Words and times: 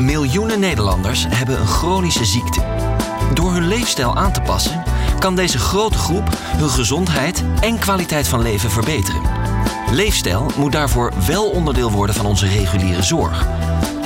Miljoenen 0.00 0.60
Nederlanders 0.60 1.26
hebben 1.28 1.60
een 1.60 1.66
chronische 1.66 2.24
ziekte. 2.24 2.62
Door 3.34 3.52
hun 3.52 3.68
leefstijl 3.68 4.16
aan 4.16 4.32
te 4.32 4.40
passen, 4.40 4.82
kan 5.18 5.36
deze 5.36 5.58
grote 5.58 5.98
groep 5.98 6.28
hun 6.56 6.70
gezondheid 6.70 7.44
en 7.60 7.78
kwaliteit 7.78 8.28
van 8.28 8.42
leven 8.42 8.70
verbeteren. 8.70 9.20
Leefstijl 9.90 10.50
moet 10.56 10.72
daarvoor 10.72 11.12
wel 11.26 11.50
onderdeel 11.50 11.90
worden 11.90 12.14
van 12.14 12.26
onze 12.26 12.46
reguliere 12.46 13.02
zorg. 13.02 13.46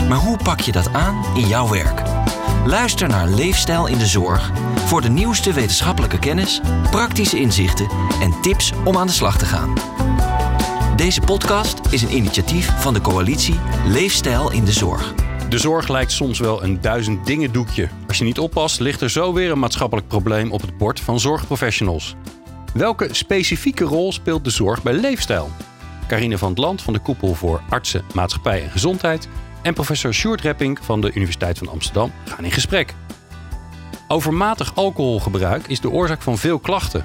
Maar 0.09 0.19
hoe 0.19 0.39
pak 0.43 0.61
je 0.61 0.73
dat 0.73 0.93
aan 0.93 1.25
in 1.35 1.47
jouw 1.47 1.69
werk? 1.69 2.03
Luister 2.65 3.09
naar 3.09 3.29
Leefstijl 3.29 3.87
in 3.87 3.99
de 3.99 4.07
Zorg 4.07 4.51
voor 4.85 5.01
de 5.01 5.11
nieuwste 5.11 5.53
wetenschappelijke 5.53 6.19
kennis, 6.19 6.61
praktische 6.91 7.39
inzichten 7.39 7.89
en 8.21 8.41
tips 8.41 8.73
om 8.85 8.97
aan 8.97 9.07
de 9.07 9.13
slag 9.13 9.39
te 9.39 9.45
gaan. 9.45 9.73
Deze 10.97 11.21
podcast 11.21 11.81
is 11.91 12.03
een 12.03 12.17
initiatief 12.17 12.73
van 12.79 12.95
de 12.95 13.01
coalitie 13.01 13.61
Leefstijl 13.87 14.53
in 14.53 14.65
de 14.65 14.73
Zorg. 14.73 15.15
De 15.49 15.59
zorg 15.59 15.89
lijkt 15.89 16.13
soms 16.13 16.39
wel 16.39 16.63
een 16.63 16.81
duizend 16.81 17.27
dingen 17.27 17.53
doekje. 17.53 17.89
Als 18.09 18.19
je 18.19 18.25
niet 18.25 18.39
oppast, 18.39 18.81
ligt 18.81 19.01
er 19.01 19.11
zo 19.11 19.33
weer 19.33 19.51
een 19.51 19.59
maatschappelijk 19.59 20.09
probleem 20.09 20.53
op 20.53 20.61
het 20.61 20.79
bord 20.79 21.01
van 21.01 21.21
zorgprofessionals. 21.21 22.15
Welke 22.75 23.09
specifieke 23.15 23.85
rol 23.85 24.13
speelt 24.13 24.45
de 24.45 24.51
zorg 24.51 24.83
bij 24.83 24.93
leefstijl? 24.93 25.51
Carine 26.07 26.39
van 26.39 26.49
het 26.49 26.59
Land 26.59 26.83
van 26.83 26.93
de 26.93 26.99
Koepel 26.99 27.35
voor 27.35 27.63
Artsen, 27.69 28.05
Maatschappij 28.15 28.63
en 28.63 28.71
Gezondheid 28.71 29.29
en 29.63 29.75
professor 29.75 30.15
Sjoerd 30.15 30.41
Repping 30.41 30.79
van 30.83 31.01
de 31.01 31.13
Universiteit 31.13 31.59
van 31.59 31.69
Amsterdam 31.69 32.13
gaan 32.25 32.45
in 32.45 32.53
gesprek. 32.53 32.95
Overmatig 34.09 34.75
alcoholgebruik 34.75 35.67
is 35.67 35.81
de 35.81 35.91
oorzaak 35.91 36.23
van 36.23 36.39
veel 36.39 36.59
klachten. 36.59 37.05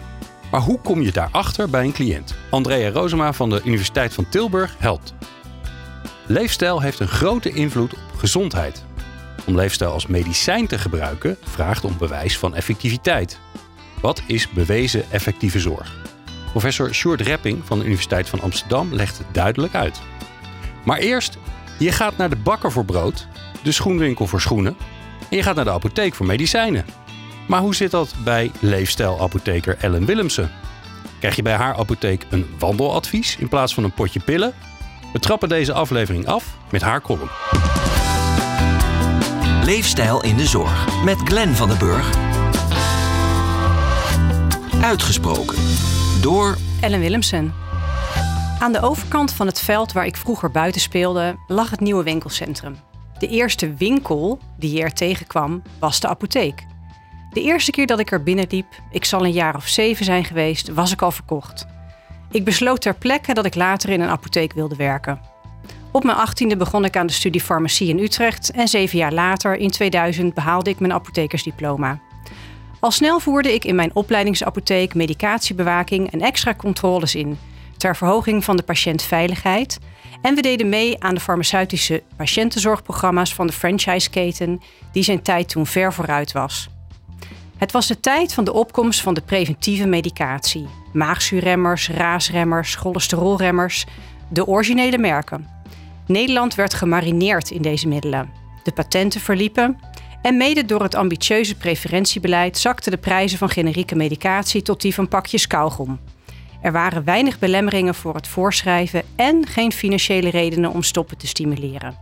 Maar 0.52 0.61
hoe 0.61 0.80
kom 0.80 1.02
je 1.02 1.11
daarachter 1.11 1.69
bij 1.69 1.83
een 1.83 1.94
cliënt? 1.94 2.35
Andrea 2.49 2.89
Rozema 2.89 3.33
van 3.33 3.49
de 3.49 3.61
Universiteit 3.63 4.13
van 4.13 4.30
Tilburg 4.30 4.75
helpt. 4.80 5.13
Leefstijl 6.25 6.81
heeft 6.81 6.99
een 6.99 7.07
grote 7.07 7.49
invloed 7.49 7.93
op 7.93 8.17
gezondheid. 8.17 8.85
Om 9.45 9.55
leefstijl 9.55 9.91
als 9.91 10.07
medicijn 10.07 10.67
te 10.67 10.77
gebruiken 10.77 11.38
vraagt 11.43 11.83
om 11.83 11.97
bewijs 11.97 12.38
van 12.38 12.55
effectiviteit. 12.55 13.39
Wat 14.02 14.21
is 14.25 14.49
bewezen 14.49 15.11
effectieve 15.11 15.59
zorg? 15.59 16.02
Professor 16.52 16.93
Sjoerd 16.93 17.21
Repping 17.21 17.61
van 17.65 17.80
de 17.80 17.85
Universiteit 17.85 18.30
van 18.30 18.41
Amsterdam 18.41 18.93
legt 18.93 19.17
het 19.17 19.27
duidelijk 19.31 19.75
uit. 19.75 20.02
Maar 20.85 20.97
eerst, 20.97 21.38
je 21.80 21.91
gaat 21.91 22.17
naar 22.17 22.30
de 22.30 22.35
bakker 22.35 22.71
voor 22.71 22.85
brood, 22.85 23.27
de 23.63 23.71
schoenwinkel 23.71 24.27
voor 24.27 24.41
schoenen 24.41 24.77
en 25.30 25.37
je 25.37 25.43
gaat 25.43 25.55
naar 25.55 25.65
de 25.65 25.71
apotheek 25.71 26.15
voor 26.15 26.25
medicijnen. 26.25 26.85
Maar 27.47 27.61
hoe 27.61 27.75
zit 27.75 27.91
dat 27.91 28.15
bij 28.23 28.52
leefstijlapotheker 28.59 29.77
Ellen 29.80 30.05
Willemsen? 30.05 30.52
Krijg 31.19 31.35
je 31.35 31.41
bij 31.41 31.55
haar 31.55 31.75
apotheek 31.75 32.25
een 32.30 32.55
wandeladvies 32.59 33.37
in 33.37 33.47
plaats 33.47 33.73
van 33.73 33.83
een 33.83 33.93
potje 33.93 34.19
pillen? 34.19 34.53
We 35.14 35.19
trappen 35.19 35.50
deze 35.50 35.73
aflevering 35.73 36.28
af 36.28 36.58
met 36.72 36.81
haar 36.81 37.02
column. 37.02 37.30
Leefstijl 39.64 40.23
in 40.23 40.38
de 40.38 40.45
Zorg 40.45 41.03
met 41.03 41.17
Glenn 41.23 41.55
van 41.55 41.67
den 41.67 41.78
Burg. 41.78 42.17
Uitgesproken 44.81 45.58
door 46.22 46.58
Ellen 46.81 47.00
Willemsen. 47.00 47.53
Aan 48.59 48.72
de 48.72 48.81
overkant 48.81 49.33
van 49.33 49.47
het 49.47 49.59
veld 49.59 49.92
waar 49.92 50.05
ik 50.05 50.17
vroeger 50.17 50.52
buiten 50.52 50.81
speelde, 50.81 51.36
lag 51.48 51.70
het 51.70 51.80
nieuwe 51.80 52.03
winkelcentrum. 52.03 52.75
De 53.20 53.27
eerste 53.27 53.73
winkel 53.73 54.39
die 54.58 54.75
je 54.75 54.81
er 54.81 54.94
tegenkwam, 54.94 55.61
was 55.80 56.00
de 56.00 56.08
apotheek. 56.08 56.66
De 57.31 57.42
eerste 57.42 57.72
keer 57.72 57.88
dat 57.88 58.00
ik 58.00 58.11
er 58.11 58.23
binnenliep, 58.23 58.67
ik 58.92 59.05
zal 59.05 59.25
een 59.25 59.31
jaar 59.31 59.55
of 59.55 59.67
zeven 59.67 60.05
zijn 60.05 60.23
geweest, 60.23 60.73
was 60.73 60.92
ik 60.92 61.02
al 61.02 61.11
verkocht. 61.11 61.66
Ik 62.34 62.44
besloot 62.44 62.81
ter 62.81 62.95
plekke 62.95 63.34
dat 63.34 63.45
ik 63.45 63.56
later 63.56 63.89
in 63.89 64.02
een 64.02 64.09
apotheek 64.09 64.53
wilde 64.53 64.76
werken. 64.76 65.22
Op 65.92 66.03
mijn 66.03 66.17
achttiende 66.17 66.58
begon 66.58 66.86
ik 66.86 66.98
aan 66.98 67.08
de 67.08 67.14
studie 67.14 67.42
farmacie 67.42 67.89
in 67.89 68.00
Utrecht 68.00 68.52
en 68.52 68.67
zeven 68.67 68.98
jaar 68.98 69.14
later, 69.14 69.56
in 69.56 69.70
2000, 69.70 70.34
behaalde 70.34 70.70
ik 70.70 70.80
mijn 70.80 70.94
apothekersdiploma. 70.94 72.00
Al 72.80 72.92
snel 72.92 73.20
voerde 73.20 73.54
ik 73.54 73.66
in 73.66 73.76
mijn 73.76 73.95
opleidingsapotheek 73.95 74.93
medicatiebewaking 74.93 76.11
en 76.11 76.22
extra 76.22 76.55
controles 76.55 77.16
in, 77.16 77.38
ter 77.77 77.95
verhoging 77.95 78.43
van 78.43 78.58
de 78.58 78.64
patiëntveiligheid. 78.64 79.80
En 80.22 80.36
we 80.36 80.42
deden 80.42 80.70
mee 80.70 81.04
aan 81.04 81.16
de 81.16 81.22
farmaceutische 81.22 82.04
patiëntenzorgprogramma's 82.16 83.33
van 83.33 83.48
de 83.48 83.54
franchiseketen, 83.54 84.61
die 84.92 85.04
zijn 85.04 85.22
tijd 85.22 85.49
toen 85.49 85.66
ver 85.66 85.93
vooruit 85.93 86.32
was. 86.32 86.70
Het 87.63 87.71
was 87.71 87.87
de 87.87 87.99
tijd 87.99 88.33
van 88.33 88.43
de 88.43 88.53
opkomst 88.53 89.01
van 89.01 89.13
de 89.13 89.21
preventieve 89.21 89.87
medicatie. 89.87 90.67
Maagzuurremmers, 90.93 91.89
raasremmers, 91.89 92.75
cholesterolremmers, 92.75 93.85
de 94.29 94.47
originele 94.47 94.97
merken. 94.97 95.47
Nederland 96.07 96.55
werd 96.55 96.73
gemarineerd 96.73 97.51
in 97.51 97.61
deze 97.61 97.87
middelen. 97.87 98.29
De 98.63 98.71
patenten 98.71 99.21
verliepen 99.21 99.79
en 100.21 100.37
mede 100.37 100.65
door 100.65 100.81
het 100.81 100.95
ambitieuze 100.95 101.55
preferentiebeleid 101.55 102.57
zakten 102.57 102.91
de 102.91 102.97
prijzen 102.97 103.37
van 103.37 103.49
generieke 103.49 103.95
medicatie 103.95 104.61
tot 104.61 104.81
die 104.81 104.93
van 104.93 105.07
pakjes 105.07 105.47
kauwgom. 105.47 105.99
Er 106.61 106.71
waren 106.71 107.03
weinig 107.03 107.39
belemmeringen 107.39 107.95
voor 107.95 108.15
het 108.15 108.27
voorschrijven 108.27 109.03
en 109.15 109.47
geen 109.47 109.71
financiële 109.71 110.30
redenen 110.30 110.71
om 110.71 110.83
stoppen 110.83 111.17
te 111.17 111.27
stimuleren. 111.27 111.95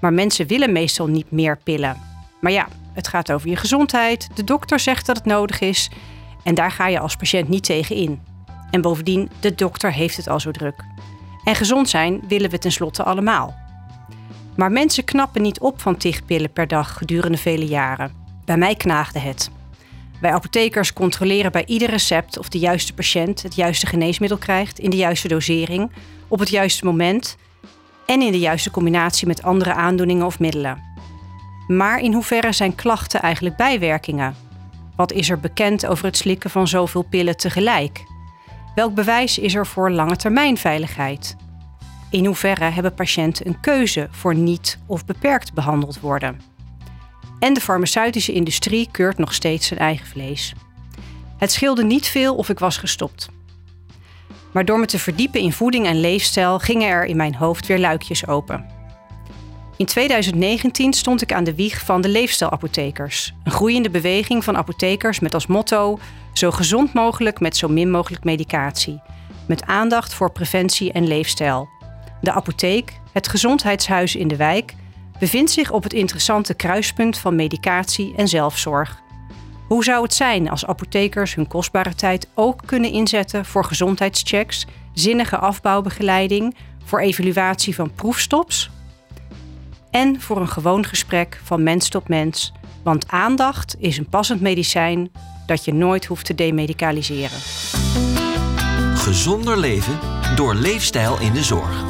Maar 0.00 0.12
mensen 0.12 0.46
willen 0.46 0.72
meestal 0.72 1.06
niet 1.06 1.30
meer 1.30 1.58
pillen. 1.64 1.96
Maar 2.40 2.52
ja, 2.52 2.68
het 2.92 3.08
gaat 3.08 3.32
over 3.32 3.48
je 3.48 3.56
gezondheid, 3.56 4.28
de 4.34 4.44
dokter 4.44 4.80
zegt 4.80 5.06
dat 5.06 5.16
het 5.16 5.24
nodig 5.24 5.60
is 5.60 5.90
en 6.42 6.54
daar 6.54 6.70
ga 6.70 6.86
je 6.86 6.98
als 6.98 7.16
patiënt 7.16 7.48
niet 7.48 7.64
tegen 7.64 7.96
in. 7.96 8.20
En 8.70 8.80
bovendien, 8.80 9.30
de 9.40 9.54
dokter 9.54 9.92
heeft 9.92 10.16
het 10.16 10.28
al 10.28 10.40
zo 10.40 10.50
druk. 10.50 10.84
En 11.44 11.54
gezond 11.54 11.88
zijn 11.88 12.22
willen 12.28 12.50
we 12.50 12.58
tenslotte 12.58 13.02
allemaal. 13.02 13.54
Maar 14.56 14.72
mensen 14.72 15.04
knappen 15.04 15.42
niet 15.42 15.60
op 15.60 15.80
van 15.80 15.96
tig 15.96 16.24
pillen 16.24 16.52
per 16.52 16.68
dag 16.68 16.96
gedurende 16.96 17.38
vele 17.38 17.66
jaren. 17.66 18.12
Bij 18.44 18.56
mij 18.56 18.74
knaagde 18.74 19.18
het. 19.18 19.50
Wij 20.20 20.32
apothekers 20.32 20.92
controleren 20.92 21.52
bij 21.52 21.66
ieder 21.66 21.90
recept 21.90 22.38
of 22.38 22.48
de 22.48 22.58
juiste 22.58 22.94
patiënt 22.94 23.42
het 23.42 23.54
juiste 23.54 23.86
geneesmiddel 23.86 24.38
krijgt 24.38 24.78
in 24.78 24.90
de 24.90 24.96
juiste 24.96 25.28
dosering, 25.28 25.92
op 26.28 26.38
het 26.38 26.48
juiste 26.48 26.84
moment 26.84 27.36
en 28.06 28.22
in 28.22 28.32
de 28.32 28.38
juiste 28.38 28.70
combinatie 28.70 29.26
met 29.26 29.42
andere 29.42 29.74
aandoeningen 29.74 30.26
of 30.26 30.38
middelen. 30.38 30.91
Maar 31.68 32.00
in 32.00 32.12
hoeverre 32.12 32.52
zijn 32.52 32.74
klachten 32.74 33.22
eigenlijk 33.22 33.56
bijwerkingen? 33.56 34.34
Wat 34.96 35.12
is 35.12 35.30
er 35.30 35.40
bekend 35.40 35.86
over 35.86 36.04
het 36.04 36.16
slikken 36.16 36.50
van 36.50 36.68
zoveel 36.68 37.02
pillen 37.02 37.36
tegelijk? 37.36 38.04
Welk 38.74 38.94
bewijs 38.94 39.38
is 39.38 39.54
er 39.54 39.66
voor 39.66 39.90
lange 39.90 40.16
termijn 40.16 40.56
veiligheid? 40.56 41.36
In 42.10 42.26
hoeverre 42.26 42.64
hebben 42.64 42.94
patiënten 42.94 43.46
een 43.46 43.60
keuze 43.60 44.08
voor 44.10 44.34
niet 44.34 44.78
of 44.86 45.04
beperkt 45.04 45.52
behandeld 45.52 46.00
worden? 46.00 46.40
En 47.38 47.54
de 47.54 47.60
farmaceutische 47.60 48.32
industrie 48.32 48.88
keurt 48.90 49.18
nog 49.18 49.34
steeds 49.34 49.66
zijn 49.66 49.80
eigen 49.80 50.06
vlees. 50.06 50.54
Het 51.38 51.52
scheelde 51.52 51.84
niet 51.84 52.06
veel 52.06 52.34
of 52.34 52.48
ik 52.48 52.58
was 52.58 52.76
gestopt. 52.76 53.28
Maar 54.52 54.64
door 54.64 54.78
me 54.78 54.86
te 54.86 54.98
verdiepen 54.98 55.40
in 55.40 55.52
voeding 55.52 55.86
en 55.86 56.00
leefstijl 56.00 56.58
gingen 56.58 56.88
er 56.88 57.04
in 57.04 57.16
mijn 57.16 57.34
hoofd 57.34 57.66
weer 57.66 57.78
luikjes 57.78 58.26
open. 58.26 58.66
In 59.76 59.86
2019 59.86 60.92
stond 60.92 61.22
ik 61.22 61.32
aan 61.32 61.44
de 61.44 61.54
wieg 61.54 61.84
van 61.84 62.00
de 62.00 62.08
leefstijlapothekers. 62.08 63.34
Een 63.44 63.52
groeiende 63.52 63.90
beweging 63.90 64.44
van 64.44 64.56
apothekers 64.56 65.20
met 65.20 65.34
als 65.34 65.46
motto: 65.46 65.98
zo 66.32 66.50
gezond 66.50 66.92
mogelijk 66.92 67.40
met 67.40 67.56
zo 67.56 67.68
min 67.68 67.90
mogelijk 67.90 68.24
medicatie. 68.24 69.00
Met 69.46 69.64
aandacht 69.64 70.14
voor 70.14 70.32
preventie 70.32 70.92
en 70.92 71.06
leefstijl. 71.06 71.68
De 72.20 72.32
apotheek, 72.32 73.00
het 73.12 73.28
gezondheidshuis 73.28 74.16
in 74.16 74.28
de 74.28 74.36
wijk, 74.36 74.74
bevindt 75.18 75.50
zich 75.50 75.70
op 75.70 75.82
het 75.82 75.92
interessante 75.92 76.54
kruispunt 76.54 77.18
van 77.18 77.36
medicatie 77.36 78.14
en 78.16 78.28
zelfzorg. 78.28 79.00
Hoe 79.68 79.84
zou 79.84 80.02
het 80.02 80.14
zijn 80.14 80.50
als 80.50 80.66
apothekers 80.66 81.34
hun 81.34 81.48
kostbare 81.48 81.94
tijd 81.94 82.28
ook 82.34 82.62
kunnen 82.66 82.92
inzetten 82.92 83.44
voor 83.44 83.64
gezondheidschecks, 83.64 84.66
zinnige 84.92 85.36
afbouwbegeleiding, 85.38 86.56
voor 86.84 87.00
evaluatie 87.00 87.74
van 87.74 87.92
proefstops 87.94 88.70
en 89.92 90.20
voor 90.20 90.40
een 90.40 90.48
gewoon 90.48 90.84
gesprek 90.84 91.40
van 91.42 91.62
mens 91.62 91.88
tot 91.88 92.08
mens. 92.08 92.52
Want 92.82 93.08
aandacht 93.08 93.76
is 93.78 93.98
een 93.98 94.08
passend 94.08 94.40
medicijn 94.40 95.10
dat 95.46 95.64
je 95.64 95.74
nooit 95.74 96.04
hoeft 96.04 96.26
te 96.26 96.34
demedicaliseren. 96.34 97.38
Gezonder 98.94 99.58
leven 99.58 99.98
door 100.36 100.54
leefstijl 100.54 101.20
in 101.20 101.32
de 101.32 101.42
zorg. 101.42 101.84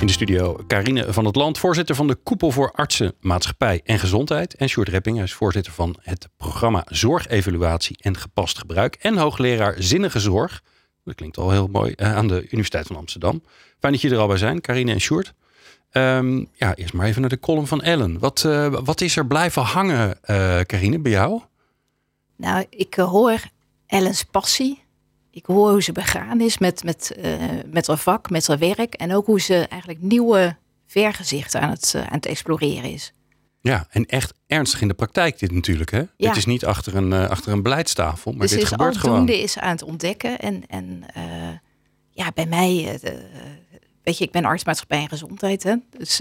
In 0.00 0.06
de 0.06 0.12
studio 0.12 0.58
Carine 0.66 1.12
van 1.12 1.24
het 1.24 1.36
Land, 1.36 1.58
voorzitter 1.58 1.94
van 1.94 2.06
de 2.06 2.14
Koepel 2.14 2.50
voor 2.50 2.72
Artsen, 2.72 3.14
Maatschappij 3.20 3.80
en 3.84 3.98
Gezondheid. 3.98 4.54
En 4.54 4.68
Sjoerd 4.68 4.88
Repping, 4.88 5.16
hij 5.16 5.24
is 5.24 5.32
voorzitter 5.32 5.72
van 5.72 5.96
het 6.00 6.28
programma 6.36 6.84
Zorgevaluatie 6.88 7.96
en 8.00 8.16
Gepast 8.16 8.58
Gebruik. 8.58 8.94
En 8.94 9.16
hoogleraar 9.16 9.74
Zinnige 9.78 10.20
Zorg. 10.20 10.62
Dat 11.04 11.14
klinkt 11.14 11.36
al 11.36 11.50
heel 11.50 11.66
mooi, 11.66 11.92
eh, 11.92 12.16
aan 12.16 12.28
de 12.28 12.42
Universiteit 12.42 12.86
van 12.86 12.96
Amsterdam. 12.96 13.42
Fijn 13.78 13.92
dat 13.92 14.02
jullie 14.02 14.16
er 14.16 14.22
al 14.22 14.28
bij 14.28 14.38
zijn, 14.38 14.60
Carine 14.60 14.92
en 14.92 15.00
Sjoerd. 15.00 15.34
Ehm, 15.90 16.44
ja, 16.52 16.74
eerst 16.74 16.92
maar 16.92 17.06
even 17.06 17.20
naar 17.20 17.30
de 17.30 17.40
column 17.40 17.66
van 17.66 17.82
Ellen. 17.82 18.18
Wat, 18.18 18.42
uh, 18.46 18.78
wat 18.84 19.00
is 19.00 19.16
er 19.16 19.26
blijven 19.26 19.62
hangen, 19.62 20.18
uh, 20.30 20.60
Carine, 20.60 20.98
bij 20.98 21.12
jou? 21.12 21.40
Nou, 22.36 22.66
ik 22.70 22.94
hoor 22.94 23.40
Ellens 23.86 24.22
passie. 24.22 24.84
Ik 25.30 25.46
hoor 25.46 25.70
hoe 25.70 25.82
ze 25.82 25.92
begaan 25.92 26.40
is 26.40 26.58
met, 26.58 26.84
met, 26.84 27.16
uh, 27.18 27.34
met 27.70 27.86
haar 27.86 27.98
vak, 27.98 28.30
met 28.30 28.46
haar 28.46 28.58
werk. 28.58 28.94
En 28.94 29.14
ook 29.14 29.26
hoe 29.26 29.40
ze 29.40 29.54
eigenlijk 29.54 30.02
nieuwe 30.02 30.56
vergezicht 30.86 31.54
aan 31.54 31.70
het, 31.70 31.92
aan 31.96 32.16
het 32.16 32.26
exploreren 32.26 32.90
is. 32.90 33.12
Ja, 33.60 33.86
en 33.90 34.06
echt 34.06 34.34
ernstig 34.46 34.80
in 34.80 34.88
de 34.88 34.94
praktijk 34.94 35.38
dit 35.38 35.52
natuurlijk. 35.52 35.90
Hè? 35.90 35.98
Ja. 35.98 36.08
Dit 36.16 36.36
is 36.36 36.46
niet 36.46 36.64
achter 36.64 36.96
een, 36.96 37.12
achter 37.12 37.52
een 37.52 37.62
beleidstafel, 37.62 38.32
maar 38.32 38.40
dus 38.40 38.50
dit 38.50 38.62
is 38.62 38.68
gebeurt 38.68 38.96
gewoon. 38.96 39.28
is 39.28 39.58
aan 39.58 39.70
het 39.70 39.82
ontdekken. 39.82 40.38
En, 40.38 40.66
en 40.66 41.04
ja, 42.10 42.30
bij 42.34 42.46
mij, 42.46 43.00
weet 44.06 44.18
je, 44.18 44.24
ik 44.24 44.30
ben 44.32 44.44
artsmaatschappij 44.44 44.98
en 45.00 45.08
gezondheid. 45.08 45.62
Hè? 45.62 45.74
Dus 45.98 46.20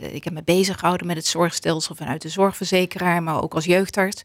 ik 0.00 0.24
heb 0.24 0.32
me 0.32 0.42
bezig 0.44 0.78
gehouden 0.78 1.06
met 1.06 1.16
het 1.16 1.26
zorgstelsel 1.26 1.94
vanuit 1.94 2.22
de 2.22 2.28
zorgverzekeraar, 2.28 3.22
maar 3.22 3.42
ook 3.42 3.54
als 3.54 3.64
jeugdarts. 3.64 4.24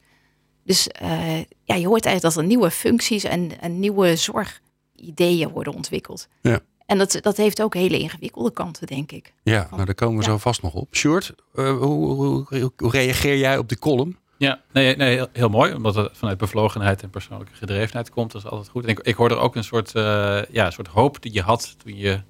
Dus 0.63 0.89
uh, 1.01 1.37
ja, 1.39 1.75
je 1.75 1.87
hoort 1.87 2.05
eigenlijk 2.05 2.21
dat 2.21 2.35
er 2.35 2.43
nieuwe 2.43 2.71
functies 2.71 3.23
en, 3.23 3.59
en 3.59 3.79
nieuwe 3.79 4.15
zorgideeën 4.15 5.49
worden 5.49 5.73
ontwikkeld. 5.73 6.27
Ja. 6.41 6.59
En 6.85 6.97
dat, 6.97 7.17
dat 7.21 7.37
heeft 7.37 7.61
ook 7.61 7.73
hele 7.73 7.99
ingewikkelde 7.99 8.51
kanten, 8.51 8.87
denk 8.87 9.11
ik. 9.11 9.33
Ja, 9.43 9.67
nou 9.71 9.85
daar 9.85 9.95
komen 9.95 10.17
we 10.17 10.23
Ja. 10.23 10.29
zo 10.29 10.37
vast 10.37 10.61
nog 10.61 10.73
op. 10.73 10.95
Sjoerd, 10.95 11.33
uh, 11.55 11.77
hoe, 11.77 12.13
hoe, 12.13 12.45
hoe, 12.49 12.71
hoe 12.77 12.91
reageer 12.91 13.37
jij 13.37 13.57
op 13.57 13.69
die 13.69 13.79
column? 13.79 14.17
Ja, 14.37 14.61
nee, 14.71 14.95
nee 14.95 15.15
heel, 15.15 15.27
heel 15.33 15.49
mooi. 15.49 15.73
Omdat 15.73 15.95
het 15.95 16.09
vanuit 16.13 16.37
bevlogenheid 16.37 17.03
en 17.03 17.09
persoonlijke 17.09 17.53
gedrevenheid 17.55 18.09
komt. 18.09 18.31
Dat 18.31 18.43
is 18.43 18.49
altijd 18.49 18.69
goed. 18.69 18.83
En 18.83 18.89
ik, 18.89 18.99
ik 18.99 19.15
hoor 19.15 19.29
er 19.29 19.37
ook 19.37 19.55
een 19.55 19.63
soort, 19.63 19.95
uh, 19.95 20.03
ja, 20.49 20.65
een 20.65 20.71
soort 20.71 20.87
hoop 20.87 21.21
die 21.21 21.33
je 21.33 21.41
had 21.41 21.75
toen 21.83 21.97
je 21.97 22.21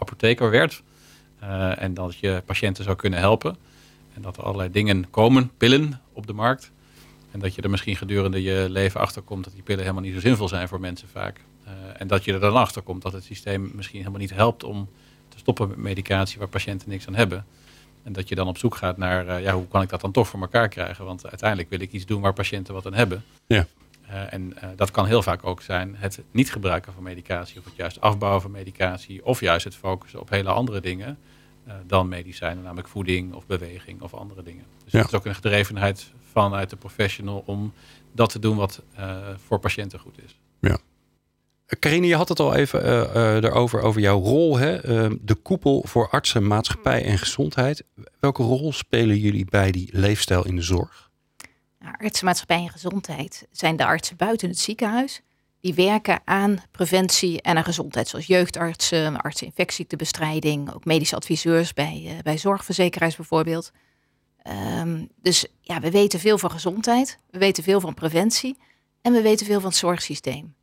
apotheker 0.00 0.50
werd. 0.50 0.82
Uh, 1.42 1.82
en 1.82 1.94
dat 1.94 2.16
je 2.16 2.42
patiënten 2.46 2.84
zou 2.84 2.96
kunnen 2.96 3.18
helpen. 3.18 3.56
En 4.14 4.22
dat 4.22 4.36
er 4.36 4.42
allerlei 4.42 4.70
dingen 4.70 5.10
komen, 5.10 5.50
pillen 5.56 6.00
op 6.12 6.26
de 6.26 6.32
markt. 6.32 6.70
En 7.30 7.40
dat 7.40 7.54
je 7.54 7.62
er 7.62 7.70
misschien 7.70 7.96
gedurende 7.96 8.42
je 8.42 8.66
leven 8.68 9.00
achter 9.00 9.22
komt 9.22 9.44
dat 9.44 9.52
die 9.52 9.62
pillen 9.62 9.82
helemaal 9.82 10.02
niet 10.02 10.14
zo 10.14 10.20
zinvol 10.20 10.48
zijn 10.48 10.68
voor 10.68 10.80
mensen 10.80 11.08
vaak. 11.08 11.40
Uh, 11.64 11.70
en 11.98 12.06
dat 12.06 12.24
je 12.24 12.32
er 12.32 12.40
dan 12.40 12.56
achter 12.56 12.82
komt 12.82 13.02
dat 13.02 13.12
het 13.12 13.24
systeem 13.24 13.70
misschien 13.74 13.98
helemaal 13.98 14.20
niet 14.20 14.34
helpt 14.34 14.64
om 14.64 14.88
te 15.28 15.38
stoppen 15.38 15.68
met 15.68 15.76
medicatie 15.76 16.38
waar 16.38 16.48
patiënten 16.48 16.88
niks 16.88 17.06
aan 17.06 17.14
hebben. 17.14 17.46
En 18.02 18.12
dat 18.12 18.28
je 18.28 18.34
dan 18.34 18.48
op 18.48 18.58
zoek 18.58 18.74
gaat 18.74 18.96
naar, 18.96 19.26
uh, 19.26 19.42
ja, 19.42 19.54
hoe 19.54 19.68
kan 19.68 19.82
ik 19.82 19.88
dat 19.88 20.00
dan 20.00 20.12
toch 20.12 20.28
voor 20.28 20.40
elkaar 20.40 20.68
krijgen? 20.68 21.04
Want 21.04 21.26
uiteindelijk 21.26 21.70
wil 21.70 21.80
ik 21.80 21.92
iets 21.92 22.06
doen 22.06 22.20
waar 22.20 22.32
patiënten 22.32 22.74
wat 22.74 22.86
aan 22.86 22.94
hebben. 22.94 23.24
Ja. 23.46 23.66
Uh, 24.10 24.32
en 24.32 24.54
dat 24.76 24.90
kan 24.90 25.06
heel 25.06 25.22
vaak 25.22 25.44
ook 25.46 25.62
zijn 25.62 25.94
het 25.98 26.22
niet 26.30 26.52
gebruiken 26.52 26.92
van 26.92 27.02
medicatie, 27.02 27.58
of 27.58 27.64
het 27.64 27.76
juist 27.76 28.00
afbouwen 28.00 28.42
van 28.42 28.50
medicatie, 28.50 29.24
of 29.24 29.40
juist 29.40 29.64
het 29.64 29.76
focussen 29.76 30.20
op 30.20 30.30
hele 30.30 30.50
andere 30.50 30.80
dingen 30.80 31.18
uh, 31.68 31.74
dan 31.86 32.08
medicijnen, 32.08 32.62
namelijk 32.62 32.88
voeding 32.88 33.34
of 33.34 33.46
beweging 33.46 34.02
of 34.02 34.14
andere 34.14 34.42
dingen. 34.42 34.64
Dus 34.84 34.92
Ja. 34.92 34.98
het 34.98 35.08
is 35.08 35.14
ook 35.14 35.26
een 35.26 35.34
gedrevenheid 35.34 36.12
vanuit 36.32 36.70
de 36.70 36.76
professional 36.76 37.42
om 37.46 37.72
dat 38.12 38.30
te 38.30 38.38
doen 38.38 38.56
wat 38.56 38.82
voor 39.46 39.58
patiënten 39.58 39.98
goed 39.98 40.18
is. 40.24 40.38
Carine, 41.78 42.06
je 42.06 42.14
had 42.14 42.28
het 42.28 42.40
al 42.40 42.54
even 42.54 43.14
erover, 43.44 43.80
over 43.80 44.00
jouw 44.00 44.20
rol. 44.20 44.58
Hè? 44.58 44.88
Uh, 44.88 45.16
de 45.20 45.34
koepel 45.34 45.84
voor 45.86 46.08
artsen, 46.08 46.46
maatschappij 46.46 47.04
en 47.04 47.18
gezondheid. 47.18 47.84
Welke 48.20 48.42
rol 48.42 48.72
spelen 48.72 49.18
jullie 49.18 49.44
bij 49.50 49.70
die 49.70 49.88
leefstijl 49.92 50.46
in 50.46 50.56
de 50.56 50.62
zorg? 50.62 51.09
Nou, 51.80 51.94
artsen, 51.98 52.24
maatschappij 52.24 52.62
en 52.62 52.70
gezondheid 52.70 53.46
zijn 53.50 53.76
de 53.76 53.84
artsen 53.84 54.16
buiten 54.16 54.48
het 54.48 54.58
ziekenhuis. 54.58 55.20
Die 55.60 55.74
werken 55.74 56.20
aan 56.24 56.62
preventie 56.70 57.42
en 57.42 57.56
aan 57.56 57.64
gezondheid, 57.64 58.08
zoals 58.08 58.26
jeugdartsen, 58.26 59.20
artsen 59.20 59.46
infectieziektebestrijding, 59.46 60.74
ook 60.74 60.84
medische 60.84 61.16
adviseurs 61.16 61.72
bij, 61.72 62.02
uh, 62.04 62.12
bij 62.22 62.38
zorgverzekeraars 62.38 63.16
bijvoorbeeld. 63.16 63.72
Um, 64.78 65.08
dus 65.16 65.46
ja, 65.60 65.80
we 65.80 65.90
weten 65.90 66.20
veel 66.20 66.38
van 66.38 66.50
gezondheid, 66.50 67.18
we 67.30 67.38
weten 67.38 67.62
veel 67.62 67.80
van 67.80 67.94
preventie 67.94 68.58
en 69.02 69.12
we 69.12 69.22
weten 69.22 69.46
veel 69.46 69.60
van 69.60 69.68
het 69.68 69.78
zorgsysteem. 69.78 70.54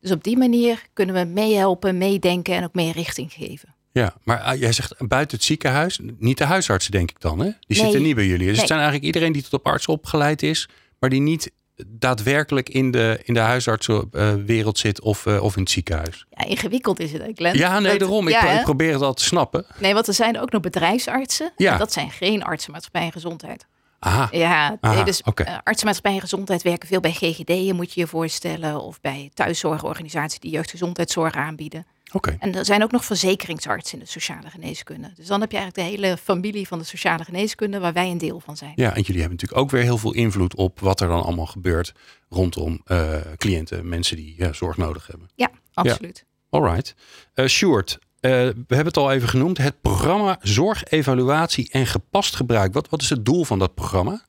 Dus 0.00 0.10
op 0.10 0.24
die 0.24 0.36
manier 0.36 0.86
kunnen 0.92 1.14
we 1.14 1.24
meehelpen, 1.24 1.98
meedenken 1.98 2.54
en 2.54 2.64
ook 2.64 2.74
meer 2.74 2.92
richting 2.92 3.32
geven. 3.32 3.75
Ja, 4.00 4.14
maar 4.24 4.54
uh, 4.54 4.60
jij 4.60 4.72
zegt 4.72 4.94
buiten 5.08 5.36
het 5.36 5.46
ziekenhuis, 5.46 6.00
niet 6.18 6.38
de 6.38 6.44
huisartsen 6.44 6.92
denk 6.92 7.10
ik 7.10 7.20
dan, 7.20 7.38
hè? 7.38 7.44
Die 7.44 7.54
Nee. 7.68 7.78
zitten 7.78 8.02
niet 8.02 8.14
bij 8.14 8.24
jullie. 8.26 8.38
Dus 8.38 8.46
Nee. 8.48 8.56
het 8.56 8.66
zijn 8.66 8.78
eigenlijk 8.80 9.06
iedereen 9.06 9.32
die 9.32 9.42
tot 9.42 9.52
op 9.52 9.66
arts 9.66 9.86
opgeleid 9.86 10.42
is, 10.42 10.68
maar 10.98 11.10
die 11.10 11.20
niet 11.20 11.50
daadwerkelijk 11.86 12.68
in 12.68 12.90
de, 12.90 13.20
in 13.24 13.34
de 13.34 13.40
huisartsenwereld 13.40 14.78
zit 14.78 15.00
of, 15.00 15.26
uh, 15.26 15.42
of 15.42 15.54
in 15.56 15.62
het 15.62 15.70
ziekenhuis. 15.70 16.26
Ja, 16.30 16.44
ingewikkeld 16.44 17.00
is 17.00 17.12
het, 17.12 17.22
Glenn. 17.34 17.58
Ja, 17.58 17.78
nee, 17.80 17.90
Dat- 17.90 18.00
daarom. 18.00 18.28
Ik, 18.28 18.38
pro- 18.38 18.62
probeer 18.62 18.92
het 18.92 19.02
al 19.02 19.14
te 19.14 19.24
snappen. 19.24 19.66
Nee, 19.78 19.94
want 19.94 20.06
er 20.06 20.14
zijn 20.14 20.40
ook 20.40 20.50
nog 20.52 20.60
bedrijfsartsen. 20.62 21.52
Ja. 21.56 21.72
En 21.72 21.78
dat 21.78 21.92
zijn 21.92 22.10
geen 22.10 22.44
artsen, 22.44 22.72
maatschappij 22.72 23.02
en 23.02 23.12
gezondheid. 23.12 23.66
Aha, 23.98 24.28
Ja, 24.30 24.76
Aha, 24.80 25.02
dus 25.04 25.22
oké. 25.22 25.42
eh, 25.42 25.54
artsen, 25.64 25.86
maatschappij 25.86 26.14
en 26.14 26.20
gezondheid 26.20 26.62
werken 26.62 26.88
veel 26.88 27.00
bij 27.00 27.12
GGD'en, 27.12 27.76
moet 27.76 27.92
je 27.92 28.00
je 28.00 28.06
voorstellen. 28.06 28.80
Of 28.82 29.00
bij 29.00 29.30
thuiszorgorganisaties 29.34 30.38
die 30.40 30.50
jeugdgezondheidszorg 30.50 31.34
aanbieden. 31.34 31.86
Oké. 32.12 32.36
En 32.38 32.54
er 32.54 32.64
zijn 32.64 32.82
ook 32.82 32.90
nog 32.90 33.04
verzekeringsartsen 33.04 33.98
in 33.98 34.04
de 34.04 34.10
sociale 34.10 34.50
geneeskunde. 34.50 35.12
Dus 35.14 35.26
dan 35.26 35.40
heb 35.40 35.50
je 35.50 35.58
eigenlijk 35.58 35.88
de 35.88 35.96
hele 35.96 36.16
familie 36.16 36.66
van 36.66 36.78
de 36.78 36.84
sociale 36.84 37.24
geneeskunde, 37.24 37.78
waar 37.78 37.92
wij 37.92 38.10
een 38.10 38.18
deel 38.18 38.40
van 38.40 38.56
zijn. 38.56 38.72
Ja, 38.74 38.94
en 38.94 39.02
jullie 39.02 39.20
hebben 39.20 39.38
natuurlijk 39.38 39.60
ook 39.60 39.70
weer 39.70 39.82
heel 39.82 39.98
veel 39.98 40.12
invloed 40.12 40.54
op 40.54 40.80
wat 40.80 41.00
er 41.00 41.08
dan 41.08 41.22
allemaal 41.22 41.46
gebeurt 41.46 41.94
rondom 42.28 42.80
eh, 42.84 43.20
cliënten, 43.36 43.88
mensen 43.88 44.16
die 44.16 44.34
ja, 44.36 44.52
zorg 44.52 44.76
nodig 44.76 45.06
hebben. 45.06 45.28
Ja, 45.34 45.50
absoluut. 45.74 46.24
Alright. 46.50 46.94
Uh, 47.34 47.46
Sjoerd, 47.46 47.98
eh, 48.20 48.30
we 48.30 48.74
hebben 48.74 48.86
het 48.86 48.96
al 48.96 49.12
even 49.12 49.28
genoemd. 49.28 49.58
Het 49.58 49.80
programma 49.80 50.38
Zorg, 50.40 50.84
Evaluatie 50.84 51.70
en 51.70 51.86
Gepast 51.86 52.36
Gebruik. 52.36 52.72
Wat, 52.72 52.88
wat 52.88 53.02
is 53.02 53.10
het 53.10 53.24
doel 53.24 53.44
van 53.44 53.58
dat 53.58 53.74
programma? 53.74 54.26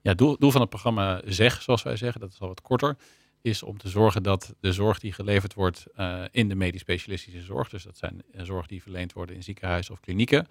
Ja, 0.00 0.10
het 0.10 0.18
doel, 0.18 0.36
doel 0.38 0.50
van 0.50 0.60
het 0.60 0.70
programma 0.70 1.20
ZEG, 1.24 1.62
zoals 1.62 1.82
wij 1.82 1.96
zeggen, 1.96 2.20
dat 2.20 2.32
is 2.32 2.40
al 2.40 2.48
wat 2.48 2.62
korter, 2.62 2.96
is 3.44 3.62
om 3.62 3.78
te 3.78 3.88
zorgen 3.88 4.22
dat 4.22 4.54
de 4.60 4.72
zorg 4.72 4.98
die 4.98 5.12
geleverd 5.12 5.54
wordt 5.54 5.86
eh, 5.94 6.22
in 6.30 6.48
de 6.48 6.54
medisch 6.54 6.80
specialistische 6.80 7.42
zorg, 7.42 7.68
dus 7.68 7.82
dat 7.82 7.96
zijn 7.96 8.22
eh, 8.32 8.44
zorg 8.44 8.66
die 8.66 8.82
verleend 8.82 9.12
worden 9.12 9.34
in 9.34 9.42
ziekenhuizen 9.42 9.92
of 9.92 10.00
klinieken, 10.00 10.46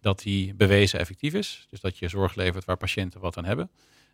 dat 0.00 0.18
die 0.18 0.54
bewezen 0.54 0.98
effectief 0.98 1.34
is. 1.34 1.66
Dus 1.70 1.80
dat 1.80 1.98
je 1.98 2.08
zorg 2.08 2.34
levert 2.34 2.64
waar 2.64 2.76
patiënten 2.76 3.20
wat 3.20 3.36
aan 3.36 3.44
hebben. 3.44 3.70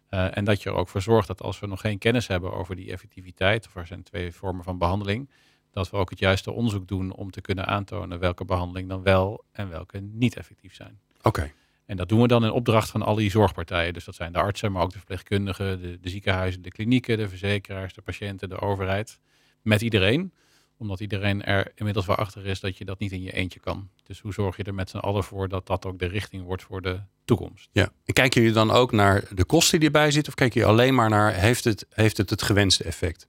Eh, 0.08 0.36
en 0.36 0.44
dat 0.44 0.62
je 0.62 0.70
er 0.70 0.76
ook 0.76 0.88
voor 0.88 1.02
zorgt 1.02 1.26
dat 1.26 1.42
als 1.42 1.60
we 1.60 1.66
nog 1.66 1.80
geen 1.80 1.98
kennis 1.98 2.26
hebben 2.26 2.52
over 2.52 2.76
die 2.76 2.92
effectiviteit, 2.92 3.66
of 3.66 3.76
er 3.76 3.86
zijn 3.86 4.02
twee 4.02 4.32
vormen 4.32 4.64
van 4.64 4.78
behandeling, 4.78 5.30
dat 5.70 5.90
we 5.90 5.96
ook 5.96 6.10
het 6.10 6.18
juiste 6.18 6.50
onderzoek 6.50 6.88
doen 6.88 7.12
om 7.12 7.30
te 7.30 7.40
kunnen 7.40 7.66
aantonen 7.66 8.18
welke 8.18 8.44
behandeling 8.44 8.88
dan 8.88 9.02
wel 9.02 9.44
en 9.52 9.68
welke 9.68 10.00
niet 10.00 10.36
effectief 10.36 10.74
zijn. 10.74 11.00
Oké. 11.22 11.52
En 11.86 11.96
dat 11.96 12.08
doen 12.08 12.20
we 12.20 12.28
dan 12.28 12.44
in 12.44 12.50
opdracht 12.50 12.90
van 12.90 13.02
al 13.02 13.14
die 13.14 13.30
zorgpartijen. 13.30 13.92
Dus 13.92 14.04
dat 14.04 14.14
zijn 14.14 14.32
de 14.32 14.38
artsen, 14.38 14.72
maar 14.72 14.82
ook 14.82 14.92
de 14.92 14.96
verpleegkundigen, 14.96 15.80
de, 15.80 15.98
de 16.00 16.08
ziekenhuizen, 16.08 16.62
de 16.62 16.70
klinieken, 16.70 17.18
de 17.18 17.28
verzekeraars, 17.28 17.94
de 17.94 18.02
patiënten, 18.02 18.48
de 18.48 18.60
overheid. 18.60 19.18
Met 19.62 19.80
iedereen. 19.80 20.32
Omdat 20.76 21.00
iedereen 21.00 21.44
er 21.44 21.72
inmiddels 21.74 22.06
wel 22.06 22.16
achter 22.16 22.46
is 22.46 22.60
dat 22.60 22.78
je 22.78 22.84
dat 22.84 22.98
niet 22.98 23.12
in 23.12 23.22
je 23.22 23.32
eentje 23.32 23.60
kan. 23.60 23.88
Dus 24.04 24.20
hoe 24.20 24.32
zorg 24.32 24.56
je 24.56 24.62
er 24.62 24.74
met 24.74 24.90
z'n 24.90 24.96
allen 24.96 25.24
voor 25.24 25.48
dat 25.48 25.66
dat 25.66 25.86
ook 25.86 25.98
de 25.98 26.06
richting 26.06 26.44
wordt 26.44 26.62
voor 26.62 26.82
de 26.82 27.00
toekomst? 27.24 27.68
Ja. 27.72 27.88
En 28.04 28.12
kijken 28.12 28.40
jullie 28.40 28.56
dan 28.56 28.70
ook 28.70 28.92
naar 28.92 29.24
de 29.34 29.44
kosten 29.44 29.78
die 29.78 29.88
erbij 29.88 30.10
zitten? 30.10 30.28
Of 30.28 30.38
kijken 30.38 30.60
jullie 30.60 30.76
alleen 30.76 30.94
maar 30.94 31.10
naar, 31.10 31.34
heeft 31.34 31.64
het 31.64 31.86
heeft 31.90 32.16
het, 32.16 32.30
het 32.30 32.42
gewenste 32.42 32.84
effect? 32.84 33.28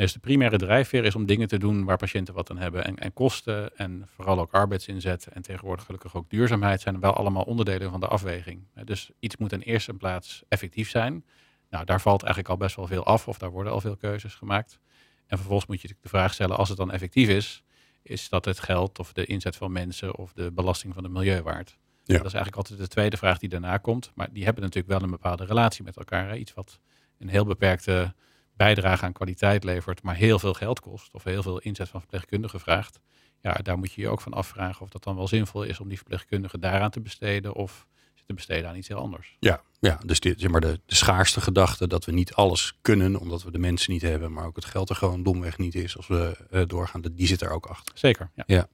Dus 0.00 0.12
de 0.12 0.18
primaire 0.18 0.56
drijfveer 0.56 1.04
is 1.04 1.14
om 1.14 1.26
dingen 1.26 1.48
te 1.48 1.58
doen 1.58 1.84
waar 1.84 1.96
patiënten 1.96 2.34
wat 2.34 2.50
aan 2.50 2.58
hebben. 2.58 2.84
En, 2.84 2.96
en 2.96 3.12
kosten 3.12 3.76
en 3.76 4.08
vooral 4.14 4.40
ook 4.40 4.52
arbeidsinzet 4.52 5.26
en 5.26 5.42
tegenwoordig 5.42 5.84
gelukkig 5.84 6.16
ook 6.16 6.30
duurzaamheid 6.30 6.80
zijn 6.80 7.00
wel 7.00 7.12
allemaal 7.12 7.42
onderdelen 7.42 7.90
van 7.90 8.00
de 8.00 8.06
afweging. 8.06 8.66
Dus 8.84 9.10
iets 9.18 9.36
moet 9.36 9.52
in 9.52 9.60
eerste 9.60 9.94
plaats 9.94 10.42
effectief 10.48 10.90
zijn. 10.90 11.24
Nou, 11.70 11.84
daar 11.84 12.00
valt 12.00 12.22
eigenlijk 12.22 12.52
al 12.52 12.56
best 12.56 12.76
wel 12.76 12.86
veel 12.86 13.04
af 13.04 13.28
of 13.28 13.38
daar 13.38 13.50
worden 13.50 13.72
al 13.72 13.80
veel 13.80 13.96
keuzes 13.96 14.34
gemaakt. 14.34 14.78
En 15.26 15.36
vervolgens 15.36 15.68
moet 15.68 15.80
je 15.80 15.88
de 15.88 16.08
vraag 16.08 16.32
stellen, 16.32 16.56
als 16.56 16.68
het 16.68 16.78
dan 16.78 16.92
effectief 16.92 17.28
is, 17.28 17.62
is 18.02 18.28
dat 18.28 18.44
het 18.44 18.60
geld 18.60 18.98
of 18.98 19.12
de 19.12 19.24
inzet 19.24 19.56
van 19.56 19.72
mensen 19.72 20.16
of 20.16 20.32
de 20.32 20.52
belasting 20.52 20.94
van 20.94 21.02
het 21.02 21.12
milieu 21.12 21.42
waard? 21.42 21.78
Ja. 22.04 22.16
Dat 22.16 22.26
is 22.26 22.34
eigenlijk 22.34 22.56
altijd 22.56 22.78
de 22.78 22.88
tweede 22.88 23.16
vraag 23.16 23.38
die 23.38 23.48
daarna 23.48 23.76
komt. 23.76 24.12
Maar 24.14 24.32
die 24.32 24.44
hebben 24.44 24.62
natuurlijk 24.62 24.92
wel 24.92 25.02
een 25.02 25.10
bepaalde 25.10 25.44
relatie 25.44 25.84
met 25.84 25.96
elkaar. 25.96 26.28
Hè? 26.28 26.36
Iets 26.36 26.54
wat 26.54 26.78
een 27.18 27.28
heel 27.28 27.44
beperkte 27.44 28.14
bijdrage 28.64 29.04
aan 29.04 29.12
kwaliteit 29.12 29.64
levert, 29.64 30.02
maar 30.02 30.14
heel 30.14 30.38
veel 30.38 30.54
geld 30.54 30.80
kost 30.80 31.08
of 31.12 31.24
heel 31.24 31.42
veel 31.42 31.58
inzet 31.58 31.88
van 31.88 32.00
verpleegkundigen 32.00 32.60
vraagt. 32.60 33.00
Ja, 33.42 33.52
daar 33.52 33.78
moet 33.78 33.92
je 33.92 34.00
je 34.00 34.08
ook 34.08 34.20
van 34.20 34.32
afvragen 34.32 34.82
of 34.82 34.88
dat 34.88 35.02
dan 35.02 35.16
wel 35.16 35.28
zinvol 35.28 35.62
is 35.62 35.80
om 35.80 35.88
die 35.88 35.96
verpleegkundigen 35.96 36.60
daaraan 36.60 36.90
te 36.90 37.00
besteden 37.00 37.54
of 37.54 37.86
te 38.26 38.34
besteden 38.34 38.68
aan 38.68 38.76
iets 38.76 38.88
heel 38.88 38.98
anders. 38.98 39.36
Ja, 39.38 39.60
ja 39.80 39.98
dus 40.06 40.20
dit, 40.20 40.40
zeg 40.40 40.50
maar 40.50 40.60
de, 40.60 40.80
de 40.86 40.94
schaarste 40.94 41.40
gedachte 41.40 41.86
dat 41.86 42.04
we 42.04 42.12
niet 42.12 42.34
alles 42.34 42.78
kunnen 42.82 43.16
omdat 43.16 43.42
we 43.42 43.50
de 43.50 43.58
mensen 43.58 43.92
niet 43.92 44.02
hebben, 44.02 44.32
maar 44.32 44.46
ook 44.46 44.56
het 44.56 44.64
geld 44.64 44.88
er 44.88 44.96
gewoon 44.96 45.22
domweg 45.22 45.58
niet 45.58 45.74
is 45.74 45.96
als 45.96 46.06
we 46.06 46.36
uh, 46.50 46.62
doorgaan, 46.66 47.02
die 47.12 47.26
zit 47.26 47.40
er 47.40 47.50
ook 47.50 47.66
achter. 47.66 47.98
Zeker, 47.98 48.30
ja. 48.34 48.44
Ja. 48.46 48.68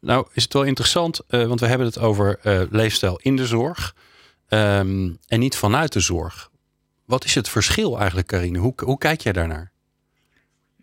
Nou 0.00 0.26
is 0.32 0.42
het 0.42 0.52
wel 0.52 0.62
interessant, 0.62 1.20
uh, 1.28 1.46
want 1.46 1.60
we 1.60 1.66
hebben 1.66 1.86
het 1.86 1.98
over 1.98 2.38
uh, 2.42 2.62
leefstijl 2.70 3.18
in 3.22 3.36
de 3.36 3.46
zorg 3.46 3.94
um, 4.48 5.18
en 5.26 5.40
niet 5.40 5.56
vanuit 5.56 5.92
de 5.92 6.00
zorg. 6.00 6.50
Wat 7.04 7.24
is 7.24 7.34
het 7.34 7.48
verschil 7.48 7.96
eigenlijk, 7.98 8.26
Karine? 8.26 8.58
Hoe, 8.58 8.98
kijk 8.98 9.20
jij 9.20 9.32
daarnaar? 9.32 9.72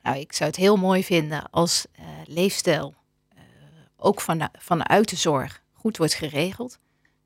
Nou, 0.01 0.17
ik 0.17 0.33
zou 0.33 0.49
het 0.49 0.59
heel 0.59 0.77
mooi 0.77 1.03
vinden 1.03 1.49
als 1.49 1.85
uh, 1.99 2.05
leefstijl 2.25 2.93
uh, 3.35 3.41
ook 3.97 4.21
van, 4.21 4.49
vanuit 4.59 5.09
de 5.09 5.15
zorg 5.15 5.63
goed 5.71 5.97
wordt 5.97 6.13
geregeld. 6.13 6.79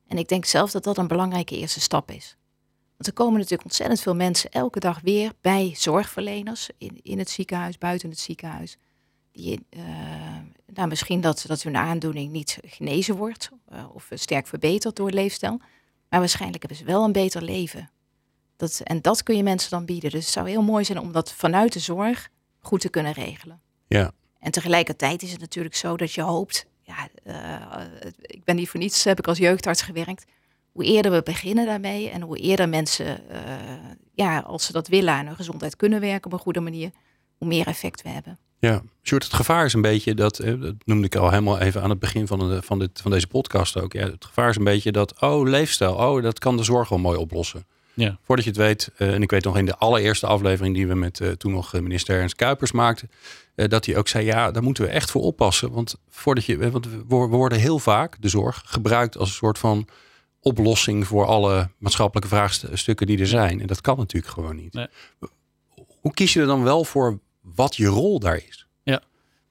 En 0.08 0.18
ik 0.18 0.28
denk 0.28 0.46
zelf 0.46 0.72
dat 0.72 0.84
dat 0.84 0.98
een 0.98 1.08
belangrijke 1.08 1.58
eerste 1.58 1.82
stap 1.82 2.12
is. 2.12 2.38
Want 2.96 3.08
er 3.08 3.14
komen 3.14 3.34
natuurlijk 3.34 3.64
ontzettend 3.64 4.02
veel 4.02 4.16
mensen 4.16 4.52
elke 4.52 4.80
dag 4.80 5.00
weer 5.02 5.32
bij 5.42 5.74
zorgverleners 5.78 6.70
in, 6.78 7.00
in 7.04 7.20
het 7.20 7.30
ziekenhuis, 7.30 7.78
buiten 7.78 8.10
het 8.10 8.20
ziekenhuis. 8.20 8.78
die, 9.32 9.66
uh, 9.70 9.84
nou, 10.74 10.88
misschien 10.88 11.22
dat, 11.22 11.44
dat 11.48 11.64
hun 11.64 11.78
aandoening 11.78 12.32
niet 12.32 12.58
genezen 12.62 13.16
wordt 13.16 13.50
of 13.94 14.08
sterk 14.14 14.48
verbeterd 14.48 14.96
door 14.96 15.12
leefstijl. 15.12 15.58
Maar 16.10 16.20
waarschijnlijk 16.20 16.62
hebben 16.62 16.80
ze 16.80 16.86
wel 16.86 17.04
een 17.04 17.12
beter 17.12 17.42
leven. 17.42 17.90
Dat, 18.56 18.82
en 18.84 19.02
dat 19.02 19.24
kun 19.24 19.38
je 19.38 19.44
mensen 19.44 19.70
dan 19.70 19.86
bieden. 19.86 20.12
Dus 20.12 20.24
het 20.24 20.34
zou 20.34 20.50
heel 20.50 20.62
mooi 20.62 20.84
zijn 20.84 21.00
om 21.00 21.12
dat 21.12 21.34
vanuit 21.34 21.74
de 21.74 21.80
zorg 21.80 22.30
goed 22.60 22.82
te 22.82 22.90
kunnen 22.90 23.12
regelen. 23.12 23.62
Ja. 23.88 24.12
En 24.40 24.52
tegelijkertijd 24.52 25.22
is 25.22 25.32
het 25.32 25.40
natuurlijk 25.40 25.76
zo 25.76 25.98
dat 25.98 26.14
je 26.14 26.22
hoopt. 26.22 26.66
Ja, 26.82 27.10
ik 28.22 28.44
ben 28.44 28.56
niet 28.56 28.70
voor 28.70 28.80
niets, 28.80 29.04
heb 29.04 29.20
ik 29.20 29.28
als 29.28 29.38
jeugdarts 29.38 29.82
gewerkt 29.82 30.26
hoe 30.76 30.84
eerder 30.84 31.12
we 31.12 31.22
beginnen 31.24 31.66
daarmee 31.66 32.10
en 32.10 32.22
hoe 32.22 32.38
eerder 32.38 32.70
mensen, 32.70 33.06
uh, 33.32 33.38
ja, 34.14 34.40
als 34.40 34.66
ze 34.66 34.72
dat 34.72 34.88
willen, 34.88 35.14
aan 35.14 35.26
hun 35.26 35.36
gezondheid 35.36 35.76
kunnen 35.76 36.00
werken 36.00 36.26
op 36.26 36.34
een 36.34 36.44
goede 36.44 36.60
manier, 36.60 36.92
hoe 37.38 37.48
meer 37.48 37.68
effect 37.68 38.02
we 38.02 38.10
hebben. 38.10 38.40
Ja, 38.60 38.82
Sjoerd, 39.04 39.24
het 39.24 39.34
gevaar 39.34 39.66
is 39.66 39.74
een 39.74 39.82
beetje 39.82 40.14
dat, 40.14 40.36
dat 40.36 40.76
noemde 40.86 41.06
ik 41.06 41.16
al 41.16 41.30
helemaal 41.30 41.60
even 41.60 41.82
aan 41.82 41.90
het 41.90 42.00
begin 42.00 42.28
van, 42.28 42.40
de, 42.40 42.62
van, 42.62 42.80
dit, 42.80 43.02
van 43.02 43.12
deze 43.12 43.28
podcast 43.28 43.82
ook. 43.82 43.94
Ja, 43.94 44.10
het 44.10 44.26
gevaar 44.26 44.50
is 44.50 44.56
een 44.56 44.64
beetje 44.64 44.92
dat, 44.92 45.22
oh, 45.22 45.48
leefstijl, 45.48 45.96
oh, 45.96 46.22
dat 46.22 46.40
kan 46.40 46.58
de 46.58 46.64
zorg 46.64 46.90
wel 46.90 47.00
mooi 47.00 47.18
oplossen. 47.18 47.66
Ja. 47.96 48.18
Voordat 48.24 48.46
je 48.46 48.52
het 48.52 48.60
weet, 48.60 48.92
uh, 48.98 49.14
en 49.14 49.22
ik 49.22 49.32
weet 49.32 49.44
nog 49.44 49.58
in 49.58 49.66
de 49.66 49.76
allereerste 49.76 50.28
aflevering 50.28 50.76
die 50.76 50.88
we 50.88 50.96
met 50.96 51.20
uh, 51.20 51.32
toen 51.32 51.52
nog 51.52 51.74
minister 51.74 52.20
Ernst 52.20 52.36
Kuipers 52.36 52.72
maakten, 52.72 53.10
dat 53.56 53.86
hij 53.86 53.98
ook 53.98 54.08
zei, 54.08 54.26
ja, 54.26 54.52
daar 54.52 54.64
moeten 54.64 54.84
we 54.84 54.90
echt 54.90 55.12
voor 55.12 55.22
oppassen. 55.22 55.72
Want, 55.72 55.96
voordat 56.10 56.46
je, 56.46 56.72
want 56.72 56.88
we 56.88 57.16
worden 57.16 57.60
heel 57.60 57.80
vaak, 57.80 58.22
de 58.22 58.30
zorg, 58.30 58.62
gebruikt 58.66 59.18
als 59.18 59.30
een 59.30 59.36
soort 59.36 59.58
van 59.58 59.88
oplossing 60.40 61.08
voor 61.08 61.26
alle 61.26 61.70
maatschappelijke 61.78 62.30
vraagstukken 62.30 63.08
die 63.08 63.20
er 63.20 63.28
zijn. 63.28 63.62
En 63.62 63.68
dat 63.68 63.82
kan 63.82 63.98
natuurlijk 63.98 64.34
gewoon 64.34 64.56
niet. 64.56 64.74
Nee. 64.74 64.88
Hoe 66.02 66.14
kies 66.14 66.34
je 66.34 66.40
er 66.40 66.46
dan 66.46 66.64
wel 66.64 66.84
voor 66.84 67.20
wat 67.42 67.76
je 67.76 67.86
rol 67.86 68.20
daar 68.20 68.42
is? 68.48 68.65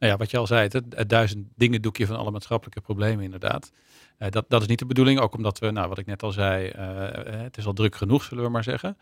Nou 0.05 0.17
ja 0.17 0.23
wat 0.23 0.31
je 0.31 0.39
al 0.39 0.47
zei, 0.47 0.63
het, 0.63 0.85
het 0.95 1.09
duizend 1.09 1.47
dingen 1.57 1.83
doekje 1.83 2.07
van 2.07 2.17
alle 2.17 2.31
maatschappelijke 2.31 2.81
problemen 2.81 3.25
inderdaad. 3.25 3.73
Uh, 4.19 4.29
dat, 4.29 4.45
dat 4.49 4.61
is 4.61 4.67
niet 4.67 4.79
de 4.79 4.87
bedoeling, 4.87 5.21
ook 5.21 5.35
omdat 5.35 5.59
we, 5.59 5.71
nou 5.71 5.89
wat 5.89 5.99
ik 5.99 6.07
net 6.07 6.23
al 6.23 6.33
zei, 6.33 6.73
uh, 6.77 7.43
het 7.43 7.57
is 7.57 7.67
al 7.67 7.73
druk 7.73 7.97
genoeg, 7.97 8.23
zullen 8.23 8.45
we 8.45 8.51
maar 8.51 8.65
zeggen. 8.65 8.99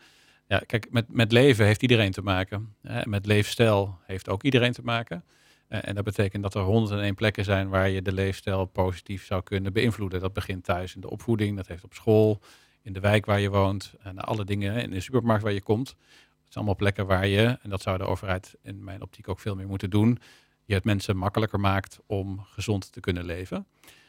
Ja, 0.47 0.59
kijk, 0.65 0.87
met, 0.91 1.05
met 1.13 1.31
leven 1.31 1.65
heeft 1.65 1.81
iedereen 1.81 2.11
te 2.11 2.21
maken. 2.21 2.75
Met 3.03 3.25
leefstijl 3.25 3.99
heeft 4.05 4.29
ook 4.29 4.43
iedereen 4.43 4.71
te 4.71 4.81
maken. 4.83 5.23
Eh, 5.67 5.79
en 5.81 5.95
dat 5.95 6.03
betekent 6.03 6.43
dat 6.43 6.55
er 6.55 6.61
101 6.61 7.15
plekken 7.15 7.43
zijn 7.43 7.69
waar 7.69 7.89
je 7.89 8.01
de 8.01 8.13
leefstijl 8.13 8.65
positief 8.65 9.25
zou 9.25 9.43
kunnen 9.43 9.73
beïnvloeden. 9.73 10.19
Dat 10.19 10.33
begint 10.33 10.63
thuis 10.63 10.95
in 10.95 11.01
de 11.01 11.09
opvoeding, 11.09 11.55
dat 11.55 11.67
heeft 11.67 11.83
op 11.83 11.93
school, 11.93 12.41
in 12.81 12.93
de 12.93 12.99
wijk 12.99 13.25
waar 13.25 13.39
je 13.39 13.49
woont, 13.49 13.93
en 14.01 14.17
alle 14.17 14.45
dingen 14.45 14.75
in 14.75 14.91
de 14.91 14.99
supermarkt 14.99 15.43
waar 15.43 15.53
je 15.53 15.61
komt. 15.61 15.89
Het 15.89 16.53
zijn 16.61 16.65
allemaal 16.65 16.75
plekken 16.75 17.05
waar 17.05 17.27
je, 17.27 17.57
en 17.61 17.69
dat 17.69 17.81
zou 17.81 17.97
de 17.97 18.03
overheid 18.03 18.55
in 18.61 18.83
mijn 18.83 19.01
optiek 19.01 19.29
ook 19.29 19.39
veel 19.39 19.55
meer 19.55 19.67
moeten 19.67 19.89
doen, 19.89 20.19
je 20.65 20.73
het 20.73 20.83
mensen 20.83 21.17
makkelijker 21.17 21.59
maakt 21.59 21.99
om 22.05 22.45
gezond 22.45 22.91
te 22.91 22.99
kunnen 22.99 23.25
leven. 23.25 23.65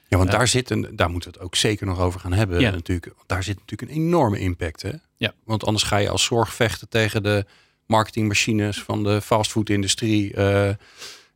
Ja, 0.08 0.16
want 0.18 0.30
daar 0.30 0.48
zit 0.48 0.70
een, 0.70 0.96
daar 0.96 1.10
moeten 1.10 1.30
we 1.30 1.36
het 1.36 1.46
ook 1.46 1.56
zeker 1.56 1.86
nog 1.86 2.00
over 2.00 2.20
gaan 2.20 2.32
hebben. 2.32 2.60
Ja. 2.60 2.70
Natuurlijk, 2.70 3.12
daar 3.26 3.42
zit 3.42 3.58
natuurlijk 3.58 3.90
een 3.90 3.96
enorme 3.96 4.38
impact. 4.38 4.82
Hè? 4.82 4.92
Ja. 5.16 5.32
Want 5.44 5.64
anders 5.64 5.84
ga 5.84 5.96
je 5.96 6.08
als 6.08 6.24
zorg 6.24 6.54
vechten 6.54 6.88
tegen 6.88 7.22
de 7.22 7.44
marketingmachines 7.86 8.82
van 8.82 9.04
de 9.04 9.20
fastfoodindustrie. 9.20 10.34
Uh, 10.36 10.70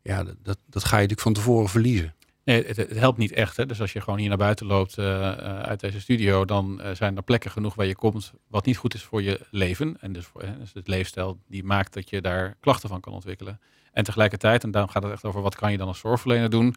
ja, 0.03 0.25
dat, 0.43 0.59
dat 0.67 0.85
ga 0.85 0.97
je 0.97 1.03
natuurlijk 1.03 1.21
van 1.21 1.33
tevoren 1.33 1.69
verliezen. 1.69 2.15
Nee, 2.45 2.67
het, 2.67 2.77
het, 2.77 2.99
helpt 2.99 3.19
niet 3.19 3.33
echt. 3.33 3.57
Hè? 3.57 3.67
Dus 3.67 3.81
als 3.81 3.93
je 3.93 4.01
gewoon 4.01 4.19
hier 4.19 4.29
naar 4.29 4.37
buiten 4.37 4.67
loopt 4.67 4.99
uh, 4.99 5.33
uit 5.41 5.81
deze 5.81 6.01
studio, 6.01 6.45
dan 6.45 6.81
uh, 6.81 6.91
zijn 6.95 7.17
er 7.17 7.23
plekken 7.23 7.51
genoeg 7.51 7.75
waar 7.75 7.87
je 7.87 7.95
komt 7.95 8.33
wat 8.47 8.67
niet 8.67 8.77
goed 8.77 8.95
is 8.95 9.03
voor 9.03 9.23
je 9.23 9.41
leven. 9.51 9.97
En 10.01 10.13
dus, 10.13 10.25
voor, 10.25 10.45
dus 10.59 10.73
het 10.73 10.89
leefstijl 10.89 11.39
die 11.49 11.65
maakt 11.65 11.95
dat 11.95 12.11
je 12.11 12.21
daar 12.21 12.57
klachten 12.61 12.89
van 12.89 13.01
kan 13.01 13.13
ontwikkelen. 13.13 13.61
En 13.99 14.05
tegelijkertijd, 14.05 14.65
en 14.65 14.71
daarom 14.71 14.91
gaat 14.91 15.03
het 15.03 15.13
echt 15.13 15.25
over 15.25 15.43
wat 15.43 15.55
kan 15.55 15.71
je 15.71 15.79
dan 15.79 15.87
als 15.87 15.99
zorgverlener 15.99 16.51
doen, 16.51 16.75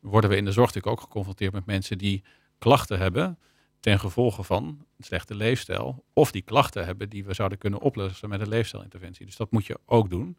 worden 0.00 0.30
we 0.30 0.36
in 0.36 0.44
de 0.44 0.52
zorg 0.52 0.66
natuurlijk 0.66 0.96
ook 0.96 1.02
geconfronteerd 1.02 1.52
met 1.52 1.66
mensen 1.66 1.98
die 1.98 2.22
klachten 2.58 2.98
hebben 2.98 3.38
ten 3.80 3.98
gevolge 3.98 4.42
van 4.42 4.64
een 4.64 5.04
slechte 5.04 5.34
leefstijl. 5.34 6.04
Of 6.12 6.30
die 6.30 6.42
klachten 6.42 6.84
hebben 6.84 7.08
die 7.08 7.24
we 7.24 7.34
zouden 7.34 7.58
kunnen 7.58 7.80
oplossen 7.80 8.28
met 8.28 8.40
een 8.40 8.48
leefstijlinterventie. 8.48 9.26
Dus 9.26 9.36
dat 9.36 9.50
moet 9.50 9.66
je 9.66 9.78
ook 9.86 10.10
doen. 10.10 10.36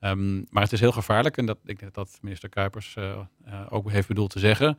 Um, 0.00 0.46
maar 0.50 0.62
het 0.62 0.72
is 0.72 0.80
heel 0.80 0.92
gevaarlijk 0.92 1.36
en 1.36 1.46
dat, 1.46 1.58
ik 1.64 1.78
denk 1.78 1.94
dat 1.94 2.18
minister 2.20 2.48
Kuipers 2.48 2.94
uh, 2.98 3.18
uh, 3.48 3.66
ook 3.68 3.90
heeft 3.90 4.08
bedoeld 4.08 4.30
te 4.30 4.38
zeggen. 4.38 4.78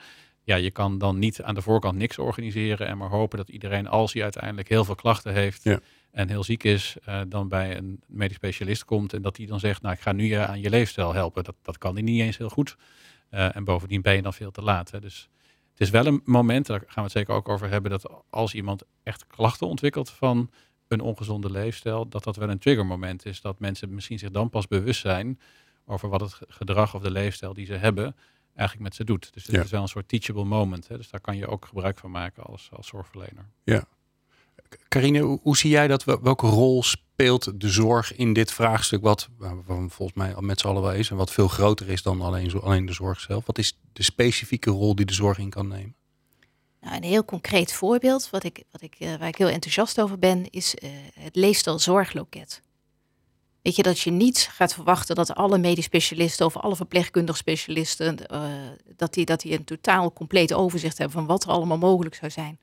Ja, 0.52 0.58
je 0.58 0.72
kan 0.72 0.98
dan 0.98 1.20
niet 1.20 1.42
aan 1.42 1.56
de 1.56 1.62
voorkant 1.62 1.98
niks 1.98 2.18
organiseren 2.18 2.88
en 2.88 2.98
maar 2.98 3.10
hopen 3.10 3.38
dat 3.38 3.50
iedereen, 3.50 3.88
als 3.88 4.14
hij 4.14 4.24
uiteindelijk 4.24 4.70
heel 4.70 4.86
veel 4.86 4.96
klachten 4.96 5.34
heeft 5.34 5.64
ja. 5.64 5.80
en 6.12 6.30
heel 6.30 6.44
ziek 6.44 6.64
is, 6.64 6.96
uh, 7.08 7.22
dan 7.28 7.48
bij 7.48 7.78
een 7.78 8.02
medisch 8.08 8.36
specialist 8.36 8.86
komt 8.86 9.14
en 9.14 9.22
dat 9.22 9.36
die 9.36 9.48
dan 9.48 9.60
zegt, 9.60 9.82
nou 9.82 9.96
ik 9.96 10.02
ga 10.02 10.12
nu 10.12 10.26
je 10.26 10.46
aan 10.46 10.62
je 10.62 10.70
leefstijl 10.70 11.14
helpen. 11.14 11.44
Dat, 11.44 11.56
dat 11.62 11.78
kan 11.78 11.94
hij 11.94 12.02
niet 12.04 12.22
eens 12.22 12.38
heel 12.38 12.50
goed. 12.50 12.76
en 13.30 13.64
bovendien 13.64 14.02
ben 14.02 14.16
je 14.16 14.22
dan 14.22 14.34
veel 14.34 14.52
te 14.52 14.62
laat. 14.62 14.92
Hè. 14.92 15.00
Dus 15.00 15.30
het 15.72 15.82
is 15.82 15.90
wel 15.90 16.06
een 16.06 16.22
moment, 16.24 16.66
daar 16.66 16.80
gaan 16.80 16.94
we 16.96 17.02
het 17.02 17.12
zeker 17.12 17.34
ook 17.34 17.50
over 17.50 17.70
hebben, 17.70 17.92
dat 17.92 18.24
als 18.30 18.54
iemand 18.54 18.84
echt 19.04 19.28
klachten 19.28 19.68
ontwikkelt 19.68 20.10
van 20.10 20.52
een 20.88 21.02
ongezonde 21.02 21.52
leefstijl, 21.52 22.08
dat 22.08 22.24
dat 22.24 22.36
wel 22.36 22.50
een 22.50 22.60
triggermoment 22.60 23.26
is. 23.26 23.42
Dat 23.42 23.60
mensen 23.60 23.94
misschien 23.94 24.20
zich 24.20 24.32
dan 24.32 24.50
pas 24.50 24.68
bewust 24.68 25.02
zijn 25.02 25.40
over 25.86 26.10
wat 26.10 26.22
het 26.22 26.40
gedrag 26.48 26.96
of 26.96 27.02
de 27.02 27.12
leefstijl 27.12 27.54
die 27.54 27.66
ze 27.66 27.74
hebben 27.74 28.16
eigenlijk 28.56 28.88
met 28.90 28.96
ze 28.96 29.04
doet. 29.04 29.34
Dus 29.34 29.46
het 29.46 29.56
Ja. 29.56 29.62
is 29.64 29.70
wel 29.72 29.82
een 29.82 29.88
soort 29.88 30.08
teachable 30.08 30.44
moment. 30.44 30.88
Hè? 30.88 30.98
Dus 30.98 31.10
daar 31.10 31.22
kan 31.22 31.38
je 31.38 31.48
ook 31.48 31.66
gebruik 31.66 31.98
van 31.98 32.12
maken 32.12 32.44
als, 32.44 32.70
als 32.74 32.88
zorgverlener. 32.88 33.50
Ja. 33.64 33.84
Carine, 34.88 35.20
hoe, 35.20 35.40
hoe 35.42 35.58
zie 35.58 35.70
jij 35.70 35.88
dat? 35.88 36.04
Wel- 36.04 36.22
Welke 36.22 36.48
rol 36.48 36.84
speelt 36.84 37.62
de 37.62 37.70
zorg 37.70 38.16
in 38.16 38.34
dit 38.34 38.52
vraagstuk? 38.52 39.02
Wat, 39.02 39.30
we 39.38 39.54
volgens 39.88 40.14
mij 40.14 40.36
al 40.36 40.42
met 40.42 40.60
z'n 40.60 40.68
allen 40.68 40.82
wel 40.82 40.94
is 40.94 41.10
en 41.10 41.16
wat 41.16 41.32
veel 41.32 41.48
groter 41.48 41.90
is 41.90 42.02
dan 42.02 42.22
alleen, 42.22 42.50
zo- 42.50 42.58
alleen 42.58 42.86
de 42.86 42.94
zorg 42.94 43.20
zelf. 43.20 43.46
Wat 43.46 43.58
is 43.58 43.80
de 43.94 44.04
specifieke 44.04 44.70
rol 44.70 44.96
die 44.96 45.06
de 45.06 45.14
zorg 45.14 45.38
in 45.38 45.50
kan 45.50 45.68
nemen? 45.68 45.96
Nou, 46.82 46.96
een 46.96 47.04
heel 47.04 47.26
concreet 47.26 47.74
voorbeeld, 47.74 48.30
wat 48.30 48.44
ik, 48.44 48.64
wat 48.72 48.82
ik, 48.82 48.96
eh, 49.00 49.16
waar 49.16 49.28
ik 49.28 49.36
heel 49.38 49.50
enthousiast 49.50 50.02
over 50.02 50.20
ben, 50.20 50.50
is 50.50 50.76
eh, 50.76 50.90
het 51.20 51.36
leefstijl 51.36 51.80
zorgloket. 51.80 52.62
Weet 53.62 53.76
je, 53.76 53.84
dat 53.84 54.00
je 54.00 54.12
niet 54.12 54.50
gaat 54.52 54.74
verwachten 54.74 55.16
dat 55.16 55.36
alle 55.36 55.58
medisch 55.58 55.86
specialisten 55.86 56.46
of 56.46 56.58
alle 56.58 56.76
verpleegkundig 56.76 57.38
specialisten, 57.38 58.28
eh, 58.28 58.44
dat, 58.96 59.14
die, 59.14 59.26
dat 59.26 59.42
die 59.42 59.54
een 59.54 59.64
totaal 59.64 60.14
compleet 60.14 60.54
overzicht 60.54 60.98
hebben 60.98 61.18
van 61.18 61.26
wat 61.26 61.44
er 61.44 61.50
allemaal 61.50 61.78
mogelijk 61.78 62.16
zou 62.16 62.32
zijn 62.32 62.60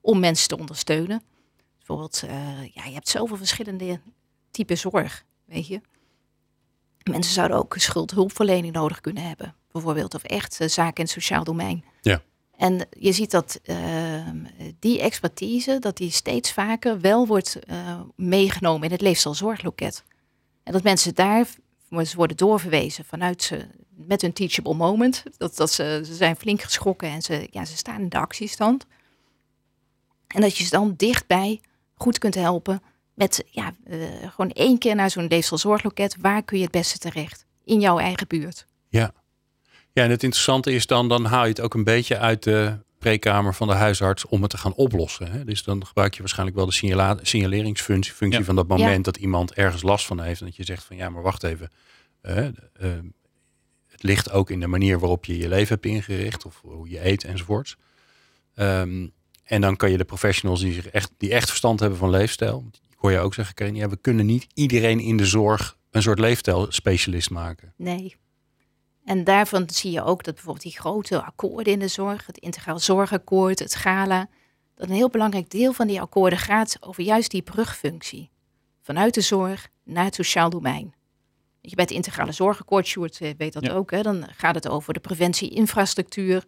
om 0.00 0.20
mensen 0.20 0.48
te 0.48 0.58
ondersteunen. 0.58 1.22
Bijvoorbeeld, 1.76 2.22
eh, 2.22 2.64
ja, 2.74 2.84
je 2.84 2.92
hebt 2.92 3.08
zoveel 3.08 3.36
verschillende 3.36 4.00
typen 4.50 4.78
zorg, 4.78 5.24
weet 5.44 5.66
je. 5.66 5.80
Mensen 7.10 7.32
zouden 7.32 7.56
ook 7.56 7.74
schuldhulpverlening 7.78 8.74
nodig 8.74 9.00
kunnen 9.00 9.22
hebben, 9.22 9.54
bijvoorbeeld, 9.72 10.14
of 10.14 10.22
echt 10.22 10.60
eh, 10.60 10.68
zaken 10.68 10.96
in 10.96 11.02
het 11.02 11.12
sociaal 11.12 11.44
domein. 11.44 11.84
Ja. 12.00 12.22
En 12.56 12.86
je 12.98 13.12
ziet 13.12 13.30
dat 13.30 13.60
ehm, 13.62 14.44
die 14.78 15.00
expertise, 15.00 15.78
dat 15.78 15.96
die 15.96 16.10
steeds 16.10 16.52
vaker 16.52 17.00
wel 17.00 17.26
wordt 17.26 17.58
meegenomen 18.16 18.84
in 18.84 18.92
het 18.92 19.00
leefstijlzorgloket. 19.00 20.04
En 20.70 20.76
dat 20.76 20.84
mensen 20.84 21.14
daar 21.14 21.46
ze 22.04 22.16
worden 22.16 22.36
doorverwezen 22.36 23.04
vanuit 23.04 23.42
ze 23.42 23.66
met 23.88 24.22
hun 24.22 24.32
teachable 24.32 24.74
moment. 24.74 25.22
Dat, 25.36 25.56
dat 25.56 25.72
ze, 25.72 26.02
ze 26.06 26.14
zijn 26.14 26.36
flink 26.36 26.62
geschrokken 26.62 27.08
en 27.08 27.22
ze, 27.22 27.48
ja, 27.50 27.64
ze 27.64 27.76
staan 27.76 28.00
in 28.00 28.08
de 28.08 28.18
actiestand. 28.18 28.86
En 30.26 30.40
dat 30.40 30.56
je 30.56 30.64
ze 30.64 30.70
dan 30.70 30.94
dichtbij 30.96 31.60
goed 31.94 32.18
kunt 32.18 32.34
helpen 32.34 32.82
met 33.14 33.44
ja, 33.50 33.74
eh, 33.84 33.98
gewoon 34.20 34.50
één 34.50 34.78
keer 34.78 34.94
naar 34.94 35.10
zo'n 35.10 35.26
leefstijlzorgloket. 35.26 36.16
Waar 36.20 36.42
kun 36.42 36.56
je 36.56 36.62
het 36.62 36.72
beste 36.72 36.98
terecht? 36.98 37.46
In 37.64 37.80
jouw 37.80 37.98
eigen 37.98 38.26
buurt. 38.26 38.66
Ja. 38.88 39.12
Ja, 39.92 40.02
en 40.04 40.10
het 40.10 40.22
interessante 40.22 40.72
is 40.72 40.86
dan, 40.86 41.08
dan 41.08 41.24
haal 41.24 41.42
je 41.42 41.48
het 41.48 41.60
ook 41.60 41.74
een 41.74 41.84
beetje 41.84 42.18
uit 42.18 42.42
de 42.42 42.78
preekamer 43.00 43.54
van 43.54 43.68
de 43.68 43.74
huisarts 43.74 44.26
om 44.26 44.42
het 44.42 44.50
te 44.50 44.58
gaan 44.58 44.74
oplossen. 44.74 45.30
Hè? 45.32 45.44
Dus 45.44 45.62
dan 45.62 45.86
gebruik 45.86 46.14
je 46.14 46.20
waarschijnlijk 46.20 46.56
wel 46.56 46.66
de 46.66 46.72
signala- 46.72 47.18
signaleringsfunctie 47.22 48.12
functie 48.12 48.38
Ja. 48.40 48.44
van 48.46 48.56
dat 48.56 48.68
moment 48.68 49.04
dat 49.04 49.16
iemand 49.16 49.52
ergens 49.54 49.82
last 49.82 50.06
van 50.06 50.20
heeft. 50.20 50.40
En 50.40 50.46
dat 50.46 50.56
je 50.56 50.64
zegt 50.64 50.84
van 50.84 50.96
ja, 50.96 51.08
maar 51.10 51.22
wacht 51.22 51.42
even. 51.42 51.70
eh, 52.20 52.46
het 53.86 54.02
ligt 54.02 54.30
ook 54.30 54.50
in 54.50 54.60
de 54.60 54.66
manier 54.66 54.98
waarop 54.98 55.24
je 55.24 55.38
je 55.38 55.48
leven 55.48 55.68
hebt 55.74 55.86
ingericht 55.86 56.44
of 56.46 56.60
hoe 56.62 56.88
je 56.90 57.06
eet 57.06 57.24
enzovoorts. 57.24 57.76
Ehm, 58.54 59.06
en 59.44 59.60
dan 59.60 59.76
kan 59.76 59.90
je 59.90 59.96
de 59.96 60.04
professionals 60.04 60.60
die, 60.60 60.72
zich 60.72 60.86
echt, 60.88 61.12
die 61.16 61.32
echt 61.32 61.48
verstand 61.48 61.80
hebben 61.80 61.98
van 61.98 62.10
leefstijl. 62.10 62.70
Ik 62.90 62.96
hoor 62.96 63.10
je 63.10 63.18
ook 63.18 63.34
zeggen, 63.34 63.54
Karin, 63.54 63.74
ja, 63.74 63.88
we 63.88 63.96
kunnen 63.96 64.26
niet 64.26 64.46
iedereen 64.54 65.00
in 65.00 65.16
de 65.16 65.26
zorg 65.26 65.76
een 65.90 66.02
soort 66.02 66.18
leefstijlspecialist 66.18 67.30
maken. 67.30 67.72
Nee. 67.76 68.16
En 69.10 69.24
daarvan 69.24 69.68
zie 69.72 69.90
je 69.90 70.02
ook 70.02 70.24
dat 70.24 70.34
bijvoorbeeld 70.34 70.64
die 70.64 70.78
grote 70.80 71.22
akkoorden 71.22 71.72
in 71.72 71.78
de 71.78 71.88
zorg, 71.88 72.26
het 72.26 72.38
integraal 72.38 72.78
zorgakkoord, 72.78 73.58
het 73.58 73.74
GALA, 73.74 74.28
dat 74.74 74.88
een 74.88 74.94
heel 74.94 75.08
belangrijk 75.08 75.50
deel 75.50 75.72
van 75.72 75.86
die 75.86 76.00
akkoorden 76.00 76.38
gaat 76.38 76.76
over 76.80 77.02
juist 77.02 77.30
die 77.30 77.42
brugfunctie. 77.42 78.30
Vanuit 78.82 79.14
de 79.14 79.20
zorg 79.20 79.68
naar 79.84 80.04
het 80.04 80.14
sociaal 80.14 80.50
domein. 80.50 80.94
Je, 81.60 81.74
bij 81.74 81.84
het 81.84 81.94
integrale 81.94 82.32
zorgakkoord, 82.32 82.86
Sjoerd 82.86 83.20
eh, 83.20 83.30
weet 83.38 83.52
dat 83.52 83.64
Ja. 83.66 83.72
ook, 83.72 83.90
hè, 83.90 84.02
dan 84.02 84.26
gaat 84.36 84.54
het 84.54 84.68
over 84.68 84.92
de 84.92 85.00
preventie-infrastructuur. 85.00 86.44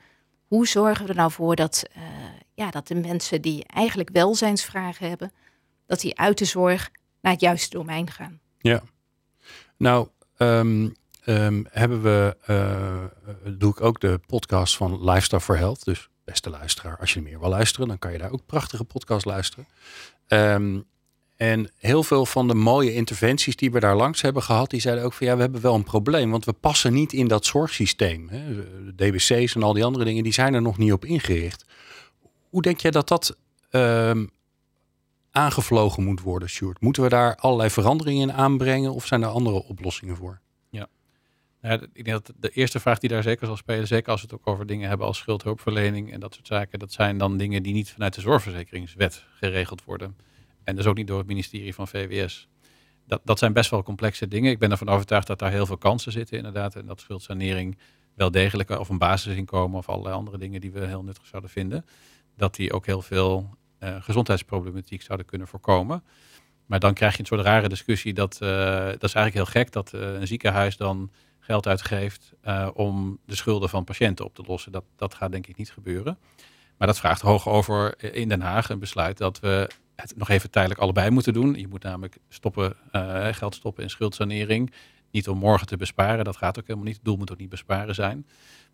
Hoe 0.47 0.67
zorgen 0.67 1.05
we 1.05 1.11
er 1.11 1.17
nou 1.17 1.31
voor 1.31 1.57
dat, 1.57 1.85
eh, 1.93 2.03
ja, 2.55 2.71
dat 2.71 2.89
de 2.89 2.95
mensen 2.95 3.43
die 3.43 3.65
eigenlijk 3.67 4.11
welzijnsvragen 4.13 5.09
hebben, 5.09 5.33
dat 5.87 6.01
die 6.01 6.19
uit 6.19 6.39
de 6.39 6.45
zorg 6.45 6.91
naar 7.21 7.33
het 7.33 7.41
juiste 7.41 7.77
domein 7.77 8.11
gaan? 8.11 8.41
Nou, 9.77 10.09
ehm, 10.37 10.89
ehm, 11.25 11.63
hebben 11.71 12.03
we, 12.03 12.37
eh, 12.47 13.53
doe 13.59 13.71
ik 13.71 13.81
ook 13.81 14.01
de 14.01 14.21
podcast 14.27 14.77
van 14.77 15.05
Lifestyle 15.05 15.41
for 15.41 15.57
Health. 15.57 15.85
Dus 15.85 16.09
beste 16.25 16.51
luisteraar, 16.51 16.99
als 16.99 17.13
je 17.13 17.23
meer 17.23 17.41
wil 17.41 17.49
luisteren, 17.49 17.89
dan 17.89 17.99
kan 17.99 18.13
je 18.13 18.19
daar 18.19 18.33
ook 18.33 18.47
prachtige 18.47 18.85
podcast 18.85 19.25
luisteren. 19.25 19.67
Ehm, 20.27 20.81
en 21.37 21.71
heel 21.77 22.03
veel 22.03 22.27
van 22.27 22.49
de 22.49 22.55
mooie 22.55 22.95
interventies 22.95 23.57
die 23.57 23.71
we 23.71 23.81
daar 23.81 23.97
langs 23.97 24.21
hebben 24.21 24.43
gehad, 24.43 24.71
die 24.71 24.81
zeiden 24.81 25.05
ook 25.05 25.13
van 25.13 25.27
ja, 25.27 25.35
we 25.35 25.41
hebben 25.41 25.61
wel 25.61 25.75
een 25.75 25.85
probleem, 25.85 26.31
want 26.31 26.45
we 26.45 26.53
passen 26.53 26.93
niet 26.93 27.13
in 27.13 27.29
dat 27.29 27.47
zorgsysteem. 27.47 28.29
Hè. 28.29 28.65
DBC's 28.95 29.55
en 29.55 29.63
al 29.63 29.73
die 29.73 29.85
andere 29.85 30.05
dingen, 30.05 30.23
die 30.23 30.33
zijn 30.33 30.55
er 30.55 30.63
nog 30.63 30.79
niet 30.79 30.93
op 30.93 31.05
ingericht. 31.05 31.65
Hoe 32.51 32.63
denk 32.63 32.81
jij 32.81 32.91
dat 32.91 33.09
dat 33.09 33.37
ehm, 33.71 34.27
aangevlogen 35.31 36.05
moet 36.05 36.21
worden, 36.21 36.49
Sjoerd? 36.49 36.81
Moeten 36.81 37.03
we 37.03 37.09
daar 37.09 37.37
allerlei 37.37 37.71
veranderingen 37.71 38.29
in 38.29 38.35
aanbrengen 38.35 38.93
of 38.93 39.07
zijn 39.07 39.23
er 39.23 39.29
andere 39.29 39.65
oplossingen 39.65 40.17
voor? 40.17 40.41
Ja, 41.63 41.81
ik 41.93 42.05
denk 42.05 42.25
dat 42.25 42.33
de 42.41 42.51
eerste 42.51 42.81
vraag 42.81 42.99
die 42.99 43.09
daar 43.09 43.23
zeker 43.23 43.47
zal 43.47 43.57
spelen, 43.57 43.87
zeker 43.87 44.11
als 44.11 44.21
we 44.21 44.27
het 44.27 44.37
ook 44.37 44.47
over 44.47 44.67
dingen 44.67 44.89
hebben 44.89 45.07
als 45.07 45.19
schuldhulpverlening 45.19 46.13
en 46.13 46.21
dat 46.21 46.35
soort 46.35 46.47
zaken, 46.47 46.79
dat 46.79 46.93
zijn 46.93 47.19
dan 47.19 47.37
dingen 47.37 47.63
die 47.63 47.73
niet 47.73 47.91
vanuit 47.91 48.15
de 48.15 48.21
zorgverzekeringswet 48.21 49.25
geregeld 49.35 49.85
worden. 49.85 50.17
En 50.65 50.77
dus 50.77 50.87
ook 50.87 50.97
niet 50.97 51.07
door 51.07 51.19
het 51.19 51.27
ministerie 51.27 51.75
van 51.75 51.89
VWS. 51.89 52.49
Dat, 53.07 53.21
dat 53.25 53.39
zijn 53.39 53.53
best 53.53 53.71
wel 53.71 53.83
complexe 53.83 54.29
dingen. 54.29 54.51
Ik 54.51 54.59
ben 54.59 54.71
ervan 54.71 54.89
overtuigd 54.89 55.27
dat 55.27 55.39
daar 55.39 55.51
heel 55.51 55.67
veel 55.67 55.79
kansen 55.79 56.13
zitten 56.13 56.37
inderdaad. 56.37 56.77
En 56.77 56.87
dat 56.87 57.01
schuldsanering 57.01 57.79
wel 58.15 58.31
degelijk 58.31 58.71
of 58.71 58.89
een 58.89 58.99
basisinkomen 58.99 59.79
of 59.79 59.89
allerlei 59.89 60.15
andere 60.15 60.39
dingen 60.39 60.61
die 60.61 60.73
we 60.73 60.87
heel 60.87 61.03
nuttig 61.03 61.27
zouden 61.27 61.51
vinden. 61.51 61.85
Dat 62.37 62.55
die 62.55 62.73
ook 62.73 62.87
heel 62.87 63.03
veel 63.03 63.57
uh, 63.81 63.97
gezondheidsproblematiek 64.03 65.03
zouden 65.03 65.27
kunnen 65.27 65.49
voorkomen. 65.49 66.05
Maar 66.67 66.81
dan 66.81 66.95
krijg 66.95 67.13
je 67.13 67.21
een 67.21 67.27
soort 67.27 67.41
rare 67.41 67.69
discussie. 67.69 68.13
Dat, 68.13 68.39
uh, 68.43 68.49
dat 68.87 69.03
is 69.03 69.15
eigenlijk 69.15 69.35
heel 69.35 69.63
gek 69.63 69.73
dat 69.73 69.93
een 69.93 70.27
ziekenhuis 70.27 70.77
dan 70.77 71.11
geld 71.43 71.67
uitgeeft 71.67 72.33
uh, 72.45 72.69
om 72.75 73.19
de 73.27 73.35
schulden 73.35 73.69
van 73.69 73.85
patiënten 73.85 74.25
op 74.25 74.35
te 74.35 74.43
lossen. 74.47 74.73
Dat, 74.73 74.85
dat 74.97 75.15
gaat 75.15 75.33
denk 75.33 75.47
ik 75.47 75.57
niet 75.57 75.73
gebeuren. 75.73 76.19
Maar 76.77 76.87
dat 76.87 76.99
vraagt 76.99 77.21
hoog 77.21 77.49
over 77.49 78.05
in 78.15 78.29
Den 78.29 78.41
Haag 78.41 78.69
een 78.69 78.79
besluit 78.79 79.19
dat 79.19 79.41
we 79.41 79.71
het 79.97 80.17
nog 80.17 80.29
even 80.29 80.51
tijdelijk 80.51 80.81
allebei 80.81 81.11
moeten 81.11 81.33
doen. 81.33 81.55
Je 81.55 81.69
moet 81.69 81.83
namelijk 81.83 82.19
stoppen, 82.29 82.77
uh, 82.93 83.29
geld 83.31 83.55
stoppen 83.55 83.83
in 83.83 83.91
schuldsanering. 83.91 84.73
Niet 85.11 85.29
om 85.29 85.39
morgen 85.39 85.67
te 85.67 85.77
besparen, 85.77 86.25
dat 86.25 86.37
gaat 86.37 86.59
ook 86.59 86.67
helemaal 86.67 86.87
niet. 86.87 86.97
Het 86.97 87.05
doel 87.05 87.17
moet 87.17 87.33
ook 87.33 87.39
niet 87.39 87.49
besparen 87.49 87.95
zijn. 87.95 88.27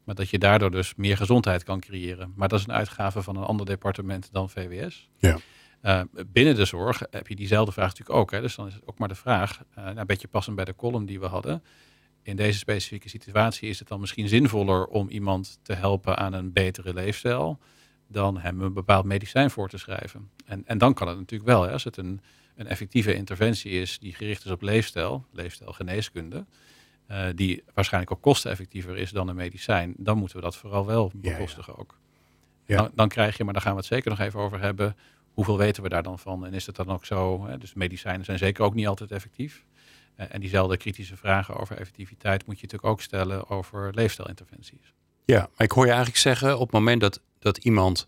Maar 0.05 0.15
dat 0.15 0.29
je 0.29 0.39
daardoor 0.39 0.71
dus 0.71 0.95
meer 0.95 1.17
gezondheid 1.17 1.65
kan 1.65 1.81
creëren. 1.81 2.33
Maar 2.37 2.49
dat 2.49 2.59
is 2.59 2.67
een 2.67 2.73
uitgave 2.73 3.23
van 3.23 3.37
een 3.37 3.45
ander 3.45 3.67
departement 3.67 4.29
dan 4.33 4.51
VWS. 4.51 5.09
Ja. 5.19 5.39
Uh, 5.83 6.01
binnen 6.27 6.55
de 6.55 6.65
zorg 6.65 7.03
heb 7.11 7.29
je 7.29 7.37
diezelfde 7.37 7.73
vraag 7.73 7.89
natuurlijk 7.89 8.19
ook. 8.19 8.31
Hè. 8.31 8.41
Dus 8.41 8.55
dan 8.55 8.67
is 8.67 8.75
het 8.75 8.87
ook 8.87 8.99
maar 8.99 9.09
de 9.09 9.15
vraag, 9.15 9.63
uh, 9.79 9.91
een 9.95 10.07
beetje 10.07 10.29
passend 10.29 10.57
bij 10.57 10.65
de 10.65 10.75
column 10.75 11.07
die 11.07 11.21
we 11.21 11.27
hadden 11.27 11.63
in 12.28 12.37
deze 12.37 12.58
specifieke 12.58 13.08
situatie 13.08 13.68
is 13.68 13.78
het 13.78 13.88
dan 13.88 14.00
misschien 14.00 14.28
zinvoller 14.28 14.87
om 14.87 15.08
iemand 15.08 15.58
te 15.62 15.73
helpen 15.73 16.16
aan 16.16 16.32
een 16.32 16.52
betere 16.52 16.94
leefstijl 16.94 17.58
dan 18.06 18.38
hem 18.38 18.61
een 18.61 18.73
bepaald 18.73 19.04
medicijn 19.04 19.50
voor 19.50 19.68
te 19.68 19.78
schrijven. 19.78 20.30
En, 20.44 20.66
en 20.66 20.78
dan 20.78 20.94
kan 20.94 21.08
het 21.08 21.18
natuurlijk 21.18 21.50
wel, 21.50 21.62
hè, 21.62 21.73
als 21.73 21.85
het 21.85 21.97
een, 21.97 22.20
een 22.56 22.66
effectieve 22.66 23.14
interventie 23.14 23.70
is 23.70 23.99
die 23.99 24.14
gericht 24.14 24.44
is 24.44 24.50
op 24.50 24.62
leefstijl, 24.62 25.26
leefstijlgeneeskunde, 25.32 26.47
uh, 27.11 27.26
die 27.35 27.62
waarschijnlijk 27.75 28.12
ook 28.12 28.23
kosteneffectiever 28.23 28.97
is 28.97 29.11
dan 29.11 29.28
een 29.28 29.37
medicijn, 29.37 29.94
dan 29.97 30.18
moeten 30.18 30.37
we 30.37 30.42
dat 30.42 30.56
vooral 30.56 30.87
wel 30.87 31.12
bekostigen 31.14 31.73
ja, 31.73 31.75
ja. 31.76 31.82
ook. 31.82 31.99
Ja. 32.64 32.76
Dan, 32.76 32.90
dan, 32.94 33.08
krijg 33.08 33.37
je, 33.37 33.44
maar 33.44 33.52
daar 33.52 33.62
gaan 33.62 33.73
we 33.73 33.78
het 33.78 33.88
zeker 33.88 34.11
nog 34.11 34.20
even 34.20 34.40
over 34.40 34.61
hebben, 34.61 34.97
hoeveel 35.32 35.58
weten 35.58 35.82
we 35.82 35.88
daar 35.88 36.02
dan 36.02 36.18
van? 36.18 36.47
En 36.47 36.54
is 36.54 36.66
het 36.66 36.76
dan 36.76 36.88
ook 36.88 37.04
zo, 37.04 37.47
hè, 37.47 37.58
dus 37.58 37.75
medicijnen 37.75 38.25
zijn 38.25 38.38
zeker 38.38 38.64
ook 38.64 38.75
niet 38.75 38.87
altijd 38.87 39.11
effectief. 39.11 39.64
Uh, 40.21 40.27
en 40.29 40.41
diezelfde 40.41 40.77
kritische 40.77 41.17
vragen 41.17 41.57
over 41.57 41.77
effectiviteit 41.77 42.47
moet 42.47 42.61
je 42.61 42.63
natuurlijk 42.63 42.93
ook 42.93 43.01
stellen 43.01 43.49
over 43.49 43.95
leefstijlinterventies. 43.95 44.95
Ja, 45.25 45.41
maar 45.41 45.67
ik 45.67 45.73
hoor 45.73 45.85
je 45.85 45.91
eigenlijk 45.91 46.21
zeggen, 46.21 46.55
op 46.55 46.61
het 46.61 46.73
moment 46.73 47.01
dat, 47.01 47.21
dat 47.39 47.57
iemand 47.57 48.07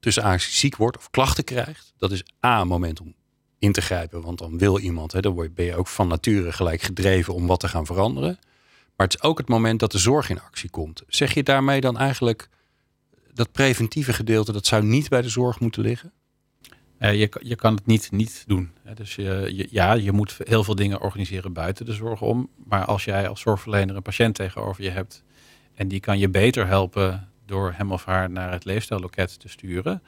tussen 0.00 0.22
aanstekens 0.22 0.60
ziek 0.60 0.76
wordt 0.76 0.96
of 0.96 1.10
klachten 1.10 1.44
krijgt, 1.44 1.94
dat 1.96 2.12
is 2.12 2.24
A, 2.44 2.64
moment 2.64 3.00
om 3.00 3.14
in 3.58 3.72
te 3.72 3.80
grijpen. 3.80 4.22
Want 4.22 4.38
dan 4.38 4.58
wil 4.58 4.78
iemand, 4.78 5.12
hè, 5.12 5.20
dan 5.20 5.50
ben 5.54 5.64
je 5.64 5.76
ook 5.76 5.86
van 5.86 6.08
nature 6.08 6.52
gelijk 6.52 6.82
gedreven 6.82 7.34
om 7.34 7.46
wat 7.46 7.60
te 7.60 7.68
gaan 7.68 7.86
veranderen. 7.86 8.38
Maar 8.96 9.06
het 9.06 9.14
is 9.14 9.22
ook 9.22 9.38
het 9.38 9.48
moment 9.48 9.80
dat 9.80 9.92
de 9.92 9.98
zorg 9.98 10.30
in 10.30 10.40
actie 10.40 10.70
komt. 10.70 11.02
Zeg 11.08 11.34
je 11.34 11.42
daarmee 11.42 11.80
dan 11.80 11.98
eigenlijk 11.98 12.48
dat 13.32 13.52
preventieve 13.52 14.12
gedeelte, 14.12 14.52
dat 14.52 14.66
zou 14.66 14.82
niet 14.82 15.08
bij 15.08 15.22
de 15.22 15.28
zorg 15.28 15.60
moeten 15.60 15.82
liggen? 15.82 16.12
Uh, 16.98 17.14
je, 17.14 17.30
je 17.42 17.54
kan 17.54 17.74
het 17.74 17.86
niet 17.86 18.10
niet 18.10 18.44
doen. 18.46 18.70
Dus 18.94 19.14
je, 19.14 19.50
je, 19.54 19.66
ja, 19.70 19.92
je 19.92 20.12
moet 20.12 20.36
heel 20.44 20.64
veel 20.64 20.74
dingen 20.74 21.00
organiseren 21.00 21.52
buiten 21.52 21.86
de 21.86 21.92
zorg 21.92 22.20
om. 22.20 22.48
Maar 22.64 22.84
als 22.84 23.04
jij 23.04 23.28
als 23.28 23.40
zorgverlener 23.40 23.96
een 23.96 24.02
patiënt 24.02 24.34
tegenover 24.34 24.82
je 24.82 24.90
hebt 24.90 25.24
en 25.74 25.88
die 25.88 26.00
kan 26.00 26.18
je 26.18 26.28
beter 26.28 26.66
helpen 26.66 27.28
door 27.46 27.72
hem 27.76 27.92
of 27.92 28.04
haar 28.04 28.30
naar 28.30 28.52
het 28.52 28.64
leefstijlloket 28.64 29.40
te 29.40 29.48
sturen, 29.48 30.02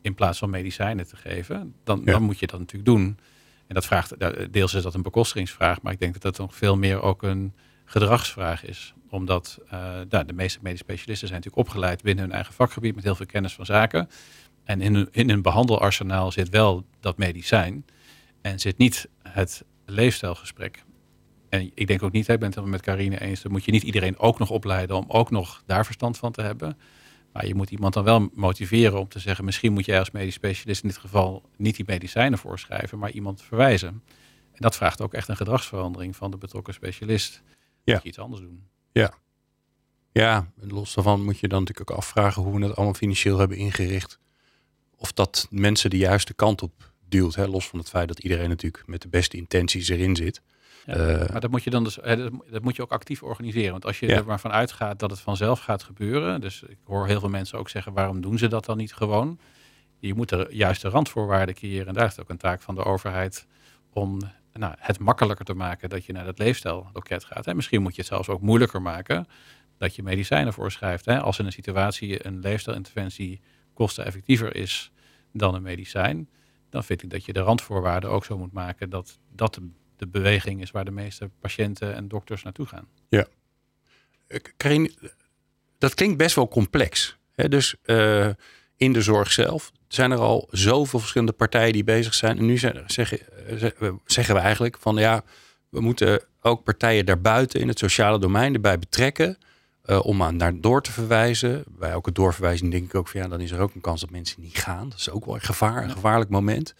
in 0.00 0.14
plaats 0.14 0.38
van 0.38 0.50
medicijnen 0.50 1.06
te 1.06 1.16
geven, 1.16 1.74
dan, 1.84 2.02
ja. 2.04 2.12
dan 2.12 2.22
moet 2.22 2.38
je 2.38 2.46
dat 2.46 2.58
natuurlijk 2.58 2.90
doen. 2.90 3.18
En 3.66 3.74
dat 3.74 3.86
vraagt, 3.86 4.14
deels 4.52 4.74
is 4.74 4.82
dat 4.82 4.94
een 4.94 5.02
bekostigingsvraag, 5.02 5.82
maar 5.82 5.92
ik 5.92 6.00
denk 6.00 6.12
dat 6.12 6.22
dat 6.22 6.38
nog 6.38 6.54
veel 6.54 6.76
meer 6.76 7.02
ook 7.02 7.22
een 7.22 7.52
gedragsvraag 7.84 8.64
is. 8.64 8.94
Omdat 9.10 9.58
uh, 9.64 9.70
nou, 10.08 10.24
de 10.24 10.32
meeste 10.32 10.58
medisch 10.62 10.80
specialisten 10.80 11.28
zijn 11.28 11.40
natuurlijk 11.40 11.68
opgeleid 11.68 12.02
binnen 12.02 12.24
hun 12.24 12.32
eigen 12.32 12.54
vakgebied 12.54 12.94
met 12.94 13.04
heel 13.04 13.14
veel 13.14 13.26
kennis 13.26 13.54
van 13.54 13.66
zaken. 13.66 14.08
En 14.66 14.80
in 14.80 14.94
een, 14.94 15.08
in 15.10 15.30
een 15.30 15.42
behandelarsenaal 15.42 16.32
zit 16.32 16.48
wel 16.48 16.84
dat 17.00 17.18
medicijn 17.18 17.84
en 18.40 18.60
zit 18.60 18.78
niet 18.78 19.08
het 19.22 19.64
leefstijlgesprek. 19.84 20.84
En 21.48 21.70
ik 21.74 21.86
denk 21.86 22.02
ook 22.02 22.12
niet, 22.12 22.28
ik 22.28 22.38
ben 22.38 22.54
het 22.54 22.64
met 22.64 22.82
Carine 22.82 23.20
eens, 23.20 23.42
dan 23.42 23.52
moet 23.52 23.64
je 23.64 23.72
niet 23.72 23.82
iedereen 23.82 24.18
ook 24.18 24.38
nog 24.38 24.50
opleiden 24.50 24.96
om 24.96 25.04
ook 25.08 25.30
nog 25.30 25.62
daar 25.66 25.84
verstand 25.84 26.18
van 26.18 26.32
te 26.32 26.42
hebben. 26.42 26.78
Maar 27.32 27.46
je 27.46 27.54
moet 27.54 27.70
iemand 27.70 27.94
dan 27.94 28.04
wel 28.04 28.28
motiveren 28.34 28.98
om 28.98 29.08
te 29.08 29.18
zeggen, 29.18 29.44
misschien 29.44 29.72
moet 29.72 29.84
jij 29.84 29.98
als 29.98 30.10
medisch 30.10 30.34
specialist 30.34 30.82
in 30.82 30.88
dit 30.88 30.98
geval 30.98 31.42
niet 31.56 31.76
die 31.76 31.84
medicijnen 31.88 32.38
voorschrijven, 32.38 32.98
maar 32.98 33.10
iemand 33.10 33.42
verwijzen. 33.42 34.02
En 34.52 34.62
dat 34.62 34.76
vraagt 34.76 35.00
ook 35.00 35.14
echt 35.14 35.28
een 35.28 35.36
gedragsverandering 35.36 36.16
van 36.16 36.30
de 36.30 36.36
betrokken 36.36 36.74
specialist. 36.74 37.42
Ja. 37.84 37.94
Moet 37.94 38.02
je 38.02 38.08
iets 38.08 38.18
anders 38.18 38.42
doen. 38.42 38.62
Ja. 38.92 39.14
Ja, 40.12 40.50
los 40.56 40.94
daarvan 40.94 41.24
moet 41.24 41.38
je 41.38 41.48
dan 41.48 41.58
natuurlijk 41.60 41.90
ook 41.90 41.96
afvragen 41.96 42.42
hoe 42.42 42.58
we 42.58 42.66
het 42.66 42.76
allemaal 42.76 42.94
financieel 42.94 43.38
hebben 43.38 43.56
ingericht 43.56 44.18
of 44.96 45.12
dat 45.12 45.46
mensen 45.50 45.90
de 45.90 45.98
juiste 45.98 46.34
kant 46.34 46.62
op 46.62 46.92
duwt. 47.08 47.34
Hè? 47.34 47.46
Los 47.46 47.68
van 47.68 47.78
het 47.78 47.88
feit 47.88 48.08
dat 48.08 48.18
iedereen 48.18 48.48
natuurlijk 48.48 48.82
met 48.86 49.02
de 49.02 49.08
beste 49.08 49.36
intenties 49.36 49.88
erin 49.88 50.16
zit. 50.16 50.42
Ja, 50.86 50.96
uh, 50.96 51.28
maar 51.28 51.40
dat 51.40 51.50
moet 51.50 51.64
je 51.64 51.70
dan 51.70 51.84
dus, 51.84 51.98
dat 52.50 52.62
moet 52.62 52.76
je 52.76 52.82
ook 52.82 52.92
actief 52.92 53.22
organiseren. 53.22 53.70
Want 53.70 53.84
als 53.84 54.00
je 54.00 54.06
ja. 54.06 54.16
er 54.16 54.26
maar 54.26 54.40
van 54.40 54.52
uitgaat 54.52 54.98
dat 54.98 55.10
het 55.10 55.20
vanzelf 55.20 55.60
gaat 55.60 55.82
gebeuren. 55.82 56.40
Dus 56.40 56.62
ik 56.62 56.78
hoor 56.84 57.06
heel 57.06 57.20
veel 57.20 57.28
mensen 57.28 57.58
ook 57.58 57.68
zeggen, 57.68 57.92
waarom 57.92 58.20
doen 58.20 58.38
ze 58.38 58.48
dat 58.48 58.64
dan 58.64 58.76
niet 58.76 58.94
gewoon? 58.94 59.38
Je 59.98 60.14
moet 60.14 60.30
er 60.30 60.52
juist 60.52 60.82
de 60.82 60.88
randvoorwaarden 60.88 61.54
creëren. 61.54 61.86
En 61.86 61.94
daar 61.94 62.06
is 62.06 62.20
ook 62.20 62.28
een 62.28 62.36
taak 62.36 62.62
van 62.62 62.74
de 62.74 62.84
overheid 62.84 63.46
om 63.92 64.18
nou, 64.52 64.74
het 64.78 64.98
makkelijker 64.98 65.44
te 65.44 65.54
maken 65.54 65.88
dat 65.88 66.04
je 66.04 66.12
naar 66.12 66.24
dat 66.24 66.38
leefstijlloket 66.38 67.24
gaat. 67.24 67.46
En 67.46 67.56
misschien 67.56 67.82
moet 67.82 67.94
je 67.94 68.00
het 68.00 68.10
zelfs 68.10 68.28
ook 68.28 68.40
moeilijker 68.40 68.82
maken 68.82 69.26
dat 69.78 69.94
je 69.94 70.02
medicijnen 70.02 70.52
voorschrijft. 70.52 71.04
Hè? 71.04 71.20
Als 71.20 71.38
in 71.38 71.46
een 71.46 71.52
situatie 71.52 72.26
een 72.26 72.40
leefstijlinterventie 72.40 73.40
kosteneffectiever 73.76 74.56
is 74.56 74.90
dan 75.32 75.54
een 75.54 75.62
medicijn, 75.62 76.28
dan 76.70 76.84
vind 76.84 77.02
ik 77.02 77.10
dat 77.10 77.24
je 77.24 77.32
de 77.32 77.40
randvoorwaarden 77.40 78.10
ook 78.10 78.24
zo 78.24 78.38
moet 78.38 78.52
maken 78.52 78.90
dat 78.90 79.18
dat 79.34 79.60
de, 79.96 80.06
beweging 80.06 80.60
is 80.62 80.70
waar 80.70 80.84
de 80.84 80.90
meeste 80.90 81.30
patiënten 81.40 81.94
en 81.94 82.08
dokters 82.08 82.42
naartoe 82.42 82.66
gaan. 82.66 82.88
Ja. 83.08 83.26
Karin, 84.56 84.94
dat 85.78 85.94
klinkt 85.94 86.16
best 86.16 86.34
wel 86.34 86.48
complex. 86.48 87.16
Hè? 87.34 87.48
Dus 87.48 87.74
uh, 87.84 88.28
in 88.76 88.92
de 88.92 89.02
zorg 89.02 89.32
zelf 89.32 89.72
zijn 89.88 90.10
er 90.10 90.18
al 90.18 90.48
zoveel 90.50 90.98
verschillende 90.98 91.32
partijen 91.32 91.72
die 91.72 91.84
bezig 91.84 92.14
zijn. 92.14 92.38
En 92.38 92.46
nu 92.46 92.58
zeggen, 92.58 93.20
zeggen 94.04 94.34
we 94.34 94.40
eigenlijk 94.40 94.78
van 94.78 94.96
ja, 94.96 95.24
we 95.68 95.80
moeten 95.80 96.22
ook 96.40 96.64
partijen 96.64 97.06
daarbuiten 97.06 97.60
in 97.60 97.68
het 97.68 97.78
sociale 97.78 98.18
domein 98.18 98.54
erbij 98.54 98.78
betrekken. 98.78 99.38
Uh, 99.86 100.04
om 100.04 100.22
aan 100.22 100.36
naar 100.36 100.60
door 100.60 100.82
te 100.82 100.92
verwijzen. 100.92 101.64
Bij 101.68 101.90
elke 101.90 102.12
doorverwijzing 102.12 102.70
denk 102.70 102.84
ik 102.84 102.94
ook 102.94 103.08
van 103.08 103.20
ja, 103.20 103.28
dan 103.28 103.40
is 103.40 103.50
er 103.50 103.60
ook 103.60 103.74
een 103.74 103.80
kans 103.80 104.00
dat 104.00 104.10
mensen 104.10 104.42
niet 104.42 104.56
gaan. 104.58 104.88
Dat 104.88 104.98
is 104.98 105.10
ook 105.10 105.24
wel 105.24 105.34
een 105.34 105.40
gevaar, 105.40 105.82
een 105.82 105.90
gevaarlijk 105.90 106.30
moment. 106.30 106.74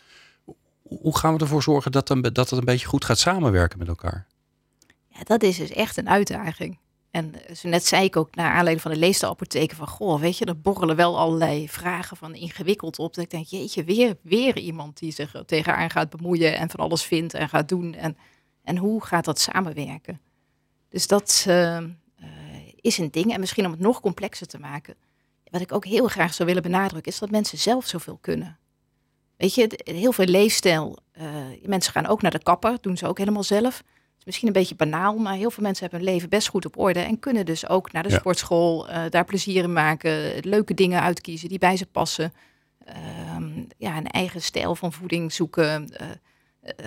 Hoe 0.82 1.18
gaan 1.18 1.34
we 1.34 1.40
ervoor 1.40 1.62
zorgen 1.62 1.92
dat, 1.92 2.06
dan, 2.06 2.22
dat 2.22 2.50
het 2.50 2.58
een 2.58 2.64
beetje 2.64 2.86
goed 2.86 3.04
gaat 3.04 3.18
samenwerken 3.18 3.78
met 3.78 3.88
elkaar? 3.88 4.26
Ja, 5.08 5.20
dat 5.24 5.42
is 5.42 5.56
dus 5.56 5.70
echt 5.70 5.96
een 5.96 6.08
uitdaging. 6.08 6.78
En 7.10 7.32
zo 7.56 7.68
net 7.68 7.86
zei 7.86 8.04
ik 8.04 8.16
ook 8.16 8.34
naar 8.34 8.48
aanleiding 8.50 8.80
van 8.80 8.90
de 8.90 8.98
leestelapotheken 8.98 9.76
van 9.76 9.88
goh, 9.88 10.20
weet 10.20 10.38
je, 10.38 10.44
er 10.44 10.60
borrelen 10.60 10.96
wel 10.96 11.18
allerlei 11.18 11.68
vragen 11.68 12.16
van 12.16 12.34
ingewikkeld 12.34 12.98
op. 12.98 13.14
Dat 13.14 13.24
ik 13.24 13.30
denk, 13.30 13.46
jeetje, 13.46 13.84
weer, 13.84 14.16
weer 14.22 14.58
iemand 14.58 14.98
die 14.98 15.12
zich 15.12 15.42
tegenaan 15.46 15.90
gaat 15.90 16.10
bemoeien 16.10 16.56
en 16.56 16.70
van 16.70 16.80
alles 16.80 17.02
vindt 17.02 17.34
en 17.34 17.48
gaat 17.48 17.68
doen. 17.68 17.94
En, 17.94 18.16
en 18.64 18.76
hoe 18.76 19.04
gaat 19.04 19.24
dat 19.24 19.40
samenwerken? 19.40 20.20
Dus 20.88 21.06
dat, 21.06 21.44
uh, 21.48 21.78
is 22.86 22.98
een 22.98 23.10
ding. 23.10 23.32
En 23.32 23.40
misschien 23.40 23.64
om 23.64 23.70
het 23.70 23.80
nog 23.80 24.00
complexer 24.00 24.46
te 24.46 24.58
maken. 24.58 24.94
Wat 25.50 25.60
ik 25.60 25.72
ook 25.72 25.84
heel 25.84 26.06
graag 26.08 26.34
zou 26.34 26.48
willen 26.48 26.62
benadrukken, 26.62 27.12
is 27.12 27.18
dat 27.18 27.30
mensen 27.30 27.58
zelf 27.58 27.86
zoveel 27.86 28.18
kunnen. 28.20 28.58
Weet 29.36 29.54
je, 29.54 29.80
heel 29.84 30.12
veel 30.12 30.24
leefstijl. 30.26 30.98
Uh, 31.20 31.24
mensen 31.62 31.92
gaan 31.92 32.06
ook 32.06 32.22
naar 32.22 32.30
de 32.30 32.42
kapper, 32.42 32.78
doen 32.80 32.96
ze 32.96 33.06
ook 33.06 33.18
helemaal 33.18 33.42
zelf. 33.42 33.76
Het 33.76 34.18
is 34.18 34.24
misschien 34.24 34.46
een 34.46 34.52
beetje 34.52 34.74
banaal, 34.74 35.16
maar 35.16 35.34
heel 35.34 35.50
veel 35.50 35.62
mensen 35.62 35.82
hebben 35.82 36.00
hun 36.04 36.14
leven 36.14 36.28
best 36.28 36.48
goed 36.48 36.66
op 36.66 36.78
orde 36.78 37.00
en 37.00 37.18
kunnen 37.18 37.46
dus 37.46 37.68
ook 37.68 37.92
naar 37.92 38.02
de 38.02 38.08
Ja. 38.10 38.18
sportschool, 38.18 38.88
eh, 38.88 39.04
daar 39.10 39.24
plezier 39.24 39.62
in 39.62 39.72
maken, 39.72 40.38
leuke 40.40 40.74
dingen 40.74 41.00
uitkiezen 41.02 41.48
die 41.48 41.58
bij 41.58 41.76
ze 41.76 41.86
passen. 41.86 42.32
Ehm, 42.84 43.64
ja, 43.78 43.96
een 43.96 44.06
eigen 44.06 44.42
stijl 44.42 44.74
van 44.76 44.92
voeding 44.92 45.32
zoeken. 45.32 45.88
eh, 45.96 46.10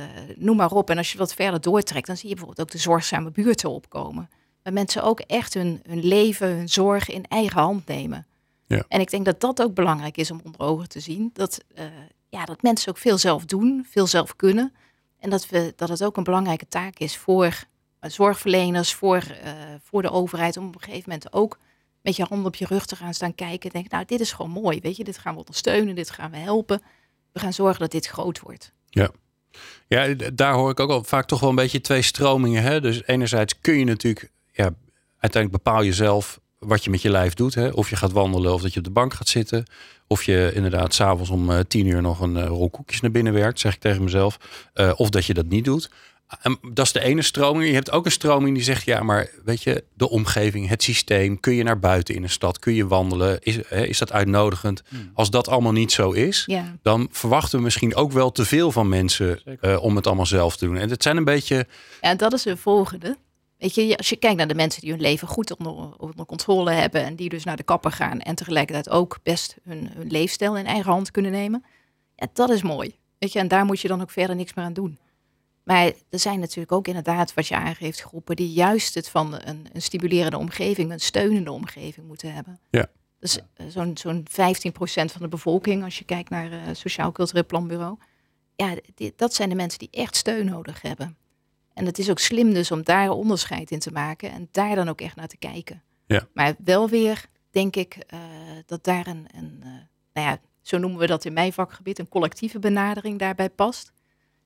eh, 0.03 0.35
noem 0.35 0.55
maar 0.55 0.71
op. 0.71 0.89
En 0.89 0.97
als 0.97 1.11
je 1.11 1.17
wat 1.17 1.33
verder 1.33 1.61
doortrekt, 1.61 2.07
dan 2.07 2.17
zie 2.17 2.29
je 2.29 2.35
bijvoorbeeld 2.35 2.67
ook 2.67 2.73
de 2.73 2.81
zorgzame 2.81 3.31
buurten 3.31 3.69
opkomen. 3.69 4.29
Waar 4.63 4.73
mensen 4.73 5.03
ook 5.03 5.19
echt 5.19 5.53
hun, 5.53 5.81
hun 5.87 6.03
leven, 6.05 6.47
hun 6.55 6.69
zorg 6.69 7.09
in 7.09 7.25
eigen 7.27 7.61
hand 7.61 7.87
nemen. 7.87 8.27
Ja. 8.67 8.83
En 8.87 8.99
ik 8.99 9.09
denk 9.11 9.25
dat 9.25 9.39
dat 9.41 9.61
ook 9.61 9.73
belangrijk 9.73 10.17
is 10.17 10.31
om 10.31 10.41
onder 10.43 10.61
ogen 10.61 10.89
te 10.89 10.99
zien. 10.99 11.29
Dat, 11.33 11.63
eh, 11.75 11.85
ja, 12.29 12.45
dat 12.45 12.61
mensen 12.61 12.89
ook 12.89 12.97
veel 12.97 13.17
zelf 13.17 13.45
doen, 13.45 13.85
veel 13.89 14.07
zelf 14.07 14.35
kunnen. 14.35 14.73
En 15.19 15.29
dat, 15.29 15.47
we, 15.49 15.73
dat 15.75 15.89
het 15.89 16.03
ook 16.03 16.17
een 16.17 16.23
belangrijke 16.23 16.67
taak 16.67 16.97
is 16.99 17.17
voor 17.17 17.63
eh, 17.99 18.09
zorgverleners, 18.09 18.93
voor, 18.93 19.17
eh, 19.43 19.51
voor 19.83 20.01
de 20.01 20.09
overheid. 20.09 20.57
Om 20.57 20.67
op 20.67 20.75
een 20.75 20.81
gegeven 20.81 21.09
moment 21.09 21.33
ook 21.33 21.57
met 22.01 22.15
je 22.15 22.25
hand 22.29 22.45
op 22.45 22.55
je 22.55 22.65
rug 22.65 22.85
te 22.85 22.95
gaan 22.95 23.13
staan 23.13 23.35
kijken. 23.35 23.61
En 23.65 23.69
denken, 23.69 23.91
nou, 23.91 24.05
dit 24.05 24.19
is 24.19 24.31
gewoon 24.31 24.51
mooi. 24.51 24.79
Weet 24.79 24.97
je, 24.97 25.03
dit 25.03 25.17
gaan 25.17 25.33
we 25.33 25.39
ondersteunen, 25.39 25.95
dit 25.95 26.09
gaan 26.09 26.31
we 26.31 26.37
helpen. 26.37 26.81
We 27.31 27.39
gaan 27.39 27.53
zorgen 27.53 27.79
dat 27.79 27.91
dit 27.91 28.05
groot 28.07 28.39
wordt. 28.39 28.71
Ja, 29.87 30.15
d- 30.15 30.37
daar 30.37 30.53
hoor 30.53 30.69
ik 30.71 30.79
ook 30.79 30.89
al 30.89 31.03
vaak 31.03 31.25
toch 31.27 31.39
wel 31.39 31.49
een 31.49 31.55
beetje 31.55 31.81
twee 31.81 32.01
stromingen. 32.01 32.63
Hè? 32.63 32.81
Dus 32.81 33.03
enerzijds 33.07 33.59
kun 33.61 33.77
je 33.77 33.85
natuurlijk, 33.85 34.31
ja, 34.59 34.73
uiteindelijk 35.19 35.63
bepaal 35.63 35.81
je 35.81 35.93
zelf 35.93 36.39
wat 36.59 36.83
je 36.83 36.89
met 36.89 37.01
je 37.01 37.09
lijf 37.09 37.33
doet. 37.33 37.55
Hè? 37.55 37.67
Of 37.67 37.89
je 37.89 37.95
gaat 37.95 38.11
wandelen 38.11 38.53
of 38.53 38.61
dat 38.61 38.73
je 38.73 38.79
op 38.79 38.85
de 38.85 38.91
bank 38.91 39.13
gaat 39.13 39.27
zitten. 39.27 39.65
Of 40.07 40.23
je 40.23 40.51
inderdaad 40.53 40.93
s'avonds 40.93 41.29
om 41.29 41.51
eh, 41.51 41.59
tien 41.67 41.85
uur 41.85 42.01
nog 42.01 42.19
een 42.19 42.37
eh, 42.37 42.45
rol 42.45 42.69
koekjes 42.69 43.01
naar 43.01 43.11
binnen 43.11 43.33
werkt, 43.33 43.59
zeg 43.59 43.73
ik 43.73 43.79
tegen 43.79 44.03
mezelf. 44.03 44.39
Eh, 44.73 44.91
of 44.95 45.09
dat 45.09 45.25
je 45.25 45.33
dat 45.33 45.45
niet 45.45 45.65
doet. 45.65 45.89
En 46.41 46.57
dat 46.73 46.85
is 46.85 46.91
de 46.91 46.99
ene 46.99 47.21
stroming. 47.21 47.67
Je 47.67 47.73
hebt 47.73 47.91
ook 47.91 48.05
een 48.05 48.11
stroming 48.11 48.55
die 48.55 48.63
zegt, 48.63 48.85
ja, 48.85 49.03
maar 49.03 49.29
weet 49.45 49.63
je, 49.63 49.83
de 49.93 50.09
omgeving, 50.09 50.67
het 50.67 50.83
systeem. 50.83 51.39
Kun 51.39 51.53
je 51.53 51.63
naar 51.63 51.79
buiten 51.79 52.15
in 52.15 52.23
een 52.23 52.29
stad? 52.29 52.59
Kun 52.59 52.73
je 52.73 52.87
wandelen? 52.87 53.39
Is, 53.41 53.59
hè, 53.67 53.85
is 53.85 53.97
dat 53.97 54.11
uitnodigend? 54.11 54.83
Als 55.13 55.29
dat 55.29 55.47
allemaal 55.47 55.71
niet 55.71 55.91
zo 55.91 56.11
is, 56.11 56.43
Ja, 56.45 56.77
dan 56.81 57.07
verwachten 57.11 57.57
we 57.57 57.63
misschien 57.63 57.95
ook 57.95 58.11
wel 58.11 58.31
te 58.31 58.45
veel 58.45 58.71
van 58.71 58.89
mensen 58.89 59.41
eh, 59.61 59.83
om 59.83 59.95
het 59.95 60.07
allemaal 60.07 60.25
zelf 60.25 60.57
te 60.57 60.65
doen. 60.65 60.77
En 60.77 60.89
het 60.89 61.03
zijn 61.03 61.17
een 61.17 61.23
beetje. 61.23 61.67
Ja, 62.01 62.15
dat 62.15 62.33
is 62.33 62.45
een 62.45 62.57
volgende. 62.57 63.17
Weet 63.59 63.75
je, 63.75 63.97
als 63.97 64.09
je 64.09 64.15
kijkt 64.15 64.37
naar 64.37 64.47
de 64.47 64.55
mensen 64.55 64.81
die 64.81 64.91
hun 64.91 65.01
leven 65.01 65.27
goed 65.27 65.57
onder, 65.57 65.97
onder 65.97 66.25
controle 66.25 66.71
hebben 66.71 67.03
en 67.03 67.15
die 67.15 67.29
dus 67.29 67.43
naar 67.43 67.57
de 67.57 67.63
kapper 67.63 67.91
gaan 67.91 68.19
en 68.19 68.35
tegelijkertijd 68.35 68.89
ook 68.89 69.19
best 69.23 69.55
hun, 69.63 69.89
hun 69.93 70.07
leefstijl 70.07 70.57
in 70.57 70.65
eigen 70.65 70.91
hand 70.91 71.11
kunnen 71.11 71.31
nemen, 71.31 71.63
ja, 72.15 72.27
dat 72.33 72.49
is 72.49 72.61
mooi. 72.61 72.95
Weet 73.17 73.33
je, 73.33 73.39
en 73.39 73.47
daar 73.47 73.65
moet 73.65 73.79
je 73.79 73.87
dan 73.87 74.01
ook 74.01 74.09
verder 74.11 74.35
niks 74.35 74.53
meer 74.53 74.65
aan 74.65 74.73
doen. 74.73 74.99
Maar 75.63 75.85
er 76.09 76.19
zijn 76.19 76.39
natuurlijk 76.39 76.71
ook 76.71 76.87
inderdaad, 76.87 77.33
wat 77.33 77.47
je 77.47 77.55
aangeeft, 77.55 78.01
groepen 78.01 78.35
die 78.35 78.51
juist 78.51 78.93
het 78.95 79.09
van 79.09 79.33
een, 79.33 79.67
een 79.73 79.81
stimulerende 79.81 80.37
omgeving, 80.37 80.91
een 80.91 80.99
steunende 80.99 81.51
omgeving 81.51 82.07
moeten 82.07 82.33
hebben. 82.33 82.59
Ja. 82.69 82.85
Dus 83.19 83.37
eh, 83.53 83.65
zo'n 83.69 83.97
zo'n 83.97 84.25
15% 84.31 84.33
van 85.11 85.21
de 85.21 85.27
bevolking, 85.27 85.83
als 85.83 85.97
je 85.97 86.05
kijkt 86.05 86.29
naar 86.29 86.51
het 86.51 86.77
Sociaal 86.77 87.11
Cultureel 87.11 87.45
Planbureau. 87.45 87.97
Ja, 88.55 88.75
die- 88.95 89.13
dat 89.15 89.33
zijn 89.33 89.49
de 89.49 89.55
mensen 89.55 89.79
die 89.79 89.89
echt 89.91 90.15
steun 90.15 90.45
nodig 90.45 90.81
hebben. 90.81 91.17
En 91.79 91.85
het 91.85 91.99
is 91.99 92.09
ook 92.09 92.19
slim 92.19 92.53
dus 92.53 92.71
om 92.71 92.83
daar 92.83 93.09
onderscheid 93.09 93.71
in 93.71 93.79
te 93.79 93.91
maken 93.91 94.31
en 94.31 94.47
daar 94.51 94.75
dan 94.75 94.89
ook 94.89 95.01
echt 95.01 95.15
naar 95.15 95.27
te 95.27 95.37
kijken. 95.37 95.83
Ja. 96.05 96.27
Maar 96.33 96.55
wel 96.63 96.89
weer, 96.89 97.25
denk 97.51 97.75
ik, 97.75 97.97
eh, 98.07 98.19
dat 98.65 98.83
daar 98.83 99.07
een, 99.07 99.27
een 99.35 99.59
eh, 99.63 99.69
nou 100.13 100.27
ja, 100.27 100.39
zo 100.61 100.77
noemen 100.77 100.99
we 100.99 101.07
dat 101.07 101.25
in 101.25 101.33
mijn 101.33 101.53
vakgebied, 101.53 101.99
een 101.99 102.09
collectieve 102.09 102.59
benadering 102.59 103.19
daarbij 103.19 103.49
past. 103.49 103.91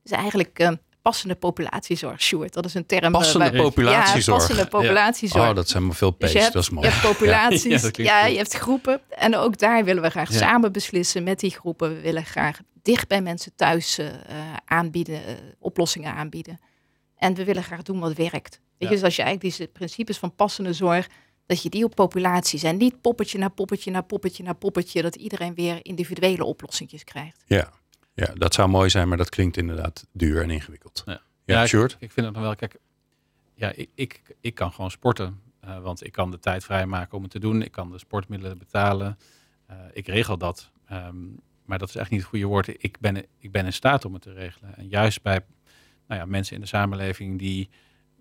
Dus 0.03 0.11
eigenlijk 0.11 0.59
eh, 0.59 0.71
passende 1.01 1.35
populatiezorg, 1.35 2.21
Sjoerd. 2.21 2.53
Dat 2.53 2.65
is 2.65 2.73
een 2.73 2.85
term. 2.85 3.11
Passende 3.11 3.51
waar- 3.51 3.61
populatiezorg. 3.61 4.25
Ja, 4.25 4.45
passende 4.45 4.67
populatiezorg. 4.67 5.49
Oh, 5.49 5.55
dat 5.55 5.69
zijn 5.69 5.85
maar 5.85 5.95
veel 5.95 6.11
P's. 6.11 6.19
Dus 6.19 6.31
je 6.31 6.39
hebt, 6.39 6.53
dat 6.53 6.63
is 6.63 6.69
mooi. 6.69 6.87
je 6.87 6.93
hebt 6.93 7.07
populaties, 7.13 7.89
Ja, 7.91 8.19
ja, 8.19 8.25
je 8.25 8.37
hebt 8.37 8.53
groepen. 8.53 9.01
En 9.09 9.35
ook 9.35 9.57
daar 9.57 9.83
willen 9.83 10.03
we 10.03 10.09
graag 10.09 10.33
samen 10.33 10.71
beslissen 10.71 11.23
met 11.23 11.39
die 11.39 11.51
groepen. 11.51 11.95
We 11.95 12.01
willen 12.01 12.25
graag 12.25 12.59
dicht 12.81 13.07
bij 13.07 13.21
mensen 13.21 13.51
thuis 13.55 13.99
aanbieden, 14.65 15.21
oplossingen 15.59 16.13
aanbieden. 16.13 16.59
En 17.23 17.33
we 17.33 17.43
willen 17.43 17.63
graag 17.63 17.81
doen 17.81 17.99
wat 17.99 18.13
werkt. 18.13 18.59
Weet 18.59 18.61
Ja. 18.77 18.87
je, 18.87 18.93
dus 18.93 19.03
als 19.03 19.15
je 19.15 19.21
eigenlijk 19.21 19.57
die 19.57 19.67
principes 19.67 20.17
van 20.17 20.35
passende 20.35 20.73
zorg, 20.73 21.09
dat 21.45 21.63
je 21.63 21.69
die 21.69 21.83
op 21.83 21.95
populaties 21.95 22.63
en 22.63 22.77
niet 22.77 23.01
poppetje 23.01 23.37
na 23.37 23.49
poppetje 23.49 23.91
na 23.91 24.01
poppetje 24.01 24.43
na 24.43 24.53
poppetje, 24.53 25.01
dat 25.01 25.15
iedereen 25.15 25.53
weer 25.53 25.79
individuele 25.85 26.43
oplossingjes 26.43 27.03
krijgt. 27.03 27.43
Ja. 27.45 27.69
ja, 28.13 28.33
dat 28.33 28.53
zou 28.53 28.69
mooi 28.69 28.89
zijn, 28.89 29.07
maar 29.07 29.17
dat 29.17 29.29
klinkt 29.29 29.57
inderdaad 29.57 30.07
duur 30.11 30.41
en 30.41 30.49
ingewikkeld. 30.49 31.03
Ja. 31.05 31.21
Ja? 31.45 31.63
Ik, 31.63 31.69
vind 32.11 32.15
het 32.15 32.31
nog 32.31 32.41
wel, 32.43 32.55
kijk, 32.55 32.75
ja, 33.53 33.71
ik, 33.75 33.89
ik, 33.95 34.21
ik 34.41 34.55
kan 34.55 34.71
gewoon 34.71 34.91
sporten. 34.91 35.41
eh, 35.59 35.79
want 35.79 36.05
ik 36.05 36.11
kan 36.11 36.31
de 36.31 36.39
tijd 36.39 36.63
vrijmaken 36.63 37.17
om 37.17 37.23
het 37.23 37.31
te 37.31 37.39
doen. 37.39 37.61
Ik 37.61 37.71
kan 37.71 37.91
de 37.91 37.97
sportmiddelen 37.97 38.57
betalen. 38.57 39.17
Eh, 39.65 39.75
ik 39.93 40.07
regel 40.07 40.37
dat. 40.37 40.71
Ehm, 40.85 41.15
maar 41.65 41.77
dat 41.79 41.89
is 41.89 41.95
echt 41.95 42.09
niet 42.09 42.19
het 42.19 42.29
goede 42.29 42.45
woord. 42.45 42.67
Ik 42.67 42.99
ben, 42.99 43.25
ik 43.39 43.51
ben 43.51 43.65
in 43.65 43.73
staat 43.73 44.05
om 44.05 44.13
het 44.13 44.21
te 44.21 44.33
regelen. 44.33 44.75
En 44.77 44.87
juist 44.87 45.21
bij 45.21 45.45
nou 46.13 46.25
ja, 46.25 46.31
mensen 46.31 46.55
in 46.55 46.61
de 46.61 46.67
samenleving 46.67 47.39
die 47.39 47.69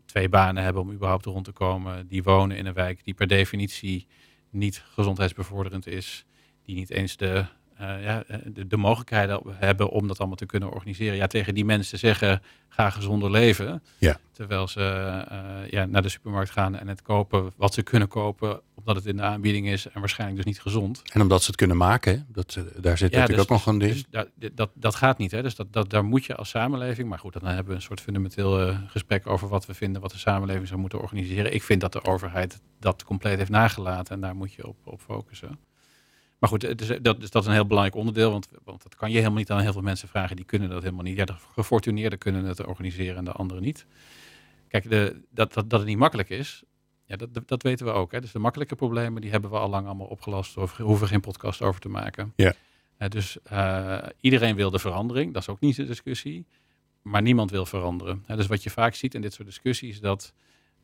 twee 0.04 0.28
banen 0.28 0.62
hebben 0.62 0.82
om 0.82 0.92
überhaupt 0.92 1.24
rond 1.24 1.44
te 1.44 1.52
komen. 1.52 2.06
Die 2.08 2.22
wonen 2.22 2.56
in 2.56 2.66
een 2.66 2.74
wijk 2.74 3.04
die 3.04 3.14
per 3.14 3.26
definitie 3.26 4.06
niet 4.50 4.84
gezondheidsbevorderend 4.90 5.86
is. 5.86 6.24
Die 6.64 6.74
niet 6.74 6.90
eens 6.90 7.16
de, 7.16 7.44
eh, 7.82 8.02
ja, 8.02 8.24
eh, 8.26 8.38
de, 8.44 8.66
de 8.66 8.76
mogelijkheden 8.76 9.40
hebben 9.54 9.88
om 9.88 10.08
dat 10.08 10.18
allemaal 10.18 10.36
te 10.36 10.46
kunnen 10.46 10.70
organiseren. 10.70 11.16
Ja, 11.16 11.26
tegen 11.26 11.54
die 11.54 11.64
mensen 11.64 11.98
zeggen, 11.98 12.42
ga 12.68 12.90
gezonder 12.90 13.30
leven. 13.30 13.82
Ja. 13.98 14.18
Terwijl 14.32 14.68
ze 14.68 14.80
eh, 15.28 15.70
ja, 15.70 15.84
naar 15.84 16.02
de 16.02 16.08
supermarkt 16.08 16.50
gaan 16.50 16.78
en 16.78 16.88
het 16.88 17.02
kopen 17.02 17.52
wat 17.56 17.74
ze 17.74 17.82
kunnen 17.82 18.08
kopen, 18.08 18.60
omdat 18.74 18.96
het 18.96 19.06
in 19.06 19.16
de 19.16 19.22
aanbieding 19.22 19.68
is 19.68 19.88
en 19.88 20.00
waarschijnlijk 20.00 20.38
dus 20.38 20.52
niet 20.52 20.60
gezond. 20.60 21.02
En 21.12 21.20
omdat 21.20 21.40
ze 21.40 21.46
het 21.46 21.56
kunnen 21.56 21.76
maken, 21.76 22.26
dat, 22.32 22.58
daar 22.80 22.98
zit 22.98 23.12
natuurlijk 23.12 23.40
ook 23.40 23.48
nog 23.48 23.66
een 23.66 23.78
ding. 23.78 24.04
dus 24.10 24.24
dit- 24.34 24.56
dat, 24.56 24.70
dat 24.74 24.94
gaat 24.94 25.18
niet. 25.18 25.30
Hè? 25.30 25.42
Dus 25.42 25.54
dat, 25.54 25.72
dat, 25.72 25.90
daar 25.90 26.04
moet 26.04 26.24
je 26.24 26.34
als 26.34 26.48
samenleving. 26.48 27.08
Maar 27.08 27.18
goed, 27.18 27.32
dan 27.32 27.44
hebben 27.44 27.66
we 27.66 27.74
een 27.74 27.82
soort 27.82 28.00
fundamenteel 28.00 28.74
gesprek 28.86 29.26
over 29.26 29.48
wat 29.48 29.66
we 29.66 29.74
vinden, 29.74 30.02
wat 30.02 30.10
de 30.10 30.18
samenleving 30.18 30.68
zou 30.68 30.80
moeten 30.80 31.00
organiseren. 31.00 31.54
Ik 31.54 31.62
vind 31.62 31.80
dat 31.80 31.92
de 31.92 32.04
overheid 32.04 32.60
dat 32.80 33.04
compleet 33.04 33.38
heeft 33.38 33.50
nagelaten 33.50 34.14
en 34.14 34.20
daar 34.20 34.36
moet 34.36 34.52
je 34.52 34.66
op, 34.66 34.76
op 34.84 35.00
focussen. 35.00 35.58
Maar 36.42 36.50
goed, 36.50 36.62
het 36.62 36.80
is, 36.80 36.98
dat, 37.02 37.20
dus 37.20 37.30
dat 37.30 37.42
is 37.42 37.48
een 37.48 37.54
heel 37.54 37.66
belangrijk 37.66 37.96
onderdeel, 37.96 38.30
want, 38.30 38.48
want 38.64 38.82
dat 38.82 38.94
kan 38.94 39.10
je 39.10 39.16
helemaal 39.16 39.38
niet 39.38 39.50
aan 39.50 39.60
heel 39.60 39.72
veel 39.72 39.82
mensen 39.82 40.08
vragen. 40.08 40.36
Die 40.36 40.44
kunnen 40.44 40.68
dat 40.68 40.82
helemaal 40.82 41.04
niet. 41.04 41.16
Ja, 41.16 41.24
de 41.24 41.34
gefortuneerden 41.52 42.18
kunnen 42.18 42.44
het 42.44 42.66
organiseren 42.66 43.16
en 43.16 43.24
de 43.24 43.32
anderen 43.32 43.62
niet. 43.62 43.86
Kijk, 44.68 44.90
de, 44.90 45.22
dat, 45.30 45.52
dat, 45.52 45.70
dat 45.70 45.78
het 45.78 45.88
niet 45.88 45.98
makkelijk 45.98 46.28
is, 46.28 46.62
ja, 47.04 47.16
dat, 47.16 47.48
dat, 47.48 47.62
weten 47.62 47.86
we 47.86 47.92
ook. 47.92 48.12
Hè. 48.12 48.20
Dus 48.20 48.32
de 48.32 48.38
makkelijke 48.38 48.74
problemen, 48.74 49.20
die 49.20 49.30
hebben 49.30 49.50
we 49.50 49.56
al 49.58 49.68
lang 49.68 49.86
allemaal 49.86 50.06
opgelost. 50.06 50.56
Of 50.56 50.76
hoeven 50.76 51.08
geen 51.08 51.20
podcast 51.20 51.62
over 51.62 51.80
te 51.80 51.88
maken. 51.88 52.32
Ja. 52.36 52.54
Eh, 52.96 53.08
dus 53.08 53.42
eh, 53.42 53.98
iedereen 54.20 54.56
wil 54.56 54.70
de 54.70 54.78
verandering. 54.78 55.32
Dat 55.32 55.42
is 55.42 55.48
ook 55.48 55.60
niet 55.60 55.76
de 55.76 55.84
discussie. 55.84 56.46
Maar 57.02 57.22
niemand 57.22 57.50
wil 57.50 57.66
veranderen. 57.66 58.22
Hè, 58.26 58.36
dus 58.36 58.46
wat 58.46 58.62
je 58.62 58.70
vaak 58.70 58.94
ziet 58.94 59.14
in 59.14 59.20
dit 59.20 59.32
soort 59.32 59.48
discussies, 59.48 59.90
is 59.90 60.00
dat 60.00 60.32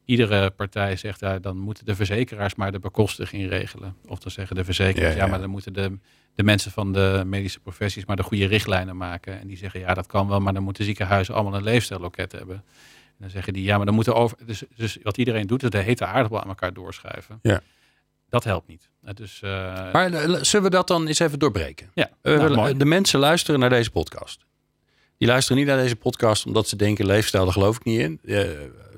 iedere 0.08 0.50
partij 0.50 0.96
zegt, 0.96 1.20
ja, 1.20 1.38
dan 1.38 1.58
moeten 1.58 1.84
de 1.84 1.94
verzekeraars 1.94 2.54
maar 2.54 2.72
de 2.72 2.78
bekostiging 2.78 3.48
regelen. 3.48 3.96
Of 4.06 4.18
dan 4.18 4.30
zeggen 4.30 4.56
de 4.56 4.64
verzekeraars, 4.64 5.12
Ja, 5.14 5.18
ja, 5.18 5.24
ja. 5.24 5.30
maar 5.30 5.40
dan 5.40 5.50
moeten 5.50 5.72
de, 5.72 5.98
de 6.34 6.42
mensen 6.42 6.70
van 6.70 6.92
de 6.92 7.22
medische 7.26 7.60
professies 7.60 8.04
maar 8.04 8.16
de 8.16 8.22
goede 8.22 8.46
richtlijnen 8.46 8.96
maken. 8.96 9.40
En 9.40 9.46
die 9.46 9.56
zeggen, 9.56 9.80
ja, 9.80 9.94
dat 9.94 10.06
kan 10.06 10.28
wel, 10.28 10.40
maar 10.40 10.52
dan 10.54 10.62
moeten 10.62 10.84
ziekenhuizen 10.84 11.34
allemaal 11.34 11.54
een 11.54 11.62
leefstijlloket 11.62 12.32
hebben. 12.32 12.56
En 12.56 13.14
dan 13.18 13.30
zeggen 13.30 13.52
die, 13.52 13.62
ja, 13.64 13.76
maar 13.76 13.86
dan 13.86 13.94
moeten 13.94 14.14
over. 14.14 14.36
Dus, 14.46 14.62
dus 14.76 14.98
wat 15.02 15.16
iedereen 15.18 15.46
doet, 15.46 15.62
is 15.62 15.70
de 15.70 15.78
hete 15.78 16.04
aardappel 16.06 16.40
aan 16.42 16.48
elkaar 16.48 16.72
doorschuiven. 16.72 17.38
Ja. 17.42 17.60
Dat 18.28 18.44
helpt 18.44 18.68
niet. 18.68 18.88
Eh, 19.02 19.14
Dus, 19.14 19.42
eh, 19.42 19.92
Maar 19.92 20.12
eh, 20.12 20.42
zullen 20.42 20.64
we 20.70 20.70
dat 20.76 20.88
dan 20.88 21.06
eens 21.06 21.18
even 21.18 21.38
doorbreken? 21.38 21.90
ja, 21.94 22.10
Eh, 22.22 22.34
nou, 22.36 22.48
we- 22.48 22.54
mooi. 22.54 22.76
de 22.76 22.84
mensen 22.84 23.18
luisteren 23.20 23.60
naar 23.60 23.70
deze 23.70 23.90
podcast. 23.90 24.46
Die 25.18 25.28
luisteren 25.28 25.58
niet 25.58 25.66
naar 25.66 25.82
deze 25.82 25.96
podcast 25.96 26.46
omdat 26.46 26.68
ze 26.68 26.76
denken 26.76 27.06
leefstijl, 27.06 27.44
daar 27.44 27.52
geloof 27.52 27.76
ik 27.76 27.84
niet 27.84 28.00
in. 28.00 28.20
Eh, 28.24 28.36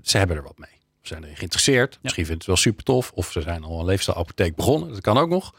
ze 0.03 0.19
hebben 0.19 0.37
er 0.37 0.43
wat 0.43 0.59
mee. 0.59 0.79
Zijn 1.03 1.23
erin 1.23 1.37
geïnteresseerd. 1.37 1.99
Misschien 2.03 2.27
vinden 2.27 2.45
ze 2.45 2.51
het 2.51 2.63
wel 2.63 2.73
super 2.73 2.85
tof. 2.85 3.11
Of 3.15 3.33
ze 3.33 3.41
zijn 3.41 3.65
al 3.65 3.79
een 3.81 3.85
leefstijlapotheek 3.85 4.55
begonnen. 4.57 4.89
Dat 4.89 5.01
kan 5.01 5.19
ook 5.19 5.29
nog. 5.29 5.55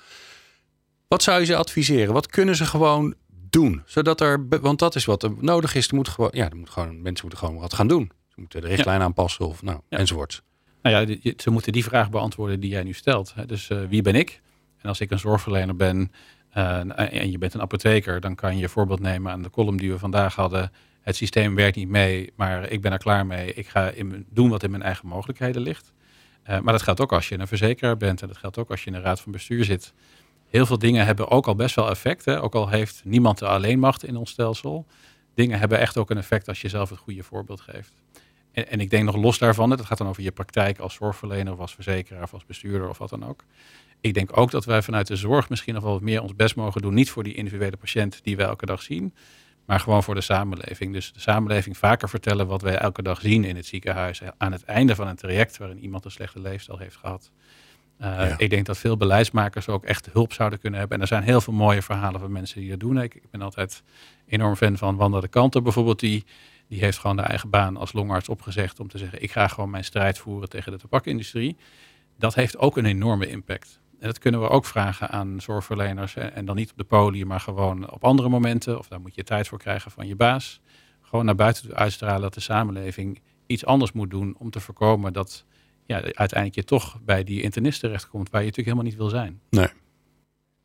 Wat 1.07 1.23
zou 1.23 1.39
je 1.39 1.45
ze 1.45 1.55
adviseren? 1.55 2.13
Wat 2.13 2.27
kunnen 2.27 2.55
ze 2.55 2.65
gewoon 2.65 3.13
doen? 3.49 3.81
Zodat 3.85 4.21
er, 4.21 4.47
want 4.61 4.79
dat 4.79 4.95
is 4.95 5.05
wat 5.05 5.23
er 5.23 5.31
nodig 5.39 5.75
is. 5.75 5.87
Er 5.87 5.95
moet 5.95 6.07
gewoon, 6.07 6.29
ja, 6.33 6.49
er 6.49 6.55
moet 6.55 6.69
gewoon, 6.69 7.01
mensen 7.01 7.25
moeten 7.27 7.45
gewoon 7.47 7.61
wat 7.61 7.73
gaan 7.73 7.87
doen. 7.87 8.11
Ze 8.27 8.39
moeten 8.39 8.61
de 8.61 8.67
richtlijn 8.67 9.01
aanpassen 9.01 9.47
of 9.47 9.61
nou, 9.61 9.79
Ja. 9.89 9.97
enzovoorts. 9.97 10.41
Nou 10.81 11.07
ja, 11.07 11.33
ze 11.37 11.49
moeten 11.49 11.71
die 11.71 11.83
vraag 11.83 12.09
beantwoorden 12.09 12.59
die 12.59 12.69
jij 12.69 12.83
nu 12.83 12.93
stelt. 12.93 13.33
Dus 13.45 13.69
eh, 13.69 13.77
wie 13.89 14.01
ben 14.01 14.15
ik? 14.15 14.41
En 14.77 14.89
als 14.89 14.99
ik 14.99 15.11
een 15.11 15.19
zorgverlener 15.19 15.75
ben 15.75 16.11
eh, 16.49 16.79
en 17.13 17.31
je 17.31 17.37
bent 17.37 17.53
een 17.53 17.61
apotheker, 17.61 18.19
dan 18.19 18.35
kan 18.35 18.57
je 18.57 18.69
voorbeeld 18.69 18.99
nemen 18.99 19.31
aan 19.31 19.41
de 19.41 19.49
column 19.49 19.77
die 19.77 19.91
we 19.91 19.99
vandaag 19.99 20.35
hadden. 20.35 20.71
Het 21.01 21.15
systeem 21.15 21.55
werkt 21.55 21.75
niet 21.75 21.87
mee, 21.87 22.31
maar 22.35 22.69
ik 22.69 22.81
ben 22.81 22.91
er 22.91 22.97
klaar 22.97 23.25
mee. 23.25 23.53
Ik 23.53 23.67
ga 23.67 23.89
in 23.89 24.25
doen 24.29 24.49
wat 24.49 24.63
in 24.63 24.71
mijn 24.71 24.83
eigen 24.83 25.07
mogelijkheden 25.07 25.61
ligt. 25.61 25.93
Eh, 26.43 26.59
maar 26.59 26.73
dat 26.73 26.81
geldt 26.81 27.01
ook 27.01 27.13
als 27.13 27.29
je 27.29 27.39
een 27.39 27.47
verzekeraar 27.47 27.97
bent 27.97 28.21
en 28.21 28.27
dat 28.27 28.37
geldt 28.37 28.57
ook 28.57 28.69
als 28.69 28.83
je 28.83 28.89
in 28.89 28.95
een 28.95 29.01
raad 29.01 29.21
van 29.21 29.31
bestuur 29.31 29.63
zit. 29.63 29.93
Heel 30.49 30.65
veel 30.65 30.77
dingen 30.77 31.05
hebben 31.05 31.29
ook 31.29 31.47
al 31.47 31.55
best 31.55 31.75
wel 31.75 31.89
effect. 31.89 32.25
Hè? 32.25 32.41
Ook 32.41 32.55
al 32.55 32.69
heeft 32.69 33.01
niemand 33.03 33.37
de 33.37 33.47
alleenmacht 33.47 34.03
in 34.03 34.15
ons 34.15 34.31
stelsel. 34.31 34.85
Dingen 35.33 35.59
hebben 35.59 35.79
echt 35.79 35.97
ook 35.97 36.09
een 36.09 36.17
effect 36.17 36.47
als 36.47 36.61
je 36.61 36.69
zelf 36.69 36.89
het 36.89 36.99
goede 36.99 37.23
voorbeeld 37.23 37.61
geeft. 37.61 37.93
En, 38.51 38.67
en 38.67 38.79
ik 38.79 38.89
denk 38.89 39.05
nog 39.05 39.15
los 39.15 39.37
daarvan, 39.37 39.69
dat 39.69 39.85
gaat 39.85 39.97
dan 39.97 40.07
over 40.07 40.23
je 40.23 40.31
praktijk 40.31 40.79
als 40.79 40.93
zorgverlener 40.93 41.53
of 41.53 41.59
als 41.59 41.73
verzekeraar 41.73 42.23
of 42.23 42.33
als 42.33 42.45
bestuurder 42.45 42.89
of 42.89 42.97
wat 42.97 43.09
dan 43.09 43.25
ook. 43.25 43.43
Ik 44.01 44.13
denk 44.13 44.37
ook 44.37 44.51
dat 44.51 44.65
wij 44.65 44.81
vanuit 44.81 45.07
de 45.07 45.15
zorg 45.15 45.49
misschien 45.49 45.73
nog 45.73 45.83
wel 45.83 45.91
wat 45.91 46.01
meer 46.01 46.21
ons 46.21 46.35
best 46.35 46.55
mogen 46.55 46.81
doen. 46.81 46.93
Niet 46.93 47.09
voor 47.09 47.23
die 47.23 47.33
individuele 47.33 47.77
patiënt 47.77 48.19
die 48.23 48.37
we 48.37 48.43
elke 48.43 48.65
dag 48.65 48.81
zien, 48.81 49.13
maar 49.71 49.79
gewoon 49.79 50.03
voor 50.03 50.15
de 50.15 50.21
samenleving. 50.21 50.93
Dus 50.93 51.13
de 51.13 51.19
samenleving 51.19 51.77
vaker 51.77 52.09
vertellen 52.09 52.47
wat 52.47 52.61
wij 52.61 52.77
elke 52.77 53.01
dag 53.01 53.21
zien 53.21 53.43
in 53.43 53.55
het 53.55 53.65
ziekenhuis. 53.65 54.21
Aan 54.37 54.51
het 54.51 54.63
einde 54.63 54.95
van 54.95 55.07
een 55.07 55.15
traject 55.15 55.57
waarin 55.57 55.79
iemand 55.79 56.05
een 56.05 56.11
slechte 56.11 56.39
leefstijl 56.39 56.77
heeft 56.77 56.95
gehad. 56.95 57.31
Uh, 58.01 58.07
Ja. 58.07 58.37
Ik 58.37 58.49
denk 58.49 58.65
dat 58.65 58.77
veel 58.77 58.97
beleidsmakers 58.97 59.67
ook 59.67 59.83
echt 59.83 60.09
hulp 60.11 60.33
zouden 60.33 60.59
kunnen 60.59 60.79
hebben. 60.79 60.97
En 60.97 61.03
er 61.03 61.09
zijn 61.09 61.23
heel 61.23 61.41
veel 61.41 61.53
mooie 61.53 61.81
verhalen 61.81 62.19
van 62.19 62.31
mensen 62.31 62.59
die 62.59 62.69
dat 62.69 62.79
doen. 62.79 63.01
Ik, 63.01 63.15
ik 63.15 63.29
ben 63.31 63.41
altijd 63.41 63.83
enorm 64.27 64.55
fan 64.55 64.77
van 64.77 64.95
Wanda 64.95 65.19
de 65.19 65.27
Kanter 65.27 65.61
bijvoorbeeld. 65.61 65.99
Die, 65.99 66.25
die 66.67 66.79
heeft 66.79 66.97
gewoon 66.97 67.15
de 67.15 67.21
eigen 67.21 67.49
baan 67.49 67.77
als 67.77 67.93
longarts 67.93 68.29
opgezegd 68.29 68.79
om 68.79 68.87
te 68.87 68.97
zeggen... 68.97 69.21
ik 69.21 69.31
ga 69.31 69.47
gewoon 69.47 69.69
mijn 69.69 69.83
strijd 69.83 70.17
voeren 70.17 70.49
tegen 70.49 70.71
de 70.71 70.77
tabakindustrie. 70.77 71.57
Dat 72.17 72.35
heeft 72.35 72.57
ook 72.57 72.77
een 72.77 72.85
enorme 72.85 73.27
impact. 73.27 73.80
En 74.01 74.07
dat 74.07 74.19
kunnen 74.19 74.41
we 74.41 74.49
ook 74.49 74.65
vragen 74.65 75.09
aan 75.09 75.41
zorgverleners. 75.41 76.15
En 76.15 76.45
dan 76.45 76.55
niet 76.55 76.71
op 76.71 76.77
de 76.77 76.83
podium, 76.83 77.27
maar 77.27 77.39
gewoon 77.39 77.91
op 77.91 78.03
andere 78.03 78.29
momenten. 78.29 78.77
Of 78.77 78.87
daar 78.87 79.01
moet 79.01 79.15
je 79.15 79.23
tijd 79.23 79.47
voor 79.47 79.57
krijgen 79.57 79.91
van 79.91 80.07
je 80.07 80.15
baas. 80.15 80.61
Gewoon 81.01 81.25
naar 81.25 81.35
buiten 81.35 81.63
toe 81.63 81.75
uitstralen 81.75 82.21
dat 82.21 82.33
de 82.33 82.39
samenleving 82.39 83.21
iets 83.45 83.65
anders 83.65 83.91
moet 83.91 84.09
doen... 84.09 84.35
om 84.37 84.49
te 84.49 84.59
voorkomen 84.59 85.13
dat 85.13 85.45
ja, 85.85 85.95
uiteindelijk 86.01 86.55
je 86.55 86.63
toch 86.63 87.01
bij 87.01 87.23
die 87.23 87.41
internist 87.41 87.79
terechtkomt... 87.79 88.29
waar 88.29 88.41
je 88.41 88.47
natuurlijk 88.47 88.77
helemaal 88.77 88.91
niet 88.91 89.11
wil 89.11 89.19
zijn. 89.19 89.41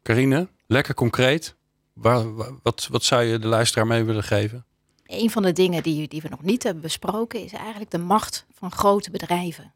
Carine, 0.03 0.49
lekker 0.67 0.95
concreet. 0.95 1.57
Waar, 1.93 2.35
waar- 2.35 2.53
wat, 2.63 2.89
wat 2.91 3.03
zou 3.03 3.23
je 3.23 3.39
de 3.39 3.47
luisteraar 3.47 3.87
mee 3.87 4.05
willen 4.05 4.25
geven? 4.25 4.65
Een 5.07 5.31
van 5.31 5.43
de 5.43 5.53
dingen 5.53 5.83
die, 5.83 6.09
die 6.09 6.23
we 6.23 6.29
nog 6.29 6.43
niet 6.43 6.63
hebben 6.63 6.83
besproken 6.83 7.45
is 7.45 7.53
eigenlijk 7.53 7.91
de 7.91 7.99
macht 7.99 8.47
van 8.53 8.71
grote 8.71 9.11
bedrijven. 9.11 9.75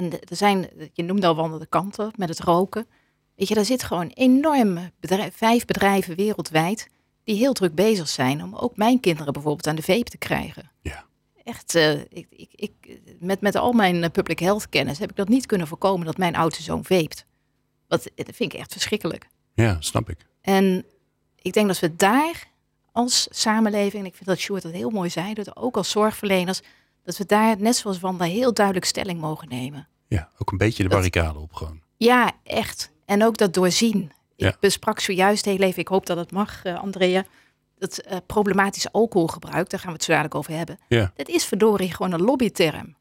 En 0.00 0.12
er 0.12 0.36
zijn, 0.36 0.68
je 0.92 1.02
noemde 1.02 1.26
al 1.26 1.34
wandelde 1.34 1.66
kanten 1.66 2.12
met 2.16 2.28
het 2.28 2.40
roken. 2.40 2.86
Weet 3.36 3.48
je, 3.48 3.54
daar 3.54 3.64
zit 3.64 3.82
gewoon 3.82 4.06
enorme 4.06 4.92
bedrijf, 5.00 5.36
vijf 5.36 5.64
bedrijven 5.64 6.16
wereldwijd 6.16 6.88
die 7.24 7.36
heel 7.36 7.52
druk 7.52 7.74
bezig 7.74 8.08
zijn 8.08 8.42
om 8.42 8.54
ook 8.54 8.76
mijn 8.76 9.00
kinderen 9.00 9.32
bijvoorbeeld 9.32 9.66
aan 9.66 9.76
de 9.76 9.82
vape 9.82 10.10
te 10.10 10.18
krijgen. 10.18 10.70
Ja. 10.82 11.04
Echt, 11.44 11.74
eh, 11.74 11.92
ik, 12.00 12.26
ik, 12.30 12.50
ik, 12.54 13.00
met, 13.18 13.40
met 13.40 13.56
al 13.56 13.72
mijn 13.72 14.02
eh, 14.02 14.10
public 14.10 14.38
health 14.38 14.68
kennis 14.68 14.98
heb 14.98 15.10
ik 15.10 15.16
dat 15.16 15.28
niet 15.28 15.46
kunnen 15.46 15.66
voorkomen 15.66 16.06
dat 16.06 16.16
mijn 16.16 16.36
oudste 16.36 16.62
zoon 16.62 16.84
vapet. 16.84 17.26
Wat, 17.88 18.10
dat 18.14 18.26
vind 18.34 18.52
ik 18.52 18.58
echt 18.58 18.72
verschrikkelijk. 18.72 19.28
Ja, 19.54 19.76
snap 19.80 20.10
ik. 20.10 20.26
En 20.40 20.84
ik 21.36 21.52
denk 21.52 21.66
dat 21.66 21.78
we 21.78 21.96
daar 21.96 22.48
als 22.92 23.28
samenleving, 23.30 24.02
en 24.02 24.08
ik 24.08 24.14
vind 24.14 24.28
dat 24.28 24.38
Sjoerd 24.38 24.62
dat 24.62 24.72
heel 24.72 24.90
mooi 24.90 25.10
zei, 25.10 25.34
dat 25.34 25.56
ook 25.56 25.76
als 25.76 25.90
zorgverleners, 25.90 26.60
dat 27.02 27.16
we 27.16 27.26
daar 27.26 27.60
net 27.60 27.76
zoals 27.76 28.00
Wanda 28.00 28.24
heel 28.24 28.54
duidelijk 28.54 28.86
stelling 28.86 29.20
mogen 29.20 29.48
nemen. 29.48 29.88
Ja, 30.10 30.28
ook 30.38 30.50
een 30.52 30.58
beetje 30.58 30.82
de 30.82 30.88
Dat- 30.88 30.92
barricade 30.98 31.38
op 31.38 31.52
gewoon. 31.52 31.80
Ja, 31.96 32.32
echt. 32.44 32.90
En 33.04 33.24
ook 33.24 33.36
dat 33.36 33.54
doorzien. 33.54 34.12
Ja. 34.36 34.48
Ik 34.48 34.56
besprak 34.60 35.00
zojuist 35.00 35.44
heel 35.44 35.58
even, 35.60 35.78
ik 35.80 35.88
hoop 35.88 36.06
dat 36.06 36.16
het 36.16 36.32
mag, 36.32 36.64
eh, 36.64 36.82
Andrea, 36.82 37.24
dat 37.78 37.98
eh, 37.98 38.16
problematisch 38.26 38.92
alcoholgebruik, 38.92 39.70
daar 39.70 39.80
gaan 39.80 39.88
we 39.88 39.94
het 39.94 40.04
zo 40.04 40.10
dadelijk 40.10 40.34
over 40.34 40.52
hebben. 40.56 40.78
Ja. 40.88 41.12
Dat 41.16 41.28
is 41.28 41.44
verdorie 41.44 41.94
gewoon 41.94 42.12
een 42.12 42.22
lobbyterm. 42.22 42.96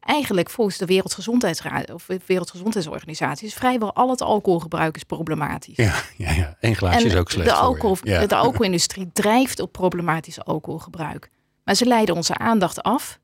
Eigenlijk 0.00 0.50
volgens 0.50 0.78
de 0.78 0.86
Wereldgezondheidsraad 0.86 1.90
of 1.92 2.06
Wereldgezondheidsorganisatie 2.26 3.46
is 3.46 3.54
vrijwel 3.54 3.94
al 3.94 4.10
het 4.10 4.22
alcoholgebruik 4.22 4.96
is 4.96 5.02
problematisch. 5.04 5.76
Ja, 5.76 5.94
ja, 6.16 6.32
ja. 6.32 6.56
Eén 6.60 6.76
glaasje 6.76 7.06
is 7.06 7.14
ook 7.16 7.30
slecht 7.30 7.48
de, 7.48 7.54
voor 7.54 7.64
je. 7.64 7.68
alcohol, 7.68 7.96
Ja. 8.02 8.26
de 8.26 8.34
alcoholindustrie 8.36 9.10
drijft 9.12 9.60
op 9.60 9.72
problematisch 9.72 10.44
alcoholgebruik. 10.44 11.30
Maar 11.64 11.74
ze 11.74 11.86
leiden 11.86 12.14
onze 12.14 12.36
aandacht 12.38 12.82
af 12.82 13.18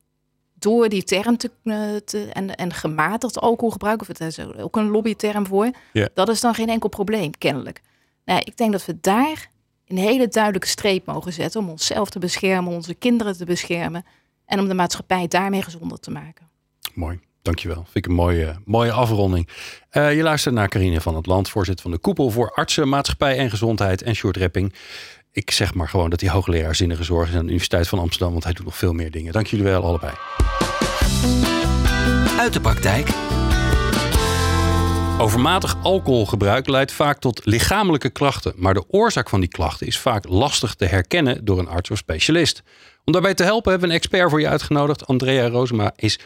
door 0.61 0.89
die 0.89 1.03
term 1.03 1.37
te, 1.37 1.51
eh, 1.65 1.97
te 2.05 2.25
en, 2.33 2.55
en 2.55 2.73
gematigd 2.73 3.39
alcoholgebruik, 3.41 4.01
of 4.01 4.07
het 4.07 4.21
is 4.21 4.39
ook 4.59 4.77
een 4.77 4.89
lobbyterm 4.89 5.47
voor, 5.47 5.71
Ja. 5.93 6.09
dat 6.15 6.29
is 6.29 6.41
dan 6.41 6.55
geen 6.55 6.69
enkel 6.69 6.89
probleem, 6.89 7.31
kennelijk. 7.39 7.81
Nou, 8.25 8.41
ik 8.45 8.57
denk 8.57 8.73
dat 8.73 8.85
we 8.85 8.97
daar 9.01 9.51
een 9.87 9.99
hele 9.99 10.29
duidelijke 10.29 10.69
streep 10.69 11.07
mogen 11.07 11.33
zetten 11.33 11.61
om 11.61 11.69
onszelf 11.69 12.11
te 12.11 12.19
beschermen, 12.19 12.73
onze 12.73 12.95
kinderen 12.95 13.37
te 13.37 13.45
beschermen 13.45 14.05
en 14.47 14.59
om 14.61 14.69
de 14.69 14.75
maatschappij 14.75 15.29
daarmee 15.29 15.63
gezonder 15.63 16.01
te 16.01 16.11
maken. 16.11 16.49
Mooi, 16.95 17.21
dankjewel. 17.43 17.83
Vind 17.85 17.97
ik 17.97 18.07
een 18.07 18.13
mooie, 18.15 18.61
mooie 18.65 18.93
afronding. 18.93 19.49
Eh, 19.91 20.17
je 20.17 20.23
luistert 20.23 20.55
naar 20.55 20.69
Carine 20.69 21.01
van 21.01 21.17
het 21.17 21.27
Land, 21.27 21.49
voorzitter 21.49 21.83
van 21.83 21.91
de 21.93 21.99
Koepel 21.99 22.31
voor 22.31 22.51
Artsen, 22.55 22.89
Maatschappij 22.89 23.37
en 23.39 23.51
Gezondheid 23.51 24.03
en 24.03 24.15
Sjoerd 24.15 24.37
Repping. 24.37 24.75
Ik 25.33 25.51
zeg 25.51 25.75
maar 25.75 25.89
gewoon 25.89 26.11
dat 26.11 26.21
hij 26.21 26.31
hoogleraar 26.31 26.75
zinnige 26.75 27.05
zorg 27.05 27.29
is 27.29 27.35
aan 27.35 27.41
de 27.41 27.47
Universiteit 27.47 27.89
van 27.89 27.99
Amsterdam, 27.99 28.31
want 28.31 28.45
hij 28.45 28.53
doet 28.53 28.65
nog 28.65 28.77
veel 28.77 28.93
meer 28.93 29.11
dingen. 29.11 29.33
Dank 29.33 29.47
jullie 29.47 29.65
wel 29.65 29.83
allebei. 29.83 30.13
Uit 32.39 32.53
de 32.53 32.61
praktijk 32.61 33.09
Overmatig 35.21 35.77
alcoholgebruik 35.83 36.69
leidt 36.69 36.93
vaak 36.93 37.19
tot 37.19 37.41
lichamelijke 37.45 38.11
klachten, 38.11 38.53
maar 38.57 38.75
de 38.75 38.85
oorzaak 38.89 39.29
van 39.29 39.41
die 39.41 39.49
klachten 39.49 39.87
is 39.87 39.99
vaak 39.99 40.29
lastig 40.29 40.75
te 40.75 40.85
herkennen 40.85 41.45
door 41.45 41.59
een 41.59 41.69
arts 41.69 41.91
of 41.91 41.99
specialist. 41.99 42.63
Om 43.05 43.13
daarbij 43.13 43.35
te 43.35 43.43
helpen 43.43 43.71
hebben 43.71 43.89
we 43.89 43.95
een 43.95 44.01
expert 44.01 44.31
voor 44.31 44.41
je 44.41 44.49
uitgenodigd. 44.49 45.07
Andrea 45.07 45.49
Rosema 45.49 45.93
is 45.97 46.19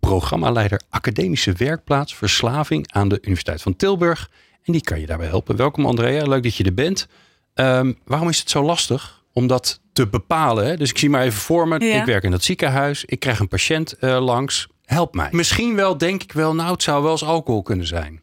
programmaleider 0.00 0.80
Academische 0.90 1.52
Werkplaats 1.52 2.14
Verslaving 2.14 2.92
aan 2.92 3.08
de 3.08 3.18
Universiteit 3.20 3.62
van 3.62 3.76
Tilburg. 3.76 4.30
En 4.62 4.72
die 4.72 4.82
kan 4.82 5.00
je 5.00 5.06
daarbij 5.06 5.26
helpen. 5.26 5.56
Welkom 5.56 5.86
Andrea, 5.86 6.26
leuk 6.26 6.42
dat 6.42 6.56
je 6.56 6.64
er 6.64 6.74
bent. 6.74 7.08
Ehm, 7.54 7.92
waarom 8.04 8.28
is 8.28 8.38
het 8.38 8.50
zo 8.50 8.62
lastig 8.62 9.22
om 9.32 9.46
dat 9.46 9.80
te 9.92 10.06
bepalen? 10.06 10.66
Hè? 10.66 10.76
Dus 10.76 10.90
ik 10.90 10.98
zie 10.98 11.10
maar 11.10 11.22
even 11.22 11.40
voor 11.40 11.68
me, 11.68 11.80
Ja. 11.80 12.00
ik 12.00 12.04
werk 12.04 12.22
in 12.24 12.30
dat 12.30 12.42
ziekenhuis, 12.44 13.04
ik 13.04 13.20
krijg 13.20 13.38
een 13.38 13.48
patiënt 13.48 13.92
eh, 13.92 14.24
langs. 14.24 14.68
Help 14.84 15.14
mij. 15.14 15.28
Misschien 15.30 15.74
wel, 15.74 15.98
denk 15.98 16.22
ik 16.22 16.32
wel, 16.32 16.54
nou 16.54 16.72
het 16.72 16.82
zou 16.82 17.02
wel 17.02 17.10
eens 17.12 17.24
alcohol 17.24 17.62
kunnen 17.62 17.86
zijn. 17.86 18.21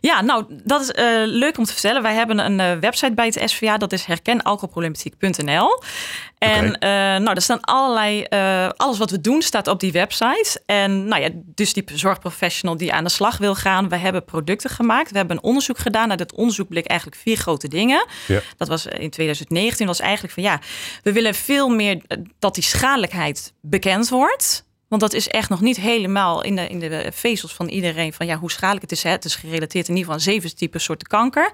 Ja, 0.00 0.20
nou, 0.20 0.44
dat 0.48 0.80
is 0.80 0.90
eh, 0.90 1.04
leuk 1.24 1.58
om 1.58 1.64
te 1.64 1.72
vertellen. 1.72 2.02
Wij 2.02 2.14
hebben 2.14 2.38
een 2.38 2.60
eh, 2.60 2.78
website 2.80 3.14
bij 3.14 3.26
het 3.26 3.50
SVA, 3.50 3.76
dat 3.76 3.92
is 3.92 4.04
herkenalcoholproblematiek.nl. 4.04 5.82
En 6.38 6.78
eh, 6.78 6.90
nou, 6.90 7.24
daar 7.24 7.42
staan 7.42 7.60
allerlei, 7.60 8.24
alles 8.76 8.98
wat 8.98 9.10
we 9.10 9.20
doen 9.20 9.42
staat 9.42 9.68
op 9.68 9.80
die 9.80 9.92
website. 9.92 10.62
En 10.66 11.04
nou 11.04 11.22
ja, 11.22 11.28
dus 11.32 11.72
die 11.72 11.84
zorgprofessional 11.94 12.76
die 12.76 12.92
aan 12.92 13.04
de 13.04 13.10
slag 13.10 13.38
wil 13.38 13.54
gaan, 13.54 13.88
we 13.88 13.96
hebben 13.96 14.24
producten 14.24 14.70
gemaakt. 14.70 15.10
We 15.10 15.18
hebben 15.18 15.36
een 15.36 15.42
onderzoek 15.42 15.78
gedaan. 15.78 16.10
Uit 16.10 16.18
het 16.18 16.34
onderzoek 16.34 16.68
bleek 16.68 16.86
eigenlijk 16.86 17.20
vier 17.20 17.36
grote 17.36 17.68
dingen. 17.68 18.06
Ja. 18.26 18.40
Dat 18.56 18.68
was 18.68 18.86
in 18.86 19.10
2019, 19.10 19.86
was 19.86 20.00
eigenlijk 20.00 20.34
van 20.34 20.42
ja, 20.42 20.60
we 21.02 21.12
willen 21.12 21.34
veel 21.34 21.68
meer 21.68 22.00
dat 22.38 22.54
die 22.54 22.64
schadelijkheid 22.64 23.52
bekend 23.60 24.08
wordt. 24.08 24.65
Want 24.88 25.00
dat 25.00 25.12
is 25.12 25.28
echt 25.28 25.48
nog 25.48 25.60
niet 25.60 25.76
helemaal 25.76 26.42
in 26.42 26.56
de, 26.56 26.68
in 26.68 26.78
de 26.78 27.10
vezels 27.12 27.54
van 27.54 27.68
iedereen. 27.68 28.12
Van 28.12 28.26
ja, 28.26 28.36
hoe 28.36 28.50
schadelijk 28.50 28.82
het 28.82 28.92
is. 28.92 29.02
Hè? 29.02 29.10
Het 29.10 29.24
is 29.24 29.34
gerelateerd 29.34 29.88
in 29.88 29.96
ieder 29.96 29.98
geval 29.98 30.14
aan 30.14 30.20
zeven 30.20 30.56
typen 30.56 30.80
soorten 30.80 31.08
kanker. 31.08 31.50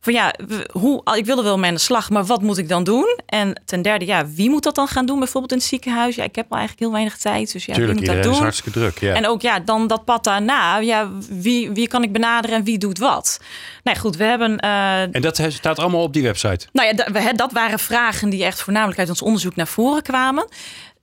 Van 0.00 0.12
ja, 0.12 0.34
hoe, 0.72 1.02
ik 1.14 1.26
wilde 1.26 1.42
wel 1.42 1.58
mee 1.58 1.68
aan 1.68 1.74
de 1.74 1.80
slag, 1.80 2.10
maar 2.10 2.24
wat 2.24 2.42
moet 2.42 2.58
ik 2.58 2.68
dan 2.68 2.84
doen? 2.84 3.18
En 3.26 3.62
ten 3.64 3.82
derde, 3.82 4.06
ja, 4.06 4.26
wie 4.26 4.50
moet 4.50 4.62
dat 4.62 4.74
dan 4.74 4.88
gaan 4.88 5.06
doen? 5.06 5.18
Bijvoorbeeld 5.18 5.52
in 5.52 5.58
het 5.58 5.66
ziekenhuis. 5.66 6.14
Ja, 6.14 6.24
ik 6.24 6.34
heb 6.34 6.46
al 6.48 6.56
eigenlijk 6.58 6.86
heel 6.86 6.92
weinig 6.92 7.18
tijd. 7.18 7.52
Dus 7.52 7.64
ja, 7.64 7.74
Tuurlijk, 7.74 7.98
wie 7.98 8.08
moet 8.08 8.16
dat 8.16 8.26
iedereen 8.26 8.30
is 8.30 8.36
doen? 8.36 8.42
hartstikke 8.42 8.78
druk. 8.78 8.98
Ja. 8.98 9.14
En 9.14 9.26
ook 9.26 9.42
ja, 9.42 9.60
dan 9.60 9.86
dat 9.86 10.04
pad 10.04 10.24
daarna. 10.24 10.78
Ja, 10.78 11.10
wie, 11.28 11.70
wie 11.70 11.88
kan 11.88 12.02
ik 12.02 12.12
benaderen 12.12 12.56
en 12.56 12.64
wie 12.64 12.78
doet 12.78 12.98
wat? 12.98 13.38
Nou 13.82 13.96
ja, 13.96 14.02
goed, 14.02 14.16
we 14.16 14.24
hebben 14.24 14.58
eh, 14.58 15.02
En 15.02 15.20
dat 15.20 15.40
staat 15.48 15.78
allemaal 15.78 16.02
op 16.02 16.12
die 16.12 16.22
website. 16.22 16.66
nou 16.72 16.94
ja, 17.12 17.32
dat 17.32 17.52
waren 17.52 17.78
vragen 17.78 18.30
die 18.30 18.44
echt 18.44 18.60
voornamelijk 18.60 18.98
uit 18.98 19.08
ons 19.08 19.22
onderzoek 19.22 19.56
naar 19.56 19.68
voren 19.68 20.02
kwamen. 20.02 20.48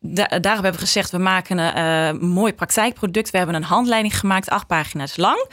Da 0.05 0.27
daarom 0.27 0.63
hebben 0.63 0.81
we 0.81 0.87
gezegd, 0.87 1.11
we 1.11 1.17
maken 1.17 1.57
een 1.57 1.73
eh, 1.73 2.21
mooi 2.21 2.53
praktijkproduct. 2.53 3.29
We 3.29 3.37
hebben 3.37 3.55
een 3.55 3.63
handleiding 3.63 4.19
gemaakt, 4.19 4.49
acht 4.49 4.67
pagina's 4.67 5.17
lang. 5.17 5.47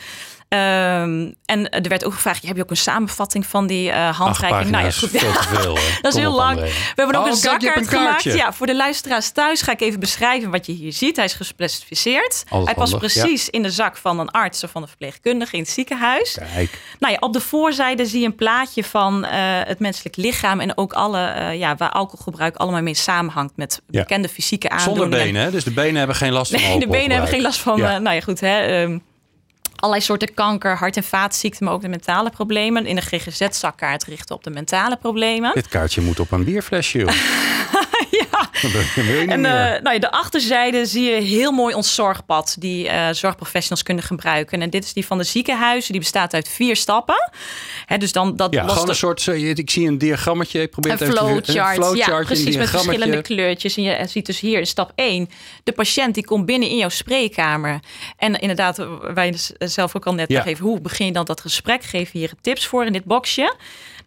Ehm, 0.50 1.30
en 1.44 1.68
er 1.70 1.88
werd 1.88 2.04
ook 2.04 2.12
gevraagd, 2.14 2.46
heb 2.46 2.56
je 2.56 2.62
ook 2.62 2.70
een 2.70 2.76
samenvatting 2.76 3.46
van 3.46 3.66
die 3.66 3.90
eh 3.90 4.18
handreiking? 4.18 4.70
Nou 4.70 4.84
ja, 4.84 4.90
goed. 4.90 5.10
veel 5.10 5.32
te 5.32 5.42
veel. 5.48 5.78
Dat 6.02 6.14
is 6.14 6.20
heel 6.20 6.34
lang. 6.34 6.60
We 6.60 6.70
hebben 6.94 7.16
ook 7.16 7.26
Oh, 7.26 7.30
een 7.30 7.36
je 7.40 7.48
hebt 7.48 7.62
zakkaart 7.62 7.76
een 7.76 7.86
gemaakt. 7.98 8.22
Ja, 8.22 8.52
voor 8.52 8.66
de 8.66 8.76
luisteraars 8.76 9.30
thuis 9.30 9.62
ga 9.62 9.72
ik 9.72 9.80
even 9.80 10.00
beschrijven 10.00 10.50
wat 10.50 10.66
je 10.66 10.72
hier 10.72 10.92
ziet. 10.92 11.16
Hij 11.16 11.24
is 11.24 11.32
gespecificeerd. 11.34 12.44
Altijd 12.48 12.64
Hij 12.66 12.74
past 12.74 12.92
handig, 12.92 13.12
precies 13.12 13.48
in 13.50 13.62
de 13.62 13.70
zak 13.70 13.96
van 13.96 14.18
een 14.18 14.30
arts 14.30 14.64
of 14.64 14.70
van 14.70 14.82
een 14.82 14.88
verpleegkundige 14.88 15.56
in 15.56 15.62
het 15.62 15.70
ziekenhuis. 15.70 16.38
Kijk, 16.54 16.78
Nou 16.98 17.12
ja, 17.12 17.18
op 17.20 17.32
de 17.32 17.40
voorzijde 17.40 18.06
zie 18.06 18.20
je 18.20 18.26
een 18.26 18.34
plaatje 18.34 18.84
van 18.84 19.24
eh, 19.24 19.38
het 19.64 19.78
menselijk 19.78 20.16
lichaam 20.16 20.60
en 20.60 20.78
ook 20.78 20.92
alle, 20.92 21.24
eh, 21.26 21.58
ja, 21.58 21.76
waar 21.76 21.90
alcoholgebruik 21.90 22.56
allemaal 22.56 22.82
mee 22.82 22.94
samenhangt 22.94 23.52
met 23.56 23.82
Ja. 23.90 24.00
bekende 24.00 24.28
fysieke 24.28 24.66
zonder 24.76 24.86
aandoeningen. 25.04 25.26
benen. 25.32 25.42
Hè? 25.42 25.50
Dus 25.50 25.64
de 25.64 25.72
benen 25.72 25.96
hebben 25.96 26.16
geen 26.16 26.32
last 26.32 26.50
van 26.52 26.60
Nee, 26.60 26.78
de 26.78 26.88
benen 26.88 27.10
hebben 27.10 27.28
geen 27.30 27.42
last 27.42 27.60
van, 27.60 27.76
Ja. 27.78 27.98
nou 27.98 28.14
ja, 28.14 28.20
goed, 28.20 28.40
hè. 28.40 28.58
ehm, 28.60 28.98
allerlei 29.80 30.00
soorten 30.00 30.34
kanker, 30.34 30.76
hart- 30.76 30.96
en 30.96 31.04
vaatziekten, 31.04 31.64
maar 31.64 31.74
ook 31.74 31.82
de 31.82 31.88
mentale 31.88 32.30
problemen. 32.30 32.86
In 32.86 32.94
de 32.94 33.02
GGZ-zakkaart 33.02 34.04
richten 34.04 34.34
op 34.34 34.44
de 34.44 34.50
mentale 34.50 34.96
problemen. 34.96 35.54
Dit 35.54 35.68
kaartje 35.68 36.00
moet 36.00 36.20
op 36.20 36.30
een 36.32 36.44
bierflesje. 36.44 37.04
En 39.26 39.44
eh, 39.44 39.82
nou 39.82 39.92
ja, 39.92 39.98
de 39.98 40.10
achterzijde 40.10 40.86
zie 40.86 41.10
je 41.10 41.20
heel 41.20 41.52
mooi 41.52 41.74
ons 41.74 41.94
zorgpad 41.94 42.56
die 42.58 42.88
eh, 42.88 43.08
zorgprofessionals 43.12 43.82
kunnen 43.82 44.04
gebruiken. 44.04 44.62
En 44.62 44.70
dit 44.70 44.84
is 44.84 44.92
die 44.92 45.06
van 45.06 45.18
de 45.18 45.24
ziekenhuizen. 45.24 45.92
Die 45.92 46.00
bestaat 46.00 46.34
uit 46.34 46.48
vier 46.48 46.76
stappen. 46.76 47.30
Hè, 47.86 47.98
dus 47.98 48.12
dan 48.12 48.36
dat 48.36 48.54
ja, 48.54 48.68
gewoon 48.68 48.88
een 48.88 48.94
soort, 48.94 49.26
ik 49.26 49.70
zie 49.70 49.88
een 49.88 49.98
diagrammetje. 49.98 50.60
Ik 50.60 50.70
probeer 50.70 50.92
een 50.92 50.98
het 50.98 51.08
flowchart. 51.08 51.48
Een 51.48 51.74
flowchart, 51.74 52.06
ja, 52.06 52.22
precies. 52.22 52.56
Met 52.56 52.70
verschillende 52.70 53.22
kleurtjes. 53.22 53.76
En 53.76 53.82
je 53.82 54.06
ziet 54.08 54.26
dus 54.26 54.40
hier 54.40 54.58
in 54.58 54.66
stap 54.66 54.92
1. 54.94 55.28
De 55.64 55.72
patiënt 55.72 56.14
die 56.14 56.24
komt 56.24 56.46
binnen 56.46 56.68
in 56.68 56.76
jouw 56.76 56.88
spreekkamer. 56.88 57.80
En 58.16 58.38
inderdaad, 58.38 58.86
dus 59.14 59.52
zelf 59.58 59.96
ook 59.96 60.06
al 60.06 60.14
net 60.14 60.30
Ja. 60.30 60.36
nog 60.36 60.46
even. 60.46 60.64
Hoe 60.64 60.80
begin 60.80 61.06
je 61.06 61.12
dan 61.12 61.24
dat 61.24 61.40
gesprek? 61.40 61.84
Geef 61.84 62.12
je 62.12 62.18
hier 62.18 62.32
tips 62.40 62.66
voor 62.66 62.84
in 62.84 62.92
dit 62.92 63.04
boxje. 63.04 63.54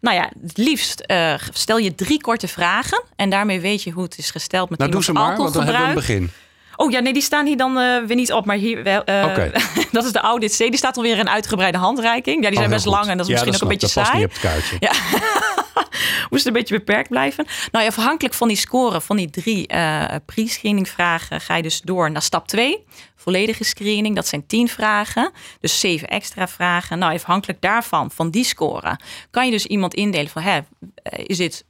Nou 0.03 0.15
ja, 0.15 0.29
het 0.41 0.57
liefst 0.57 0.99
eh, 0.99 1.33
stel 1.53 1.77
je 1.77 1.95
drie 1.95 2.21
korte 2.21 2.47
vragen. 2.47 3.03
En 3.15 3.29
daarmee 3.29 3.59
weet 3.59 3.83
je 3.83 3.91
hoe 3.91 4.03
het 4.03 4.17
is 4.17 4.31
gesteld 4.31 4.69
met 4.69 4.79
Nou, 4.79 4.91
doe 4.91 5.03
ze 5.03 5.11
maar, 5.13 5.37
want 5.37 5.53
dan 5.53 5.63
hebben 5.63 5.81
we 5.81 5.87
een 5.87 5.93
begin. 5.93 6.31
Oh 6.75 6.91
ja, 6.91 6.99
nee, 6.99 7.13
die 7.13 7.21
staan 7.21 7.45
hier 7.45 7.57
dan 7.57 7.77
eh, 7.77 8.03
weer 8.07 8.15
niet 8.15 8.31
op. 8.33 8.45
Maar 8.45 8.55
hier 8.55 8.83
wel. 8.83 8.99
Oké. 8.99 9.51
dat 9.91 10.05
is 10.05 10.11
de 10.11 10.19
audit 10.19 10.51
C. 10.55 10.57
Die 10.57 10.77
staat 10.77 10.97
alweer 10.97 11.19
een 11.19 11.29
uitgebreide 11.29 11.77
handreiking. 11.77 12.43
Ja, 12.43 12.49
die 12.49 12.57
zijn 12.57 12.69
Oh, 12.69 12.73
best 12.73 12.83
heel 12.83 12.93
goed. 12.93 13.01
lang 13.01 13.11
en 13.11 13.17
dat 13.17 13.29
is 13.29 13.33
Ja, 13.33 13.45
misschien 13.45 13.65
ook 13.65 13.71
een 13.71 13.77
beetje 13.77 14.01
saai. 14.01 14.21
Dat 14.21 14.29
past 14.29 14.51
niet 14.51 14.61
op 14.61 14.79
het 14.79 14.89
kaartje. 14.89 15.61
moest 16.29 16.45
een 16.45 16.53
beetje 16.53 16.77
beperkt 16.77 17.09
blijven. 17.09 17.45
Nou 17.71 17.83
ja, 17.83 17.89
afhankelijk 17.89 18.33
van 18.33 18.47
die 18.47 18.57
score 18.57 19.01
van 19.01 19.15
die 19.15 19.29
drie 19.29 19.67
eh 19.67 20.15
pre-screening 20.25 20.89
vragen 20.89 21.41
ga 21.41 21.55
je 21.55 21.63
dus 21.63 21.81
door 21.81 22.12
naar 22.12 22.21
stap 22.21 22.47
2. 22.47 22.83
Volledige 23.15 23.63
screening, 23.63 24.15
dat 24.15 24.27
zijn 24.27 24.45
10 24.47 24.67
vragen. 24.67 25.31
Dus 25.59 25.79
7 25.79 26.07
extra 26.07 26.47
vragen. 26.47 26.99
Nou, 26.99 27.13
afhankelijk 27.13 27.62
daarvan, 27.62 28.12
van 28.12 28.29
die 28.29 28.43
score, 28.43 28.99
kan 29.31 29.45
je 29.45 29.51
dus 29.51 29.65
iemand 29.65 29.93
indelen 29.93 30.29
van, 30.29 30.41
hè, 30.41 30.59
eh, 30.95 31.23
is 31.25 31.38
dit 31.38 31.65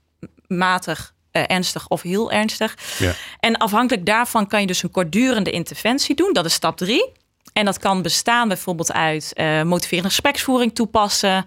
matig, 0.48 1.14
eh, 1.32 1.44
ernstig 1.48 1.88
of 1.88 2.02
heel 2.02 2.32
ernstig? 2.32 2.78
Ja. 3.00 3.14
En 3.40 3.58
afhankelijk 3.58 4.06
daarvan 4.06 4.48
kan 4.48 4.62
je 4.62 4.68
dus 4.68 4.84
een 4.84 4.92
kortdurende 4.92 5.52
interventie 5.52 6.16
doen. 6.16 6.34
Dat 6.34 6.46
is 6.46 6.54
stap 6.54 6.78
3. 6.78 7.12
En 7.54 7.66
dat 7.66 7.80
kan 7.80 8.02
bestaan 8.02 8.48
bijvoorbeeld 8.48 8.94
uit 8.94 9.34
eh, 9.34 9.62
motiverende 9.62 10.10
gespreksvoering 10.10 10.76
toepassen, 10.76 11.46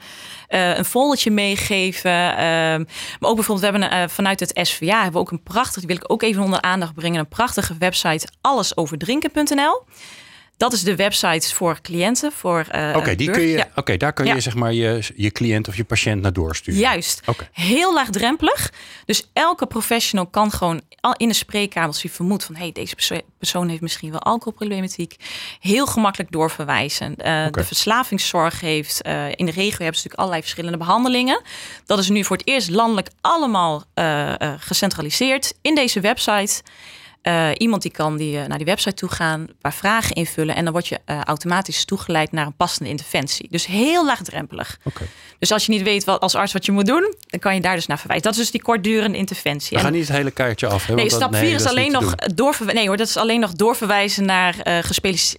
eh, 0.48 0.76
een 0.76 0.84
foldertje 0.84 1.30
meegeven. 1.30 2.36
ehm, 2.36 2.84
maar 3.20 3.30
ook 3.30 3.34
bijvoorbeeld, 3.34 3.60
we 3.60 3.78
hebben 3.78 3.90
eh, 3.90 4.08
vanuit 4.08 4.40
het 4.40 4.58
SVA 4.62 4.94
hebben 4.94 5.12
we 5.12 5.18
ook 5.18 5.30
een 5.30 5.42
prachtig, 5.42 5.76
die 5.76 5.86
wil 5.86 5.96
ik 5.96 6.12
ook 6.12 6.22
even 6.22 6.42
onder 6.42 6.60
aandacht 6.60 6.94
brengen, 6.94 7.18
een 7.18 7.28
prachtige 7.28 7.76
website 7.78 8.28
allesoverdrinken.nl. 8.40 9.84
Dat 10.56 10.72
is 10.72 10.82
de 10.82 10.96
website 10.96 11.54
voor 11.54 11.80
cliënten, 11.80 12.32
voor 12.32 12.66
eh 12.70 12.92
Oké, 12.96 13.14
die 13.14 13.30
kun 13.30 13.42
je, 13.42 13.56
Ja. 13.56 13.68
oké, 13.74 13.96
daar 13.96 14.12
kun 14.12 14.24
je 14.26 14.34
Ja. 14.34 14.40
zeg 14.40 14.54
maar 14.54 14.72
je, 14.72 15.02
je 15.16 15.30
cliënt 15.30 15.68
of 15.68 15.76
je 15.76 15.84
patiënt 15.84 16.22
naar 16.22 16.32
doorsturen. 16.32 16.80
Juist. 16.80 17.20
Heel 17.52 17.94
laagdrempelig. 17.94 18.72
Dus 19.04 19.30
elke 19.32 19.66
professional 19.66 20.26
kan 20.26 20.50
gewoon 20.50 20.80
al 21.00 21.14
in 21.16 21.28
de 21.28 21.34
spreekkamer, 21.34 21.88
als 21.88 22.02
hij 22.02 22.10
vermoedt 22.10 22.44
van 22.44 22.56
hey, 22.56 22.72
deze 22.72 22.94
perso- 22.94 23.20
persoon 23.38 23.68
heeft 23.68 23.80
misschien 23.80 24.10
wel 24.10 24.20
alcoholproblematiek, 24.22 25.16
heel 25.60 25.86
gemakkelijk 25.86 26.32
doorverwijzen. 26.32 27.12
Oké. 27.12 27.48
De 27.50 27.64
verslavingszorg 27.64 28.60
heeft 28.60 29.02
eh, 29.02 29.26
in 29.34 29.46
de 29.46 29.52
regio 29.52 29.62
hebben 29.62 29.78
ze 29.78 29.84
natuurlijk 29.84 30.14
allerlei 30.18 30.42
verschillende 30.42 30.78
behandelingen. 30.78 31.42
Dat 31.86 31.98
is 31.98 32.08
nu 32.08 32.24
voor 32.24 32.36
het 32.36 32.46
eerst 32.48 32.70
landelijk 32.70 33.08
allemaal 33.20 33.84
gecentraliseerd 34.58 35.54
in 35.62 35.74
deze 35.74 36.00
website. 36.00 36.62
Eh, 37.26 37.50
iemand 37.56 37.82
die 37.82 37.90
kan 37.90 38.16
die, 38.16 38.38
eh, 38.38 38.46
naar 38.46 38.56
die 38.56 38.66
website 38.66 38.94
toe 38.94 39.08
gaan, 39.08 39.40
een 39.40 39.56
paar 39.60 39.74
vragen 39.74 40.14
invullen 40.14 40.54
en 40.56 40.64
dan 40.64 40.72
word 40.72 40.86
je 40.86 41.00
eh, 41.04 41.20
automatisch 41.20 41.84
toegeleid 41.84 42.32
naar 42.32 42.46
een 42.46 42.56
passende 42.56 42.88
interventie. 42.90 43.48
Dus 43.50 43.66
heel 43.66 44.04
laagdrempelig. 44.04 44.78
Dus 45.38 45.52
als 45.52 45.66
je 45.66 45.72
niet 45.72 45.82
weet 45.82 46.04
wat, 46.04 46.20
als 46.20 46.34
arts 46.34 46.52
wat 46.52 46.66
je 46.66 46.72
moet 46.72 46.86
doen, 46.86 47.14
dan 47.26 47.40
kan 47.40 47.54
je 47.54 47.60
daar 47.60 47.74
dus 47.74 47.86
naar 47.86 47.98
verwijzen. 47.98 48.24
Dat 48.26 48.34
is 48.36 48.40
dus 48.40 48.50
die 48.50 48.62
kortdurende 48.62 49.18
interventie. 49.18 49.70
We 49.70 49.82
gaan 49.82 49.92
En- 49.92 49.98
niet 49.98 50.08
het 50.08 50.16
hele 50.16 50.30
kaartje 50.30 50.66
af. 50.66 50.86
Hè, 50.86 50.94
nee, 50.94 51.10
stap 51.10 51.30
nee, 51.30 51.40
4 51.40 51.50
dat 51.52 51.60
is 51.60 51.66
alleen 51.66 51.92
nog 51.92 52.14
doen. 52.14 52.34
doorver, 52.36 52.74
nee 52.74 52.86
hoor, 52.86 52.96
dat 52.96 53.08
is 53.08 53.16
alleen 53.16 53.40
nog 53.40 53.52
doorverwijzen 53.52 54.24
naar 54.24 54.82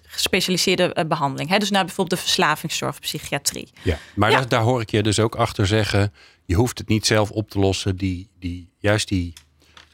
gespecialiseerde 0.05 0.93
eh, 0.93 1.05
behandeling. 1.05 1.49
Hè? 1.49 1.57
Dus 1.57 1.69
naar 1.69 1.85
bijvoorbeeld 1.85 2.19
de 2.19 2.25
verslavingszorg 2.25 2.99
psychiatrie. 2.99 3.69
Ja, 3.81 3.97
maar 4.15 4.31
Ja. 4.31 4.37
Daar, 4.37 4.47
daar 4.47 4.61
hoor 4.61 4.81
ik 4.81 4.89
je 4.91 5.03
dus 5.03 5.19
ook 5.19 5.35
achter 5.35 5.67
zeggen. 5.67 6.13
Je 6.45 6.55
hoeft 6.55 6.77
het 6.77 6.87
niet 6.87 7.05
zelf 7.05 7.31
op 7.31 7.49
te 7.49 7.59
lossen. 7.59 7.95
Die, 7.95 8.29
die, 8.39 8.69
juist 8.77 9.07
die, 9.07 9.33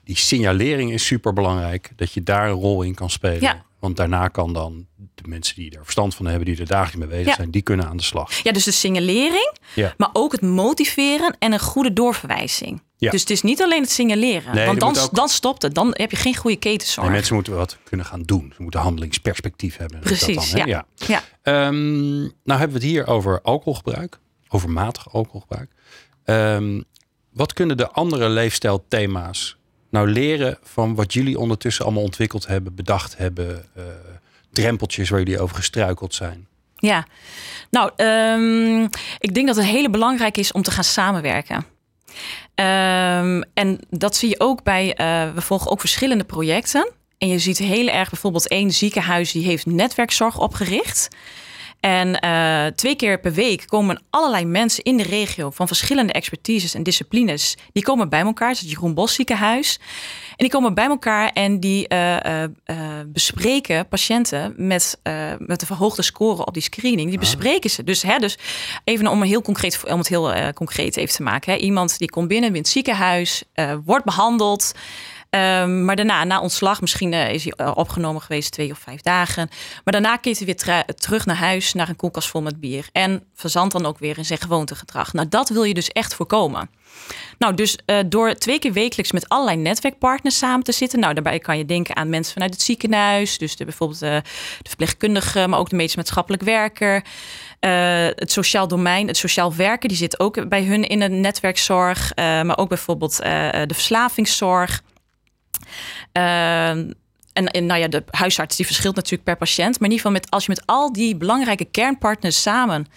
die 0.04 0.18
signalering 0.18 0.92
is 0.92 1.06
super 1.06 1.34
belangrijk. 1.34 1.92
Dat 1.96 2.12
je 2.14 2.24
daar 2.24 2.48
een 2.48 2.54
rol 2.56 2.82
in 2.82 2.96
kan 2.96 3.10
spelen. 3.10 3.42
Ja. 3.42 3.64
Want 3.80 3.96
daarna 3.98 4.28
kan 4.28 4.54
dan 4.54 4.86
de 5.16 5.28
mensen 5.28 5.56
die 5.56 5.72
er 5.72 5.84
verstand 5.84 6.16
van 6.16 6.26
hebben, 6.26 6.46
die 6.46 6.58
er 6.58 6.68
dagelijks 6.68 6.98
mee 6.98 7.08
bezig 7.08 7.26
Ja. 7.28 7.36
zijn, 7.36 7.52
die 7.52 7.62
kunnen 7.62 7.88
aan 7.88 7.98
de 7.98 8.04
slag. 8.04 8.34
Ja, 8.44 8.52
dus 8.52 8.64
de 8.64 8.72
signalering, 8.72 9.56
Ja. 9.76 9.94
maar 9.98 10.10
ook 10.14 10.32
het 10.32 10.42
motiveren 10.42 11.36
en 11.40 11.54
een 11.54 11.60
goede 11.60 11.94
doorverwijzing. 11.94 12.82
Ja. 12.98 13.12
Dus 13.12 13.22
het 13.22 13.30
is 13.30 13.42
niet 13.42 13.62
alleen 13.64 13.82
het 13.82 13.92
signaleren. 13.92 14.56
Nee, 14.56 14.66
want 14.66 14.80
dan, 14.80 14.98
ook- 14.98 15.16
dan 15.16 15.30
stopt 15.30 15.62
het. 15.62 15.76
Dan 15.76 15.90
heb 15.92 16.12
je 16.12 16.18
geen 16.18 16.36
goede 16.36 16.58
ketenzorg. 16.58 17.06
En 17.08 17.12
mensen 17.14 17.36
moeten 17.36 17.56
wat 17.56 17.78
kunnen 17.84 18.06
gaan 18.06 18.22
doen. 18.24 18.52
Ze 18.56 18.62
moeten 18.62 18.80
handelingsperspectief 18.80 19.78
hebben. 19.78 19.98
Dat 19.98 20.06
Precies, 20.08 20.52
dan, 20.52 20.68
ja. 20.68 20.86
ja. 20.96 21.24
Ehm, 21.42 22.20
nou 22.22 22.30
hebben 22.60 22.68
we 22.68 22.74
het 22.74 22.84
hier 22.84 23.08
over 23.08 23.42
alcoholgebruik, 23.42 24.20
over 24.50 24.70
matig 24.70 25.14
alcoholgebruik. 25.14 25.72
Ehm, 26.24 26.82
wat 27.34 27.54
kunnen 27.54 27.78
de 27.78 27.90
andere 27.90 28.30
leefstijlthema's 28.30 29.58
nou 29.94 30.08
leren 30.08 30.58
van 30.64 30.96
wat 30.96 31.14
jullie 31.14 31.40
ondertussen 31.40 31.86
allemaal 31.86 32.04
ontwikkeld 32.04 32.48
hebben, 32.48 32.76
bedacht 32.76 33.18
hebben, 33.18 33.66
eh, 33.76 33.84
drempeltjes 34.52 35.10
waar 35.10 35.20
jullie 35.20 35.40
over 35.40 35.56
gestruikeld 35.56 36.14
zijn? 36.14 36.48
Ja, 36.76 37.06
nou, 37.70 37.92
ehm, 37.96 38.84
ik 39.20 39.34
denk 39.34 39.48
dat 39.48 39.56
het 39.56 39.66
hele 39.66 39.90
belangrijk 39.90 40.38
is 40.38 40.52
om 40.52 40.62
te 40.62 40.72
gaan 40.72 40.84
samenwerken. 40.84 41.66
Ehm, 42.56 43.42
en 43.54 43.80
dat 43.90 44.16
zie 44.16 44.30
je 44.30 44.40
ook 44.40 44.64
bij, 44.64 44.94
eh, 44.94 45.34
we 45.34 45.42
volgen 45.42 45.72
ook 45.72 45.80
verschillende 45.80 46.24
projecten. 46.24 46.92
En 47.18 47.28
je 47.28 47.40
ziet 47.40 47.58
heel 47.58 47.88
erg 47.88 48.10
bijvoorbeeld 48.10 48.48
één 48.48 48.72
ziekenhuis 48.72 49.32
die 49.32 49.46
heeft 49.46 49.66
netwerkzorg 49.66 50.40
opgericht. 50.40 51.08
En 51.84 52.20
eh, 52.20 52.66
twee 52.66 52.96
keer 52.96 53.20
per 53.20 53.34
week 53.34 53.64
komen 53.68 54.02
allerlei 54.10 54.46
mensen 54.46 54.84
in 54.84 54.98
de 54.98 55.04
regio 55.04 55.50
van 55.50 55.68
verschillende 55.68 56.14
expertises 56.14 56.74
en 56.74 56.84
disciplines. 56.84 57.58
Die 57.74 57.84
komen 57.84 58.10
bij 58.10 58.20
elkaar. 58.20 58.48
Het 58.48 58.58
is 58.58 58.64
het 58.64 58.72
Jeroen 58.72 58.94
Bos 58.94 59.14
ziekenhuis. 59.14 59.80
En 60.30 60.36
die 60.38 60.50
komen 60.50 60.74
bij 60.74 60.86
elkaar 60.86 61.30
en 61.30 61.60
die 61.60 61.88
eh, 61.88 62.44
eh, 62.44 62.50
bespreken 63.06 63.88
patiënten 63.88 64.54
met, 64.58 65.00
met 65.38 65.62
een 65.62 65.68
verhoogde 65.68 66.02
score 66.02 66.46
op 66.46 66.54
die 66.54 66.64
screening. 66.64 67.10
Die 67.10 67.20
bespreken 67.20 67.70
ze. 67.70 67.84
Dus, 67.84 68.02
hè, 68.02 68.18
dus 68.18 68.38
even 68.84 69.08
om, 69.08 69.22
een 69.22 69.28
heel 69.28 69.42
concreet, 69.42 69.84
om 69.88 69.98
het 69.98 70.08
heel 70.08 70.54
concreet 70.54 70.98
even 70.98 71.16
te 71.16 71.24
maken. 71.24 71.54
Hè. 71.54 71.60
Iemand 71.60 71.98
die 71.98 72.10
komt 72.10 72.28
binnen 72.28 72.50
in 72.50 72.56
het 72.56 72.68
ziekenhuis, 72.68 73.44
wordt 73.86 74.06
behandeld. 74.06 74.74
Ehm, 75.34 75.86
maar 75.86 75.96
daarna, 75.96 76.24
na 76.24 76.42
ontslag, 76.42 76.82
misschien 76.82 77.14
eh, 77.14 77.34
is 77.34 77.44
hij 77.44 77.54
eh, 77.56 77.72
opgenomen 77.76 78.22
geweest 78.22 78.52
twee 78.52 78.72
of 78.72 78.78
vijf 78.78 79.02
dagen. 79.02 79.50
Maar 79.84 79.94
daarna 79.94 80.18
keert 80.18 80.38
hij 80.38 80.46
weer 80.46 80.86
terug 80.96 81.26
naar 81.26 81.36
huis, 81.36 81.74
naar 81.74 81.90
een 81.90 81.96
koelkast 81.96 82.30
vol 82.30 82.42
met 82.42 82.60
bier. 82.60 82.90
En 82.92 83.24
verzandt 83.34 83.74
dan 83.74 83.86
ook 83.86 84.00
weer 84.00 84.18
in 84.18 84.26
zijn 84.26 84.40
gewoontegedrag. 84.40 85.14
Nou, 85.14 85.30
dat 85.30 85.50
wil 85.50 85.64
je 85.64 85.74
dus 85.74 85.90
echt 85.90 86.16
voorkomen. 86.16 86.70
Nou, 87.38 87.54
dus 87.54 87.78
eh, 87.86 88.00
door 88.06 88.34
twee 88.34 88.60
keer 88.60 88.74
wekelijks 88.74 89.12
met 89.12 89.30
allerlei 89.30 89.58
netwerkpartners 89.58 90.38
samen 90.38 90.64
te 90.64 90.72
zitten. 90.72 91.00
Nou, 91.00 91.14
daarbij 91.14 91.40
kan 91.40 91.58
je 91.58 91.66
denken 91.66 91.96
aan 91.96 92.10
mensen 92.10 92.34
vanuit 92.34 92.54
het 92.54 92.62
ziekenhuis. 92.62 93.38
Dus 93.38 93.56
de, 93.56 93.66
bijvoorbeeld 93.66 94.00
de 94.00 94.22
verpleegkundige, 94.64 95.48
maar 95.48 95.60
ook 95.60 95.70
de 95.70 95.76
medisch 95.76 95.96
maatschappelijk 95.96 96.44
werker. 96.44 97.04
Het 98.16 98.32
sociaal 98.32 98.68
domein, 98.68 99.08
het 99.08 99.18
sociaal 99.18 99.56
werken, 99.56 99.90
die 99.90 99.98
zit 99.98 100.20
ook 100.20 100.50
bij 100.50 100.64
hun 100.64 100.88
in 100.88 101.02
een 101.02 101.22
netwerkzorg. 101.22 102.12
maar 102.16 102.58
ook 102.58 102.70
bijvoorbeeld 102.70 103.18
de 103.18 103.74
verslavingszorg. 103.74 104.82
Ehm, 106.14 106.92
en, 107.34 107.48
en 107.48 107.66
nou 107.66 107.80
ja, 107.80 107.88
de 107.88 108.04
huisarts 108.12 108.56
die 108.56 108.66
verschilt 108.66 108.96
natuurlijk 108.96 109.24
per 109.24 109.38
patiënt. 109.38 109.80
Maar 109.80 109.90
in 109.90 109.96
ieder 109.96 109.98
geval 109.98 110.12
met, 110.12 110.30
als 110.30 110.46
je 110.46 110.50
met 110.50 110.66
al 110.66 110.94
die 110.94 111.16
belangrijke 111.16 111.66
kernpartners 111.66 112.42
samen 112.42 112.88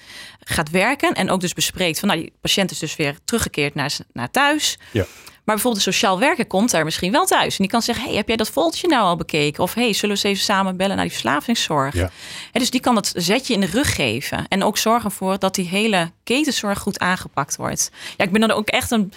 gaat 0.41 0.71
werken. 0.71 1.15
En 1.15 1.31
ook 1.31 1.41
dus 1.41 1.53
bespreekt 1.53 1.99
van 1.99 2.09
nou, 2.09 2.21
die 2.21 2.33
patiënt 2.41 2.71
is 2.71 2.79
dus 2.79 2.97
weer 2.97 3.19
teruggekeerd 3.25 3.75
naar, 3.75 3.97
naar 4.13 4.31
thuis. 4.31 4.79
Ja. 4.93 5.07
Maar 5.47 5.55
bijvoorbeeld 5.55 5.85
de 5.85 5.93
sociaal 5.93 6.19
werker 6.19 6.47
komt 6.47 6.71
daar 6.71 6.85
misschien 6.85 7.13
wel 7.13 7.27
thuis. 7.27 7.57
En 7.57 7.63
die 7.63 7.69
kan 7.69 7.83
zeggen, 7.83 8.05
hey, 8.05 8.15
heb 8.15 8.29
jij 8.29 8.37
dat 8.37 8.51
foldertje 8.51 8.89
nou 8.89 9.03
al 9.03 9.17
bekeken? 9.17 9.63
Of 9.63 9.75
hey, 9.75 9.93
zullen 9.93 10.17
we 10.17 10.23
eens 10.23 10.35
even 10.35 10.55
samen 10.55 10.77
bellen 10.77 10.95
naar 10.97 11.05
die 11.05 11.13
verslavingszorg? 11.13 11.95
Ja. 11.95 12.11
Dus 12.53 12.71
die 12.71 12.81
kan 12.81 12.97
het 12.97 13.13
zetje 13.17 13.55
in 13.55 13.61
de 13.61 13.67
rug 13.67 13.95
geven. 13.95 14.49
En 14.49 14.63
ook 14.63 14.79
zorgen 14.79 15.11
voor 15.11 15.39
dat 15.39 15.55
die 15.55 15.69
hele 15.69 16.11
ketenzorg 16.25 16.79
goed 16.79 16.99
aangepakt 16.99 17.57
wordt. 17.57 17.91
Ja, 18.17 18.25
ik 18.25 18.33
ben 18.33 18.41
dan 18.41 18.51
ook 18.51 18.69
echt 18.69 18.91
een 18.91 19.13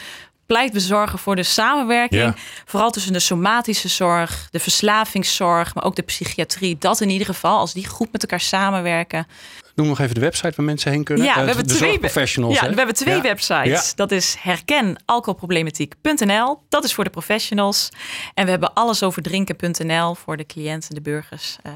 pleitbezorger 0.54 1.20
voor 1.20 1.36
de 1.36 1.44
samenwerking. 1.44 2.22
Ja. 2.22 2.34
Vooral 2.66 2.92
tussen 2.92 3.14
de 3.14 3.20
somatische 3.20 3.88
zorg, 3.88 4.48
de 4.52 4.60
verslavingszorg, 4.60 5.76
maar 5.76 5.84
ook 5.84 5.96
de 5.96 6.02
psychiatrie. 6.02 6.76
Dat 6.80 7.02
in 7.02 7.10
ieder 7.10 7.28
geval, 7.28 7.58
als 7.58 7.74
die 7.74 7.88
goed 7.88 8.12
met 8.12 8.22
elkaar 8.22 8.40
samenwerken. 8.40 9.28
Noem 9.76 9.88
nog 9.88 10.00
even 10.00 10.16
de 10.16 10.20
website 10.22 10.54
waar 10.56 10.66
mensen 10.66 10.92
heen 10.92 11.04
kunnen. 11.04 11.26
Ja, 11.26 11.34
we 11.34 11.40
Eh, 11.40 11.46
hebben 11.48 11.68
de 11.68 11.74
twee 11.74 11.90
zorgprofessionals. 11.90 12.56
Ja, 12.56 12.62
hè? 12.64 12.70
we 12.70 12.76
hebben 12.76 12.96
twee 12.96 13.16
Ja. 13.16 13.22
websites. 13.22 13.88
Ja. 13.90 13.96
Dat 13.96 14.12
is 14.12 14.36
herkenalcoholproblematiek.nl. 14.40 16.60
Dat 16.70 16.84
is 16.84 16.94
voor 16.94 17.04
de 17.04 17.10
professionals. 17.10 17.90
En 18.34 18.46
we 18.46 18.52
hebben 18.52 18.74
allesoverdrinken.nl 18.74 20.16
voor 20.16 20.38
de 20.38 20.46
cliënten, 20.46 20.96
de 20.96 21.02
burgers. 21.02 21.58
Eh. 21.64 21.72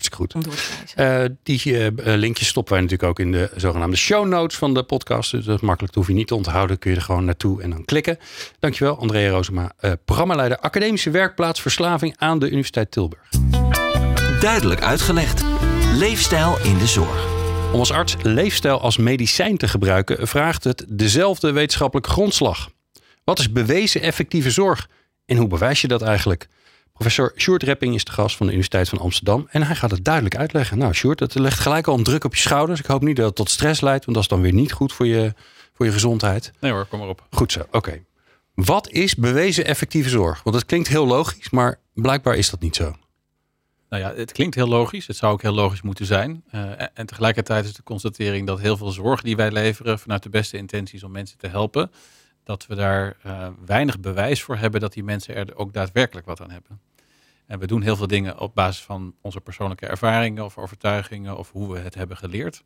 Hartstikke 0.00 0.16
goed. 0.16 0.34
om 0.34 0.42
door 0.42 0.54
te 0.54 0.94
wijzen. 0.96 1.22
Eh, 1.22 1.36
die 1.42 1.78
eh, 2.04 2.16
linkjes 2.16 2.48
stoppen 2.48 2.72
wij 2.72 2.82
natuurlijk 2.82 3.10
ook 3.10 3.18
in 3.18 3.32
de 3.32 3.50
zogenaamde 3.56 3.96
show 3.96 4.26
notes 4.26 4.58
van 4.58 4.74
de 4.74 4.82
podcast. 4.82 5.30
Dus 5.30 5.44
dat 5.44 5.56
is 5.56 5.60
makkelijk, 5.60 5.94
dat 5.94 6.02
hoef 6.02 6.12
je 6.12 6.18
niet 6.18 6.26
te 6.26 6.34
onthouden. 6.34 6.78
Kun 6.78 6.90
je 6.90 6.96
er 6.96 7.02
gewoon 7.02 7.24
naartoe 7.24 7.62
en 7.62 7.70
dan 7.70 7.84
klikken. 7.84 8.18
Dankjewel, 8.58 8.98
Andrea 8.98 9.30
Rozema, 9.30 9.72
eh, 9.76 9.92
programmaleider 10.04 10.58
Academische 10.58 11.10
Werkplaats 11.10 11.60
Verslaving 11.60 12.14
aan 12.18 12.38
de 12.38 12.46
Universiteit 12.46 12.90
Tilburg. 12.90 13.28
Duidelijk 14.40 14.82
uitgelegd. 14.82 15.44
Leefstijl 15.94 16.58
in 16.62 16.78
de 16.78 16.86
zorg. 16.86 17.26
Om 17.72 17.78
als 17.78 17.92
arts 17.92 18.16
leefstijl 18.22 18.80
als 18.80 18.96
medicijn 18.96 19.56
te 19.56 19.68
gebruiken, 19.68 20.28
vraagt 20.28 20.64
het 20.64 20.84
dezelfde 20.88 21.52
wetenschappelijke 21.52 22.10
grondslag. 22.10 22.70
Wat 23.24 23.38
is 23.38 23.52
bewezen 23.52 24.00
effectieve 24.00 24.50
zorg 24.50 24.88
en 25.26 25.36
hoe 25.36 25.48
bewijs 25.48 25.80
je 25.80 25.88
dat 25.88 26.02
eigenlijk? 26.02 26.48
Professor 27.00 27.32
Sjoerd 27.36 27.62
Repping 27.62 27.94
is 27.94 28.04
de 28.04 28.12
gast 28.12 28.36
van 28.36 28.46
de 28.46 28.52
Universiteit 28.52 28.88
van 28.88 28.98
Amsterdam 28.98 29.46
en 29.50 29.62
hij 29.62 29.76
gaat 29.76 29.90
het 29.90 30.04
duidelijk 30.04 30.36
uitleggen. 30.36 30.78
Nou, 30.78 30.92
Sjoerd, 30.92 31.18
dat 31.18 31.34
legt 31.34 31.58
gelijk 31.58 31.86
al 31.86 31.98
een 31.98 32.04
druk 32.04 32.24
op 32.24 32.34
je 32.34 32.40
schouders. 32.40 32.80
Ik 32.80 32.86
hoop 32.86 33.02
niet 33.02 33.16
dat 33.16 33.26
het 33.26 33.34
tot 33.34 33.50
stress 33.50 33.80
leidt, 33.80 34.04
want 34.04 34.16
dat 34.16 34.24
is 34.24 34.30
dan 34.30 34.40
weer 34.40 34.52
niet 34.52 34.72
goed 34.72 34.92
voor 34.92 35.06
je, 35.06 35.34
voor 35.72 35.86
je 35.86 35.92
gezondheid. 35.92 36.52
Nee 36.58 36.72
hoor, 36.72 36.86
kom 36.86 36.98
maar 36.98 37.08
op. 37.08 37.26
Goed 37.30 37.52
zo, 37.52 37.66
oké. 37.70 38.04
Wat 38.54 38.90
is 38.90 39.14
bewezen 39.14 39.64
effectieve 39.64 40.08
zorg? 40.08 40.42
Want 40.42 40.56
dat 40.56 40.66
klinkt 40.66 40.88
heel 40.88 41.06
logisch, 41.06 41.50
maar 41.50 41.80
blijkbaar 41.94 42.36
is 42.36 42.50
dat 42.50 42.60
niet 42.60 42.76
zo. 42.76 42.94
Nou 43.88 44.02
ja, 44.02 44.14
het 44.14 44.32
klinkt 44.32 44.54
heel 44.54 44.68
logisch. 44.68 45.06
Het 45.06 45.16
zou 45.16 45.32
ook 45.32 45.42
heel 45.42 45.52
logisch 45.52 45.82
moeten 45.82 46.06
zijn. 46.06 46.44
Uh, 46.54 46.60
en, 46.80 46.90
en 46.94 47.06
tegelijkertijd 47.06 47.64
is 47.64 47.74
de 47.74 47.82
constatering 47.82 48.46
dat 48.46 48.60
heel 48.60 48.76
veel 48.76 48.90
zorg 48.90 49.22
die 49.22 49.36
wij 49.36 49.50
leveren 49.50 49.98
vanuit 49.98 50.22
de 50.22 50.30
beste 50.30 50.56
intenties 50.56 51.02
om 51.02 51.10
mensen 51.10 51.38
te 51.38 51.48
helpen, 51.48 51.90
dat 52.44 52.66
we 52.66 52.74
daar 52.74 53.16
uh, 53.26 53.48
weinig 53.66 54.00
bewijs 54.00 54.42
voor 54.42 54.56
hebben 54.56 54.80
dat 54.80 54.92
die 54.92 55.04
mensen 55.04 55.34
er 55.34 55.56
ook 55.56 55.72
daadwerkelijk 55.72 56.26
wat 56.26 56.40
aan 56.40 56.50
hebben. 56.50 56.80
En 57.50 57.58
we 57.58 57.66
doen 57.66 57.82
heel 57.82 57.96
veel 57.96 58.06
dingen 58.06 58.38
op 58.38 58.54
basis 58.54 58.82
van 58.82 59.14
onze 59.20 59.40
persoonlijke 59.40 59.86
ervaringen 59.86 60.44
of 60.44 60.58
overtuigingen 60.58 61.36
of 61.36 61.50
hoe 61.52 61.72
we 61.72 61.78
het 61.78 61.94
hebben 61.94 62.16
geleerd. 62.16 62.62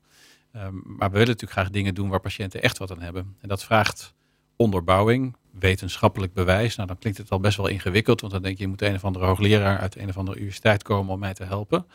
Um, 0.56 0.82
maar 0.84 1.10
we 1.10 1.18
willen 1.18 1.26
natuurlijk 1.26 1.52
graag 1.52 1.70
dingen 1.70 1.94
doen 1.94 2.08
waar 2.08 2.20
patiënten 2.20 2.62
echt 2.62 2.78
wat 2.78 2.90
aan 2.90 3.00
hebben. 3.00 3.36
En 3.40 3.48
dat 3.48 3.64
vraagt 3.64 4.14
onderbouwing, 4.56 5.36
wetenschappelijk 5.50 6.32
bewijs. 6.32 6.76
Nou, 6.76 6.88
dan 6.88 6.98
klinkt 6.98 7.18
het 7.18 7.30
al 7.30 7.40
best 7.40 7.56
wel 7.56 7.66
ingewikkeld, 7.66 8.20
want 8.20 8.32
dan 8.32 8.42
denk 8.42 8.56
je, 8.56 8.62
je 8.62 8.68
moet 8.68 8.82
een 8.82 8.94
of 8.94 9.04
andere 9.04 9.24
hoogleraar 9.24 9.78
uit 9.78 9.96
een 9.96 10.08
of 10.08 10.16
andere 10.16 10.36
universiteit 10.36 10.82
komen 10.82 11.12
om 11.12 11.18
mij 11.18 11.34
te 11.34 11.44
helpen. 11.44 11.86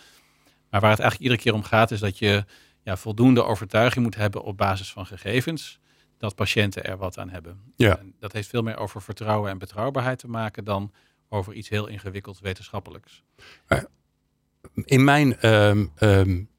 Maar 0.69 0.81
waar 0.81 0.91
het 0.91 0.99
eigenlijk 0.99 1.31
iedere 1.31 1.41
keer 1.41 1.53
om 1.53 1.63
gaat, 1.63 1.91
is 1.91 1.99
dat 1.99 2.17
je 2.17 2.45
ja, 2.83 2.97
voldoende 2.97 3.43
overtuiging 3.43 4.05
moet 4.05 4.15
hebben 4.15 4.43
op 4.43 4.57
basis 4.57 4.91
van 4.91 5.05
gegevens 5.05 5.79
dat 6.17 6.35
patiënten 6.35 6.83
er 6.83 6.97
wat 6.97 7.17
aan 7.17 7.29
hebben. 7.29 7.59
Ja. 7.75 7.97
En 7.97 8.13
dat 8.19 8.31
heeft 8.31 8.49
veel 8.49 8.61
meer 8.61 8.77
over 8.77 9.01
vertrouwen 9.01 9.51
en 9.51 9.57
betrouwbaarheid 9.57 10.19
te 10.19 10.27
maken 10.27 10.63
dan 10.63 10.91
over 11.29 11.53
iets 11.53 11.69
heel 11.69 11.87
ingewikkelds 11.87 12.39
wetenschappelijks. 12.39 13.23
In 14.85 15.03
mijn, 15.03 15.49
um, 15.49 15.91
um, 15.99 16.49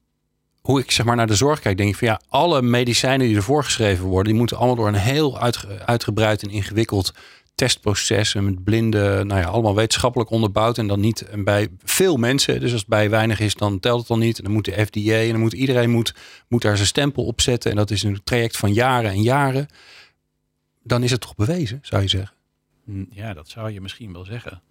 hoe 0.61 0.79
ik 0.79 0.91
zeg 0.91 1.05
maar 1.05 1.15
naar 1.15 1.27
de 1.27 1.35
zorg 1.35 1.59
kijk, 1.59 1.77
denk 1.77 1.89
ik 1.89 1.95
van 1.95 2.07
ja, 2.07 2.21
alle 2.29 2.61
medicijnen 2.61 3.27
die 3.27 3.35
ervoor 3.35 3.63
geschreven 3.63 4.05
worden, 4.05 4.31
die 4.31 4.39
moeten 4.39 4.57
allemaal 4.57 4.75
door 4.75 4.87
een 4.87 4.93
heel 4.93 5.39
uitge 5.39 5.85
uitgebreid 5.85 6.43
en 6.43 6.49
ingewikkeld 6.49 7.13
testproces 7.55 8.35
en 8.35 8.45
met 8.45 8.63
blinde, 8.63 9.23
nou 9.23 9.41
ja, 9.41 9.47
allemaal 9.47 9.75
wetenschappelijk 9.75 10.29
onderbouwd 10.29 10.77
en 10.77 10.87
dan 10.87 10.99
niet 10.99 11.21
en 11.21 11.43
bij 11.43 11.67
veel 11.83 12.17
mensen. 12.17 12.59
Dus 12.59 12.71
als 12.71 12.79
het 12.79 12.89
bij 12.89 13.09
weinig 13.09 13.39
is, 13.39 13.55
dan 13.55 13.79
telt 13.79 13.99
het 13.99 14.07
dan 14.07 14.19
niet. 14.19 14.37
En 14.37 14.43
dan 14.43 14.53
moet 14.53 14.65
de 14.65 14.85
FDA 14.85 15.19
en 15.19 15.29
dan 15.29 15.39
moet 15.39 15.53
iedereen 15.53 15.89
moet, 15.89 16.13
moet 16.47 16.61
daar 16.61 16.75
zijn 16.75 16.87
stempel 16.87 17.25
op 17.25 17.41
zetten. 17.41 17.71
En 17.71 17.77
dat 17.77 17.91
is 17.91 18.03
een 18.03 18.21
traject 18.23 18.57
van 18.57 18.73
jaren 18.73 19.11
en 19.11 19.21
jaren. 19.21 19.67
Dan 20.83 21.03
is 21.03 21.11
het 21.11 21.21
toch 21.21 21.35
bewezen, 21.35 21.79
zou 21.81 22.01
je 22.01 22.07
zeggen? 22.07 22.35
Ja, 23.09 23.33
dat 23.33 23.49
zou 23.49 23.71
je 23.71 23.81
misschien 23.81 24.13
wel 24.13 24.25
zeggen. 24.25 24.61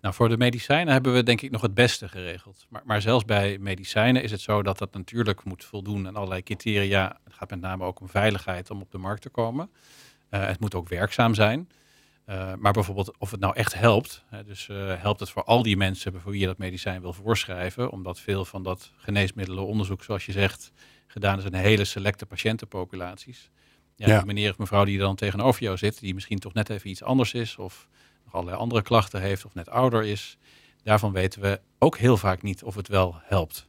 Nou, 0.00 0.14
voor 0.14 0.28
de 0.28 0.36
medicijnen 0.36 0.92
hebben 0.92 1.14
we 1.14 1.22
denk 1.22 1.40
ik 1.40 1.50
nog 1.50 1.62
het 1.62 1.74
beste 1.74 2.08
geregeld. 2.08 2.66
Maar, 2.68 2.82
maar 2.84 3.00
zelfs 3.00 3.24
bij 3.24 3.58
medicijnen 3.58 4.22
is 4.22 4.30
het 4.30 4.40
zo 4.40 4.62
dat 4.62 4.78
dat 4.78 4.94
natuurlijk 4.94 5.44
moet 5.44 5.64
voldoen 5.64 6.06
aan 6.06 6.16
allerlei 6.16 6.42
criteria. 6.42 7.18
Het 7.24 7.34
gaat 7.34 7.50
met 7.50 7.60
name 7.60 7.84
ook 7.84 8.00
om 8.00 8.08
veiligheid 8.08 8.70
om 8.70 8.80
op 8.80 8.90
de 8.90 8.98
markt 8.98 9.22
te 9.22 9.28
komen. 9.28 9.70
Uh, 10.30 10.46
het 10.46 10.60
moet 10.60 10.74
ook 10.74 10.88
werkzaam 10.88 11.34
zijn. 11.34 11.68
Uh, 12.26 12.54
maar 12.54 12.72
bijvoorbeeld 12.72 13.18
of 13.18 13.30
het 13.30 13.40
nou 13.40 13.54
echt 13.54 13.74
helpt. 13.74 14.24
Hè, 14.26 14.44
dus 14.44 14.68
uh, 14.68 15.00
helpt 15.00 15.20
het 15.20 15.30
voor 15.30 15.44
al 15.44 15.62
die 15.62 15.76
mensen 15.76 16.20
voor 16.20 16.30
wie 16.30 16.40
je 16.40 16.46
dat 16.46 16.58
medicijn 16.58 17.00
wil 17.00 17.12
voorschrijven. 17.12 17.90
Omdat 17.90 18.20
veel 18.20 18.44
van 18.44 18.62
dat 18.62 18.92
geneesmiddelenonderzoek, 18.96 20.04
zoals 20.04 20.26
je 20.26 20.32
zegt, 20.32 20.72
gedaan 21.06 21.38
is 21.38 21.44
in 21.44 21.54
hele 21.54 21.84
selecte 21.84 22.26
patiëntenpopulaties. 22.26 23.50
Ja, 23.98 24.08
ja. 24.08 24.16
Die 24.16 24.26
meneer 24.26 24.50
of 24.50 24.58
mevrouw 24.58 24.84
die 24.84 24.98
dan 24.98 25.16
tegenover 25.16 25.62
jou 25.62 25.76
zit, 25.76 26.00
die 26.00 26.14
misschien 26.14 26.38
toch 26.38 26.52
net 26.54 26.68
even 26.68 26.90
iets 26.90 27.02
anders 27.02 27.34
is. 27.34 27.56
Of 27.56 27.88
nog 28.24 28.34
allerlei 28.34 28.56
andere 28.56 28.82
klachten 28.82 29.20
heeft 29.20 29.44
of 29.44 29.54
net 29.54 29.68
ouder 29.68 30.04
is. 30.04 30.38
Daarvan 30.82 31.12
weten 31.12 31.40
we 31.40 31.60
ook 31.78 31.98
heel 31.98 32.16
vaak 32.16 32.42
niet 32.42 32.62
of 32.62 32.74
het 32.74 32.88
wel 32.88 33.16
helpt. 33.22 33.68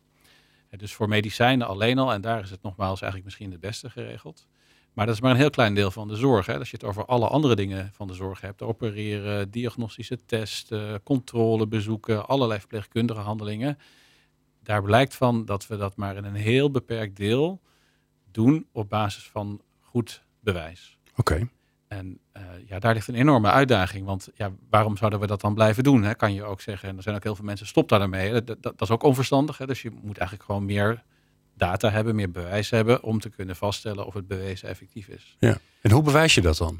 Dus 0.78 0.94
voor 0.94 1.08
medicijnen 1.08 1.68
alleen 1.68 1.98
al, 1.98 2.14
en 2.14 2.22
daar 2.22 2.44
is 2.44 2.50
het 2.50 2.62
nogmaals 2.62 3.02
eigenlijk 3.02 3.24
misschien 3.24 3.52
het 3.52 3.60
beste 3.60 3.90
geregeld. 3.90 4.48
Maar 4.94 5.06
dat 5.06 5.16
is 5.16 5.22
maar 5.22 5.32
een 5.32 5.38
heel 5.38 5.50
klein 5.50 5.74
deel 5.74 5.92
van 5.92 6.08
de 6.08 6.16
zorg. 6.16 6.46
Hè. 6.46 6.58
Als 6.58 6.70
je 6.70 6.78
het 6.78 6.86
over 6.86 7.06
alle 7.06 7.28
andere 7.28 7.56
dingen 7.56 7.90
van 7.94 8.08
de 8.08 8.14
zorg 8.14 8.42
hebt, 8.42 8.62
opereren, 8.62 9.52
diagnostische 9.52 10.26
testen, 10.26 11.04
controle, 11.04 11.68
bezoeken, 11.68 12.28
allerlei 12.28 12.60
verpleegkundige 12.60 13.20
handelingen. 13.20 13.78
Daar 14.64 14.84
blijkt 14.84 15.16
van 15.16 15.46
dat 15.46 15.68
we 15.68 15.78
dat 15.78 15.96
maar 15.96 16.16
in 16.16 16.24
een 16.24 16.36
heel 16.36 16.72
beperkt 16.72 17.16
deel 17.16 17.62
doen 18.32 18.68
op 18.72 18.90
basis 18.90 19.24
van 19.24 19.62
goed 19.90 20.24
bewijs. 20.40 20.98
Oké. 21.16 21.34
Okay. 21.34 21.50
En 21.88 22.20
uh, 22.38 22.44
ja, 22.66 22.80
daar 22.80 22.94
ligt 22.94 23.08
een 23.08 23.16
enorme 23.16 23.50
uitdaging. 23.50 24.06
Want 24.06 24.30
ja, 24.36 24.52
waarom 24.70 24.98
zouden 24.98 25.20
we 25.20 25.28
dat 25.28 25.42
dan 25.42 25.54
blijven 25.54 25.84
doen? 25.84 26.04
Hè? 26.04 26.16
Kan 26.16 26.34
je 26.34 26.44
ook 26.44 26.62
zeggen, 26.62 26.90
en 26.90 26.98
er 26.98 27.04
zijn 27.04 27.16
ook 27.16 27.24
heel 27.24 27.36
veel 27.36 27.46
mensen, 27.46 27.68
stop 27.68 27.90
daar 27.90 28.00
daarmee. 28.00 28.32
Dat, 28.32 28.48
dat, 28.48 28.62
dat 28.62 28.82
is 28.82 28.90
ook 28.90 29.04
onverstandig. 29.04 29.58
Hè? 29.58 29.66
Dus 29.66 29.82
je 29.82 29.90
moet 30.02 30.18
eigenlijk 30.18 30.50
gewoon 30.50 30.66
meer 30.66 31.04
data 31.54 31.90
hebben, 31.90 32.16
meer 32.16 32.32
bewijs 32.32 32.70
hebben 32.70 33.04
om 33.04 33.20
te 33.20 33.30
kunnen 33.30 33.56
vaststellen 33.56 34.06
of 34.06 34.14
het 34.14 34.28
bewezen 34.28 34.70
effectief 34.70 35.08
is. 35.08 35.36
Ja. 35.40 35.58
En 35.82 35.92
hoe 35.92 36.04
bewijs 36.04 36.36
je 36.36 36.42
dat 36.42 36.58
dan? 36.58 36.80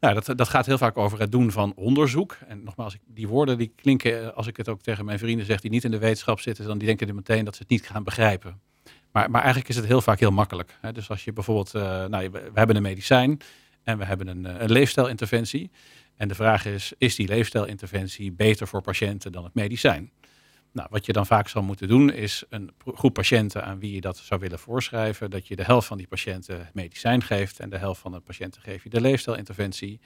Nou, 0.00 0.14
dat, 0.14 0.38
dat 0.38 0.48
gaat 0.48 0.66
heel 0.66 0.78
vaak 0.78 0.96
over 0.96 1.20
het 1.20 1.32
doen 1.32 1.50
van 1.50 1.72
onderzoek. 1.74 2.36
En 2.46 2.64
nogmaals, 2.64 2.96
die 3.06 3.28
woorden 3.28 3.58
die 3.58 3.72
klinken, 3.76 4.34
als 4.34 4.46
ik 4.46 4.56
het 4.56 4.68
ook 4.68 4.82
tegen 4.82 5.04
mijn 5.04 5.18
vrienden 5.18 5.46
zeg 5.46 5.60
die 5.60 5.70
niet 5.70 5.84
in 5.84 5.90
de 5.90 5.98
wetenschap 5.98 6.40
zitten, 6.40 6.66
dan 6.66 6.78
die 6.78 6.86
denken 6.86 7.08
er 7.08 7.14
meteen 7.14 7.44
dat 7.44 7.54
ze 7.54 7.62
het 7.62 7.70
niet 7.70 7.86
gaan 7.86 8.04
begrijpen. 8.04 8.60
Maar, 9.14 9.30
maar 9.30 9.40
eigenlijk 9.40 9.68
is 9.68 9.76
het 9.76 9.86
heel 9.86 10.00
vaak 10.00 10.20
heel 10.20 10.30
makkelijk. 10.30 10.78
Hè? 10.80 10.92
Dus 10.92 11.10
als 11.10 11.24
je 11.24 11.32
bijvoorbeeld, 11.32 11.74
uh, 11.74 12.04
nou, 12.04 12.30
we, 12.30 12.50
hebben 12.54 12.76
een 12.76 12.82
medicijn 12.82 13.40
en 13.82 13.98
we 13.98 14.04
hebben 14.04 14.28
een, 14.28 14.62
een 14.62 14.70
leefstijlinterventie. 14.70 15.70
En 16.16 16.28
de 16.28 16.34
vraag 16.34 16.64
is, 16.66 16.92
is 16.98 17.14
die 17.14 17.28
leefstijlinterventie 17.28 18.32
beter 18.32 18.68
voor 18.68 18.82
patiënten 18.82 19.32
dan 19.32 19.44
het 19.44 19.54
medicijn? 19.54 20.10
Nou, 20.72 20.88
wat 20.90 21.06
je 21.06 21.12
dan 21.12 21.26
vaak 21.26 21.48
zal 21.48 21.62
moeten 21.62 21.88
doen, 21.88 22.12
is 22.12 22.44
een 22.48 22.70
groep 22.84 23.14
patiënten 23.14 23.64
aan 23.64 23.78
wie 23.78 23.92
je 23.92 24.00
dat 24.00 24.16
zou 24.16 24.40
willen 24.40 24.58
voorschrijven, 24.58 25.30
dat 25.30 25.46
je 25.46 25.56
de 25.56 25.64
helft 25.64 25.86
van 25.86 25.96
die 25.96 26.06
patiënten 26.06 26.70
medicijn 26.72 27.22
geeft 27.22 27.60
en 27.60 27.70
de 27.70 27.78
helft 27.78 28.00
van 28.00 28.12
de 28.12 28.20
patiënten 28.20 28.62
geef 28.62 28.82
je 28.82 28.90
de 28.90 29.00
leefstijlinterventie. 29.00 30.00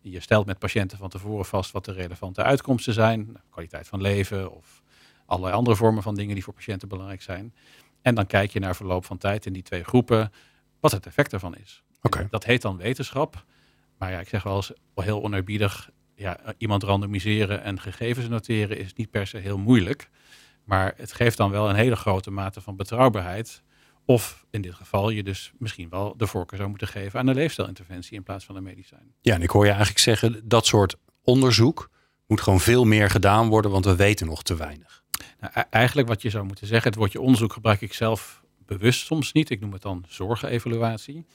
Je 0.00 0.20
stelt 0.20 0.46
met 0.46 0.58
patiënten 0.58 0.98
van 0.98 1.08
tevoren 1.08 1.44
vast 1.44 1.70
wat 1.70 1.84
de 1.84 1.92
relevante 1.92 2.42
uitkomsten 2.42 2.92
zijn, 2.92 3.36
kwaliteit 3.50 3.88
van 3.88 4.00
leven 4.00 4.52
of 4.52 4.82
allerlei 5.26 5.54
andere 5.54 5.76
vormen 5.76 6.02
van 6.02 6.14
dingen 6.14 6.34
die 6.34 6.44
voor 6.44 6.54
patiënten 6.54 6.88
belangrijk 6.88 7.22
zijn. 7.22 7.54
En 8.02 8.14
dan 8.14 8.26
kijk 8.26 8.50
je 8.50 8.60
naar 8.60 8.76
verloop 8.76 9.04
van 9.04 9.18
tijd 9.18 9.46
in 9.46 9.52
die 9.52 9.62
twee 9.62 9.84
groepen 9.84 10.32
wat 10.80 10.92
het 10.92 11.06
effect 11.06 11.32
ervan 11.32 11.56
is. 11.56 11.82
Okay. 12.02 12.26
Dat 12.30 12.44
heet 12.44 12.62
dan 12.62 12.76
wetenschap. 12.76 13.44
Maar 13.98 14.10
ja, 14.10 14.20
ik 14.20 14.28
zeg 14.28 14.42
wel 14.42 14.56
eens 14.56 14.72
heel 14.94 15.22
oneerbiedig, 15.22 15.90
ja, 16.14 16.54
iemand 16.58 16.82
randomiseren 16.82 17.62
en 17.62 17.80
gegevens 17.80 18.28
noteren 18.28 18.78
is 18.78 18.92
niet 18.94 19.10
per 19.10 19.26
se 19.26 19.38
heel 19.38 19.58
moeilijk. 19.58 20.10
Maar 20.64 20.94
het 20.96 21.12
geeft 21.12 21.36
dan 21.36 21.50
wel 21.50 21.68
een 21.68 21.74
hele 21.74 21.96
grote 21.96 22.30
mate 22.30 22.60
van 22.60 22.76
betrouwbaarheid. 22.76 23.62
Of 24.04 24.46
in 24.50 24.62
dit 24.62 24.74
geval 24.74 25.10
je 25.10 25.22
dus 25.22 25.52
misschien 25.58 25.88
wel 25.88 26.16
de 26.16 26.26
voorkeur 26.26 26.58
zou 26.58 26.70
moeten 26.70 26.88
geven 26.88 27.18
aan 27.18 27.26
een 27.26 27.34
leefstijlinterventie 27.34 28.16
in 28.16 28.22
plaats 28.22 28.44
van 28.44 28.56
een 28.56 28.62
medicijn. 28.62 29.14
Ja, 29.20 29.34
en 29.34 29.42
ik 29.42 29.50
hoor 29.50 29.62
je 29.62 29.70
eigenlijk 29.70 30.00
zeggen, 30.00 30.48
dat 30.48 30.66
soort 30.66 30.96
onderzoek 31.22 31.90
moet 32.26 32.40
gewoon 32.40 32.60
veel 32.60 32.84
meer 32.84 33.10
gedaan 33.10 33.48
worden, 33.48 33.70
want 33.70 33.84
we 33.84 33.96
weten 33.96 34.26
nog 34.26 34.42
te 34.42 34.56
weinig. 34.56 35.01
Nou, 35.40 35.52
eigenlijk 35.70 36.08
wat 36.08 36.22
je 36.22 36.30
zou 36.30 36.44
moeten 36.44 36.66
zeggen, 36.66 36.90
het 36.90 36.98
woordje 36.98 37.20
onderzoek 37.20 37.52
gebruik 37.52 37.80
ik 37.80 37.92
zelf 37.92 38.42
bewust 38.66 39.06
soms 39.06 39.32
niet. 39.32 39.50
Ik 39.50 39.60
noem 39.60 39.72
het 39.72 39.82
dan 39.82 40.04
zorgevaluatie. 40.08 41.26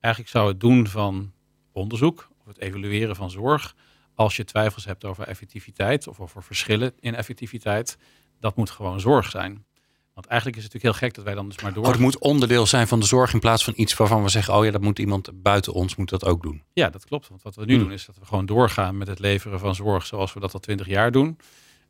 Eigenlijk 0.00 0.32
zou 0.34 0.48
het 0.48 0.60
doen 0.60 0.86
van 0.86 1.32
onderzoek 1.72 2.30
of 2.40 2.46
het 2.46 2.58
evalueren 2.58 3.16
van 3.16 3.30
zorg, 3.30 3.74
als 4.14 4.36
je 4.36 4.44
twijfels 4.44 4.84
hebt 4.84 5.04
over 5.04 5.26
effectiviteit 5.26 6.06
of 6.06 6.20
over 6.20 6.42
verschillen 6.42 6.92
in 7.00 7.14
effectiviteit, 7.14 7.96
dat 8.40 8.56
moet 8.56 8.70
gewoon 8.70 9.00
zorg 9.00 9.30
zijn. 9.30 9.64
Want 10.14 10.26
eigenlijk 10.26 10.58
is 10.58 10.64
het 10.64 10.72
natuurlijk 10.72 11.00
heel 11.00 11.08
gek 11.08 11.16
dat 11.16 11.24
wij 11.24 11.34
dan 11.34 11.48
dus 11.48 11.62
maar 11.62 11.72
door. 11.72 11.84
Oh, 11.84 11.90
het 11.90 12.00
moet 12.00 12.18
onderdeel 12.18 12.66
zijn 12.66 12.88
van 12.88 13.00
de 13.00 13.06
zorg 13.06 13.32
in 13.32 13.40
plaats 13.40 13.64
van 13.64 13.72
iets 13.76 13.96
waarvan 13.96 14.22
we 14.22 14.28
zeggen: 14.28 14.54
oh 14.54 14.64
ja, 14.64 14.70
dat 14.70 14.80
moet 14.80 14.98
iemand 14.98 15.42
buiten 15.42 15.72
ons 15.72 15.96
moet 15.96 16.08
dat 16.08 16.24
ook 16.24 16.42
doen. 16.42 16.62
Ja, 16.72 16.90
dat 16.90 17.04
klopt. 17.04 17.28
Want 17.28 17.42
wat 17.42 17.54
we 17.54 17.64
nu 17.64 17.74
hmm. 17.74 17.82
doen 17.82 17.92
is 17.92 18.06
dat 18.06 18.18
we 18.18 18.24
gewoon 18.24 18.46
doorgaan 18.46 18.98
met 18.98 19.08
het 19.08 19.18
leveren 19.18 19.58
van 19.58 19.74
zorg 19.74 20.06
zoals 20.06 20.32
we 20.32 20.40
dat 20.40 20.54
al 20.54 20.60
twintig 20.60 20.86
jaar 20.86 21.12
doen. 21.12 21.38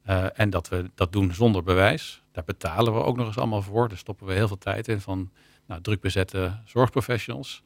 Uh, 0.09 0.24
en 0.40 0.50
dat 0.50 0.68
we 0.68 0.90
dat 0.94 1.12
doen 1.12 1.34
zonder 1.34 1.62
bewijs. 1.62 2.22
Daar 2.32 2.44
betalen 2.44 2.94
we 2.94 3.00
ook 3.03 3.16
nog 3.16 3.26
eens 3.26 3.38
allemaal 3.38 3.62
voor. 3.62 3.88
Daar 3.88 3.98
stoppen 3.98 4.26
we 4.26 4.32
heel 4.32 4.48
veel 4.48 4.59
tijd 4.59 4.88
in 4.88 5.00
van 5.00 5.30
nou, 5.66 5.80
druk 5.80 6.00
bezette 6.00 6.59
zorgprofessionals. 6.64 7.62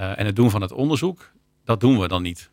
Uh, 0.00 0.18
en 0.18 0.26
het 0.26 0.36
doen 0.36 0.50
van 0.50 0.60
het 0.60 0.72
onderzoek, 0.72 1.32
dat 1.64 1.80
doen 1.80 1.98
we 2.00 2.08
dan 2.08 2.22
niet. 2.22 2.50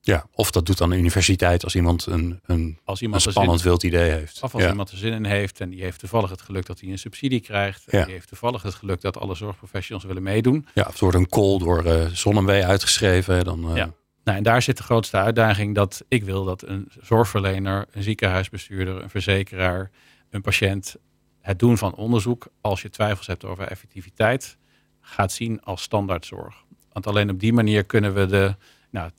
Ja, 0.00 0.26
of 0.32 0.50
dat 0.50 0.66
doet 0.66 0.78
dan 0.78 0.90
de 0.90 0.96
universiteit 0.96 1.64
als 1.64 1.74
iemand 1.74 2.06
een, 2.06 2.40
een, 2.46 2.78
Als 2.84 2.98
een 2.98 3.04
iemand 3.04 3.24
er 3.24 3.30
spannend 3.30 3.62
wild 3.62 3.82
idee 3.82 4.10
heeft. 4.10 4.42
of 4.42 4.54
als 4.54 4.62
ja. 4.62 4.68
iemand 4.68 4.90
er 4.90 4.96
zin 4.96 5.12
in 5.12 5.24
heeft 5.24 5.60
en 5.60 5.70
die 5.70 5.82
heeft 5.82 5.98
toevallig 5.98 6.30
het 6.30 6.40
geluk 6.40 6.66
dat 6.66 6.80
hij 6.80 6.90
een 6.90 6.98
subsidie 6.98 7.40
krijgt. 7.40 7.86
En 7.88 7.98
Ja. 7.98 8.04
die 8.04 8.14
heeft 8.14 8.28
toevallig 8.28 8.62
het 8.62 8.74
geluk 8.74 9.00
dat 9.00 9.18
alle 9.18 9.34
zorgprofessionals 9.34 10.04
willen 10.04 10.22
meedoen. 10.22 10.66
ja, 10.74 10.84
of 10.88 10.94
er 10.94 11.00
wordt 11.00 11.16
een 11.16 11.28
call 11.28 11.58
door 11.58 11.84
eh 11.84 12.06
Zonnewee 12.06 12.64
uitgeschreven. 12.64 13.44
Dan, 13.44 13.68
eh, 13.70 13.76
Ja. 13.76 13.90
Nou, 14.26 14.38
en 14.38 14.44
daar 14.44 14.62
zit 14.62 14.76
de 14.76 14.82
grootste 14.82 15.16
uitdaging 15.16 15.74
dat 15.74 16.04
ik 16.08 16.24
wil 16.24 16.44
dat 16.44 16.62
een 16.62 16.88
zorgverlener, 17.00 17.86
een 17.90 18.02
ziekenhuisbestuurder, 18.02 19.02
een 19.02 19.10
verzekeraar, 19.10 19.90
een 20.30 20.40
patiënt 20.40 20.96
het 21.40 21.58
doen 21.58 21.78
van 21.78 21.94
onderzoek, 21.94 22.46
als 22.60 22.82
je 22.82 22.90
twijfels 22.90 23.26
hebt 23.26 23.44
over 23.44 23.64
effectiviteit, 23.64 24.56
gaat 25.00 25.32
zien 25.32 25.62
als 25.62 25.82
standaardzorg. 25.82 26.64
Want 26.92 27.06
alleen 27.06 27.30
op 27.30 27.40
die 27.40 27.52
manier 27.52 27.84
kunnen 27.84 28.14
we 28.14 28.26
de 28.26 28.54
nou, 28.90 29.10
80% 29.10 29.14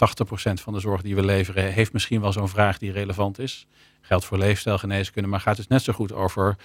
van 0.54 0.74
de 0.74 0.80
zorg 0.80 1.02
die 1.02 1.16
we 1.16 1.26
leveren, 1.26 1.74
heeft 1.74 1.94
misschien 1.94 2.22
wel 2.22 2.32
zo'n 2.32 2.50
vraag 2.50 2.78
die 2.78 2.92
relevant 2.92 3.40
is. 3.40 3.68
Geldt 4.02 4.26
voor 4.26 4.38
leefstijlgeneeskunde, 4.38 5.30
maar 5.30 5.40
gaat 5.40 5.56
dus 5.58 5.68
net 5.68 5.82
zo 5.82 5.94
goed 5.94 6.14
over 6.14 6.56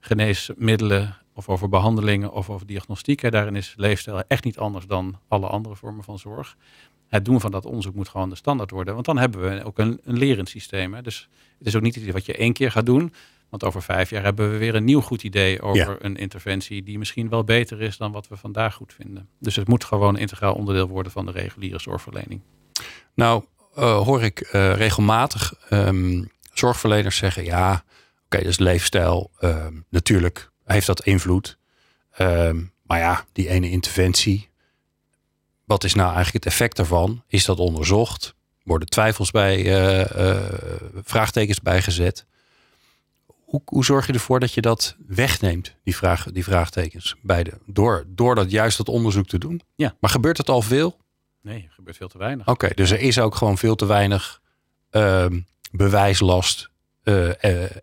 geneesmiddelen 0.00 1.16
of 1.34 1.48
over 1.48 1.68
behandelingen 1.68 2.32
of 2.32 2.50
over 2.50 2.66
diagnostiek. 2.66 3.30
Daarin 3.30 3.56
is 3.56 3.74
leefstijl 3.76 4.22
echt 4.28 4.44
niet 4.44 4.58
anders 4.58 4.86
dan 4.86 5.18
alle 5.28 5.46
andere 5.46 5.76
vormen 5.76 6.04
van 6.04 6.18
zorg 6.18 6.56
het 7.12 7.24
doen 7.24 7.40
van 7.40 7.50
dat 7.50 7.64
onderzoek 7.66 7.94
moet 7.94 8.08
gewoon 8.08 8.28
de 8.28 8.36
standaard 8.36 8.70
worden. 8.70 8.94
Want 8.94 9.06
dan 9.06 9.18
hebben 9.18 9.40
we 9.40 9.64
ook 9.64 9.78
een, 9.78 10.00
een 10.04 10.18
lerend 10.18 10.48
systeem. 10.48 10.94
Hè. 10.94 11.02
Dus 11.02 11.28
het 11.58 11.66
is 11.66 11.76
ook 11.76 11.82
niet 11.82 11.96
iets 11.96 12.12
wat 12.12 12.26
je 12.26 12.34
één 12.36 12.52
keer 12.52 12.70
gaat 12.70 12.86
doen. 12.86 13.12
Want 13.48 13.64
over 13.64 13.82
vijf 13.82 14.10
jaar 14.10 14.22
hebben 14.22 14.50
we 14.50 14.56
weer 14.58 14.74
een 14.74 14.84
nieuw 14.84 15.00
goed 15.00 15.22
idee 15.22 15.60
over 15.62 15.76
Ja. 15.90 15.96
een 15.98 16.16
interventie 16.16 16.82
die 16.82 16.98
misschien 16.98 17.28
wel 17.28 17.44
beter 17.44 17.80
is 17.82 17.96
dan 17.96 18.12
wat 18.12 18.28
we 18.28 18.36
vandaag 18.36 18.74
goed 18.74 18.92
vinden. 18.94 19.28
Dus 19.38 19.56
het 19.56 19.68
moet 19.68 19.84
gewoon 19.84 20.14
een 20.14 20.20
integraal 20.20 20.54
onderdeel 20.54 20.88
worden 20.88 21.12
van 21.12 21.26
de 21.26 21.32
reguliere 21.32 21.78
zorgverlening. 21.80 22.40
Nou, 23.14 23.44
eh, 23.74 23.96
hoor 24.02 24.22
ik 24.22 24.40
eh, 24.40 24.74
regelmatig 24.74 25.54
ehm, 25.68 26.24
zorgverleners 26.52 27.16
zeggen: 27.16 27.44
ja, 27.44 27.84
oké, 28.24 28.42
dus 28.42 28.58
leefstijl. 28.58 29.30
ehm, 29.38 29.74
natuurlijk 29.88 30.50
heeft 30.64 30.86
dat 30.86 31.04
invloed. 31.04 31.58
Ehm, 32.12 32.62
maar 32.82 32.98
ja, 32.98 33.24
die 33.32 33.48
ene 33.48 33.70
interventie. 33.70 34.48
Wat 35.72 35.84
is 35.84 35.94
nou 35.94 36.14
eigenlijk 36.14 36.44
het 36.44 36.52
effect 36.52 36.76
daarvan? 36.76 37.22
Is 37.26 37.44
dat 37.44 37.58
onderzocht? 37.58 38.34
Worden 38.62 38.88
twijfels 38.88 39.30
bij, 39.30 39.56
eh, 39.56 40.36
vraagtekens 41.02 41.60
bijgezet? 41.60 42.26
Hoe, 43.26 43.62
hoe 43.64 43.84
zorg 43.84 44.06
je 44.06 44.12
ervoor 44.12 44.40
dat 44.40 44.52
je 44.52 44.60
dat 44.60 44.96
wegneemt, 45.06 45.76
die, 45.84 45.96
vraag, 45.96 46.24
die 46.32 46.44
vraagtekens? 46.44 47.14
Bij 47.22 47.42
de, 47.42 47.52
door, 47.66 48.04
door 48.08 48.34
dat 48.34 48.50
juist 48.50 48.76
dat 48.76 48.88
onderzoek 48.88 49.26
te 49.26 49.38
doen? 49.38 49.60
Ja. 49.74 49.94
Maar 50.00 50.10
gebeurt 50.10 50.38
het 50.38 50.48
al 50.48 50.62
veel? 50.62 50.96
Nee, 51.42 51.62
er 51.62 51.72
gebeurt 51.72 51.96
veel 51.96 52.08
te 52.08 52.18
weinig. 52.18 52.46
Oké, 52.46 52.68
dus 52.74 52.90
er 52.90 53.00
is 53.00 53.18
ook 53.18 53.34
gewoon 53.34 53.58
veel 53.58 53.74
te 53.74 53.86
weinig 53.86 54.40
ehm, 54.90 55.40
bewijslast, 55.70 56.70
eh, 57.02 57.30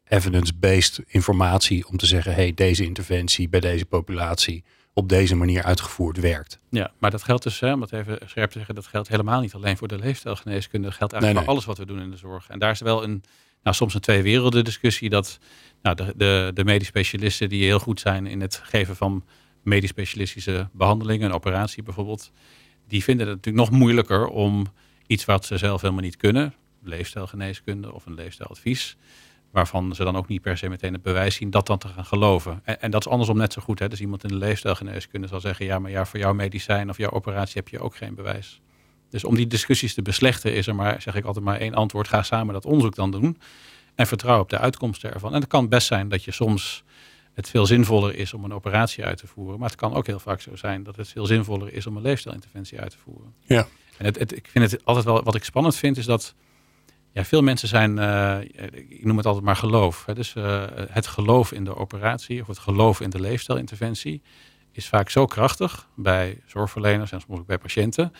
evidence-based 0.07 1.01
informatie 1.05 1.87
om 1.87 1.97
te 1.97 2.05
zeggen: 2.05 2.33
hey, 2.33 2.53
deze 2.53 2.83
interventie 2.83 3.49
bij 3.49 3.59
deze 3.59 3.85
populatie 3.85 4.63
op 4.99 5.09
deze 5.09 5.35
manier 5.35 5.63
uitgevoerd 5.63 6.19
werkt. 6.19 6.59
Ja, 6.69 6.91
maar 6.97 7.11
dat 7.11 7.23
geldt 7.23 7.43
dus, 7.43 7.59
hè, 7.59 7.73
om 7.73 7.81
het 7.81 7.91
even 7.91 8.19
scherp 8.25 8.51
te 8.51 8.57
zeggen, 8.57 8.75
dat 8.75 8.87
geldt 8.87 9.07
helemaal 9.07 9.41
niet 9.41 9.53
alleen 9.53 9.77
voor 9.77 9.87
de 9.87 9.97
leefstijlgeneeskunde. 9.97 10.87
Dat 10.87 10.97
geldt 10.97 11.13
eigenlijk 11.13 11.45
Nee, 11.45 11.47
voor 11.47 11.53
alles 11.53 11.77
wat 11.77 11.87
we 11.87 11.93
doen 11.93 12.03
in 12.03 12.11
de 12.11 12.17
zorg. 12.17 12.49
En 12.49 12.59
daar 12.59 12.71
is 12.71 12.79
wel 12.79 13.03
een, 13.03 13.23
nou, 13.63 13.75
soms 13.75 13.93
een 13.93 13.99
twee 13.99 14.21
werelden 14.21 14.63
discussie 14.63 15.09
dat 15.09 15.39
nou, 15.81 15.95
de, 15.95 16.13
de, 16.15 16.51
de 16.53 16.63
medisch 16.63 16.87
specialisten 16.87 17.49
die 17.49 17.63
heel 17.63 17.79
goed 17.79 17.99
zijn 17.99 18.27
in 18.27 18.41
het 18.41 18.61
geven 18.63 18.95
van 18.95 19.23
medisch 19.63 19.89
specialistische 19.89 20.69
behandelingen, 20.71 21.27
een 21.27 21.35
operatie 21.35 21.83
bijvoorbeeld, 21.83 22.31
die 22.87 23.03
vinden 23.03 23.27
het 23.27 23.35
natuurlijk 23.35 23.69
nog 23.69 23.79
moeilijker 23.79 24.27
om 24.27 24.65
iets 25.07 25.25
wat 25.25 25.45
ze 25.45 25.57
zelf 25.57 25.81
helemaal 25.81 26.03
niet 26.03 26.17
kunnen, 26.17 26.53
leefstijlgeneeskunde 26.83 27.93
of 27.93 28.05
een 28.05 28.13
leefstijladvies, 28.13 28.97
waarvan 29.51 29.95
ze 29.95 30.03
dan 30.03 30.15
ook 30.15 30.27
niet 30.27 30.41
per 30.41 30.57
se 30.57 30.69
meteen 30.69 30.93
het 30.93 31.01
bewijs 31.01 31.35
zien, 31.35 31.49
dat 31.49 31.67
dan 31.67 31.77
te 31.77 31.87
gaan 31.87 32.05
geloven. 32.05 32.61
En, 32.63 32.81
en 32.81 32.91
dat 32.91 33.05
is 33.05 33.11
andersom 33.11 33.37
net 33.37 33.53
zo 33.53 33.61
goed. 33.61 33.79
Hè? 33.79 33.87
Dus 33.87 34.01
iemand 34.01 34.23
in 34.23 34.29
de 34.29 34.35
leefstijlgeneeskunde 34.35 35.27
zal 35.27 35.39
zeggen, 35.39 35.65
ja, 35.65 35.79
maar 35.79 35.91
ja, 35.91 36.05
voor 36.05 36.19
jouw 36.19 36.33
medicijn 36.33 36.89
of 36.89 36.97
jouw 36.97 37.09
operatie 37.09 37.55
heb 37.55 37.67
je 37.67 37.79
ook 37.79 37.95
geen 37.95 38.15
bewijs. 38.15 38.61
Dus 39.09 39.23
om 39.23 39.35
die 39.35 39.47
discussies 39.47 39.93
te 39.93 40.01
beslechten 40.01 40.53
is 40.53 40.67
er 40.67 40.75
maar, 40.75 41.01
zeg 41.01 41.15
ik 41.15 41.25
altijd 41.25 41.45
maar 41.45 41.59
één 41.59 41.73
antwoord. 41.73 42.07
Ga 42.07 42.23
samen 42.23 42.53
dat 42.53 42.65
onderzoek 42.65 42.95
dan 42.95 43.11
doen 43.11 43.37
en 43.95 44.07
vertrouw 44.07 44.39
op 44.39 44.49
de 44.49 44.57
uitkomsten 44.57 45.13
ervan. 45.13 45.33
En 45.33 45.39
het 45.39 45.49
kan 45.49 45.69
best 45.69 45.87
zijn 45.87 46.09
dat 46.09 46.23
je 46.23 46.31
soms 46.31 46.83
het 47.33 47.49
veel 47.49 47.65
zinvoller 47.65 48.15
is 48.15 48.33
om 48.33 48.43
een 48.43 48.53
operatie 48.53 49.05
uit 49.05 49.17
te 49.17 49.27
voeren. 49.27 49.59
Maar 49.59 49.69
het 49.69 49.77
kan 49.77 49.93
ook 49.93 50.07
heel 50.07 50.19
vaak 50.19 50.41
zo 50.41 50.55
zijn 50.55 50.83
dat 50.83 50.95
het 50.95 51.07
veel 51.07 51.25
zinvoller 51.25 51.73
is 51.73 51.87
om 51.87 51.95
een 51.95 52.01
leefstijlinterventie 52.01 52.79
uit 52.79 52.91
te 52.91 52.97
voeren. 52.97 53.33
Ja. 53.45 53.67
En 53.97 54.05
het, 54.05 54.19
het, 54.19 54.35
ik 54.35 54.47
vind 54.47 54.71
het 54.71 54.85
altijd 54.85 55.05
wel, 55.05 55.23
wat 55.23 55.35
ik 55.35 55.43
spannend 55.43 55.75
vind, 55.75 55.97
is 55.97 56.05
dat 56.05 56.35
ja, 57.11 57.25
veel 57.25 57.41
mensen 57.41 57.67
zijn, 57.67 57.99
eh, 57.99 58.37
ik 58.87 59.05
noem 59.05 59.17
het 59.17 59.25
altijd 59.25 59.45
maar 59.45 59.55
geloof. 59.55 60.05
Hè. 60.05 60.13
Dus 60.13 60.35
eh, 60.35 60.63
het 60.75 61.07
geloof 61.07 61.51
in 61.51 61.63
de 61.63 61.75
operatie 61.75 62.41
of 62.41 62.47
het 62.47 62.59
geloof 62.59 63.01
in 63.01 63.09
de 63.09 63.19
leefstijlinterventie 63.19 64.21
is 64.71 64.87
vaak 64.87 65.09
zo 65.09 65.25
krachtig 65.25 65.87
bij 65.95 66.41
zorgverleners 66.45 67.11
en 67.11 67.21
soms 67.21 67.39
ook 67.39 67.45
bij 67.45 67.57
patiënten. 67.57 68.13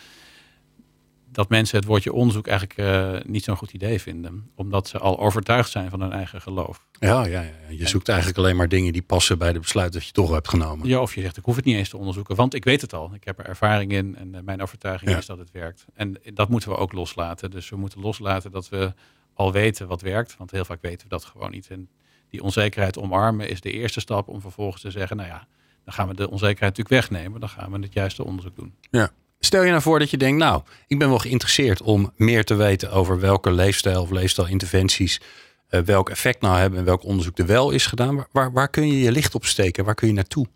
Dat 1.32 1.48
mensen 1.48 1.76
het 1.78 1.86
woordje 1.86 2.12
onderzoek 2.12 2.46
eigenlijk 2.46 2.78
eh, 2.78 3.30
niet 3.30 3.44
zo'n 3.44 3.56
goed 3.56 3.72
idee 3.72 4.00
vinden. 4.00 4.50
Omdat 4.54 4.88
ze 4.88 4.98
al 4.98 5.18
overtuigd 5.18 5.70
zijn 5.70 5.90
van 5.90 6.00
hun 6.00 6.12
eigen 6.12 6.40
geloof. 6.40 6.86
Ja, 6.98 7.24
ja, 7.26 7.40
ja. 7.40 7.50
je 7.68 7.88
zoekt 7.88 8.08
eigenlijk 8.08 8.38
alleen 8.38 8.56
maar 8.56 8.68
dingen 8.68 8.92
die 8.92 9.02
passen 9.02 9.38
bij 9.38 9.52
de 9.52 9.58
besluit 9.58 9.92
dat 9.92 10.04
je 10.06 10.12
toch 10.12 10.30
hebt 10.30 10.48
genomen. 10.48 10.88
Ja, 10.88 11.00
of 11.00 11.14
je 11.14 11.20
zegt, 11.20 11.36
ik 11.36 11.44
hoef 11.44 11.56
het 11.56 11.64
niet 11.64 11.76
eens 11.76 11.88
te 11.88 11.96
onderzoeken, 11.96 12.36
want 12.36 12.54
ik 12.54 12.64
weet 12.64 12.80
het 12.80 12.92
al. 12.94 13.14
Ik 13.14 13.24
heb 13.24 13.38
er 13.38 13.46
ervaring 13.46 13.92
in 13.92 14.16
en 14.16 14.34
eh, 14.34 14.40
mijn 14.42 14.62
overtuiging 14.62 15.10
Ja. 15.10 15.16
is 15.16 15.26
dat 15.26 15.38
het 15.38 15.50
werkt. 15.50 15.84
En 15.94 16.16
dat 16.34 16.48
moeten 16.48 16.70
we 16.70 16.76
ook 16.76 16.92
loslaten. 16.92 17.50
Dus 17.50 17.68
we 17.68 17.76
moeten 17.76 18.00
loslaten 18.00 18.50
dat 18.50 18.68
we 18.68 18.92
al 19.34 19.52
weten 19.52 19.86
wat 19.88 20.00
werkt, 20.00 20.36
want 20.36 20.50
heel 20.50 20.64
vaak 20.64 20.82
weten 20.82 21.02
we 21.02 21.08
dat 21.08 21.24
gewoon 21.24 21.50
niet. 21.50 21.68
En 21.70 21.88
die 22.28 22.42
onzekerheid 22.42 22.98
omarmen 22.98 23.48
is 23.48 23.60
de 23.60 23.70
eerste 23.72 24.00
stap 24.00 24.28
om 24.28 24.40
vervolgens 24.40 24.82
te 24.82 24.90
zeggen, 24.90 25.16
nou 25.16 25.28
ja, 25.28 25.46
dan 25.84 25.94
gaan 25.94 26.08
we 26.08 26.14
de 26.14 26.30
onzekerheid 26.30 26.76
natuurlijk 26.76 27.08
wegnemen. 27.08 27.40
Dan 27.40 27.48
gaan 27.48 27.72
we 27.72 27.78
het 27.78 27.92
juiste 27.92 28.24
onderzoek 28.24 28.56
doen. 28.56 28.74
Ja. 28.90 29.10
Stel 29.42 29.62
je 29.62 29.70
nou 29.70 29.82
voor 29.82 29.98
dat 29.98 30.10
je 30.10 30.16
denkt, 30.16 30.38
nou, 30.38 30.62
ik 30.86 30.98
ben 30.98 31.08
wel 31.08 31.18
geïnteresseerd 31.18 31.82
om 31.82 32.12
meer 32.16 32.44
te 32.44 32.54
weten 32.54 32.90
over 32.90 33.20
welke 33.20 33.52
leefstijl 33.52 34.02
of 34.02 34.10
leefstijlinterventies 34.10 35.20
eh, 35.68 35.80
welk 35.80 36.10
effect 36.10 36.40
nou 36.40 36.58
hebben 36.58 36.78
en 36.78 36.84
welk 36.84 37.04
onderzoek 37.04 37.38
er 37.38 37.46
wel 37.46 37.70
is 37.70 37.86
gedaan. 37.86 38.26
Waar, 38.32 38.52
waar, 38.52 38.68
kun 38.68 38.86
je 38.86 39.00
je 39.00 39.12
licht 39.12 39.34
op 39.34 39.44
steken? 39.44 39.84
Waar 39.84 39.94
kun 39.94 40.08
je 40.08 40.14
naartoe? 40.14 40.46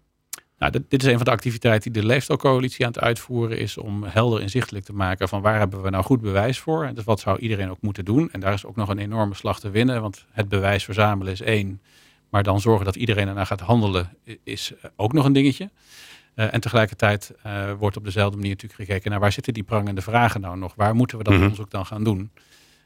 Nou, 0.59 0.73
dit, 0.89 1.03
is 1.03 1.09
een 1.09 1.17
van 1.17 1.25
de 1.25 1.31
activiteiten 1.31 1.93
die 1.93 2.03
de 2.03 2.09
Leefstijlcoalitie 2.09 2.87
aan 2.87 2.93
het 2.93 3.01
uitvoeren 3.01 3.59
is 3.59 3.79
om 3.79 4.03
helder 4.03 4.41
inzichtelijk 4.41 4.85
te 4.85 4.93
maken 4.93 5.29
van 5.29 5.43
waar 5.43 5.59
hebben 5.59 5.83
we 5.83 5.91
nou 5.91 6.05
goed 6.05 6.21
bewijs 6.21 6.59
voor. 6.59 6.85
En 6.85 6.95
dus 6.95 7.05
wat 7.05 7.21
zou 7.21 7.39
iedereen 7.39 7.71
ook 7.71 7.81
moeten 7.81 8.05
doen. 8.05 8.29
En 8.33 8.41
daar 8.41 8.53
is 8.53 8.67
ook 8.67 8.77
nog 8.77 8.89
een 8.89 8.99
enorme 8.99 9.35
slag 9.35 9.61
te 9.61 9.71
winnen, 9.71 10.01
want 10.01 10.27
het 10.31 10.49
bewijs 10.49 10.85
verzamelen 10.85 11.33
is 11.33 11.41
één. 11.41 11.81
Maar 12.31 12.43
dan 12.43 12.61
zorgen 12.61 12.85
dat 12.85 12.97
iedereen 12.97 13.29
ernaar 13.29 13.47
gaat 13.47 13.61
handelen 13.61 14.17
is 14.43 14.73
ook 14.97 15.13
nog 15.13 15.25
een 15.25 15.33
dingetje. 15.33 15.71
Eh, 16.35 16.55
en 16.55 16.61
tegelijkertijd 16.61 17.33
eh, 17.43 17.73
wordt 17.79 17.97
op 17.97 18.05
dezelfde 18.05 18.37
manier 18.37 18.51
natuurlijk 18.53 18.81
gekeken 18.81 19.11
naar 19.11 19.21
waar 19.21 19.33
zitten 19.33 19.53
die 19.55 19.63
prangende 19.63 20.01
vragen 20.01 20.41
nou 20.41 20.57
nog? 20.59 20.75
Waar 20.75 20.95
moeten 20.95 21.19
we 21.19 21.25
dat 21.25 21.33
Mhm. 21.33 21.43
onderzoek 21.43 21.71
dan 21.71 21.87
gaan 21.87 22.05
doen? 22.05 22.31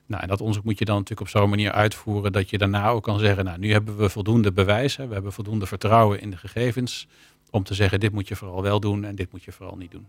Nou, 0.06 0.22
en 0.22 0.28
dat 0.28 0.40
onderzoek 0.40 0.64
moet 0.64 0.78
je 0.78 0.84
dan 0.84 0.94
natuurlijk 0.94 1.20
op 1.20 1.40
zo'n 1.40 1.50
manier 1.50 1.72
uitvoeren 1.72 2.32
dat 2.32 2.50
je 2.50 2.58
daarna 2.58 2.88
ook 2.88 3.02
kan 3.02 3.18
zeggen, 3.18 3.44
nou, 3.44 3.58
nu 3.58 3.72
hebben 3.72 3.96
we 3.96 4.08
voldoende 4.08 4.52
bewijs, 4.52 4.96
hè, 4.96 5.06
we 5.06 5.14
hebben 5.14 5.32
voldoende 5.32 5.66
vertrouwen 5.66 6.20
in 6.20 6.30
de 6.30 6.36
gegevens 6.36 7.06
om 7.50 7.62
te 7.64 7.74
zeggen, 7.74 8.00
dit 8.00 8.12
moet 8.12 8.28
je 8.28 8.36
vooral 8.36 8.62
wel 8.62 8.80
doen 8.80 9.04
en 9.04 9.14
dit 9.14 9.32
moet 9.32 9.44
je 9.44 9.52
vooral 9.52 9.76
niet 9.76 9.90
doen. 9.90 10.06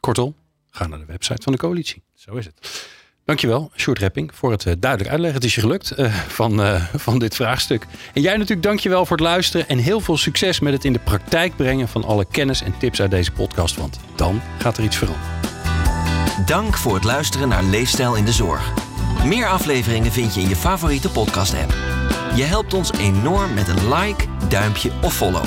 Kortom, 0.00 0.34
ga 0.70 0.86
naar 0.86 0.98
de 0.98 1.04
website 1.04 1.42
van 1.42 1.52
de 1.52 1.58
coalitie. 1.58 2.02
Zo 2.14 2.34
is 2.34 2.44
het. 2.46 2.88
Dankjewel, 3.24 3.70
Sjoerd 3.76 3.98
Repping, 3.98 4.30
voor 4.34 4.50
het 4.50 4.66
eh, 4.66 4.72
duidelijk 4.78 5.10
uitleggen. 5.10 5.40
Het 5.40 5.48
is 5.48 5.54
je 5.54 5.60
gelukt 5.60 5.90
eh, 5.90 6.14
van, 6.14 6.62
eh, 6.62 6.82
van 6.94 7.18
dit 7.18 7.34
vraagstuk. 7.34 7.86
En 8.14 8.22
jij 8.22 8.32
natuurlijk 8.32 8.62
dankjewel 8.62 9.06
voor 9.06 9.16
het 9.16 9.26
luisteren 9.26 9.68
en 9.68 9.78
heel 9.78 10.00
veel 10.00 10.16
succes 10.16 10.60
met 10.60 10.72
het 10.72 10.84
in 10.84 10.92
de 10.92 10.98
praktijk 10.98 11.56
brengen 11.56 11.88
van 11.88 12.04
alle 12.04 12.26
kennis 12.30 12.62
en 12.62 12.78
tips 12.78 13.00
uit 13.00 13.10
deze 13.10 13.32
podcast, 13.32 13.76
want 13.76 13.98
dan 14.14 14.40
gaat 14.58 14.76
er 14.76 14.84
iets 14.84 14.96
veranderen. 14.96 15.30
Dank 16.46 16.76
voor 16.76 16.94
het 16.94 17.04
luisteren 17.04 17.48
naar 17.48 17.62
Leefstijl 17.62 18.14
in 18.14 18.24
de 18.24 18.32
Zorg. 18.32 18.72
Meer 19.24 19.46
afleveringen 19.46 20.12
vind 20.12 20.34
je 20.34 20.40
in 20.40 20.48
je 20.48 20.56
favoriete 20.56 21.10
podcast-app. 21.10 21.74
Je 22.36 22.42
helpt 22.42 22.74
ons 22.74 22.92
enorm 22.92 23.54
met 23.54 23.68
een 23.68 23.94
like, 23.94 24.24
duimpje 24.48 24.90
of 25.02 25.14
follow. 25.14 25.44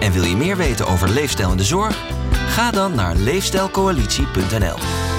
En 0.00 0.12
wil 0.12 0.24
je 0.24 0.36
meer 0.36 0.56
weten 0.56 0.86
over 0.86 1.08
leefstijl 1.08 1.50
in 1.50 1.56
de 1.56 1.64
zorg? 1.64 1.96
Ga 2.32 2.70
dan 2.70 2.94
naar 2.94 3.16
leefstijlcoalitie.nl. 3.16 5.18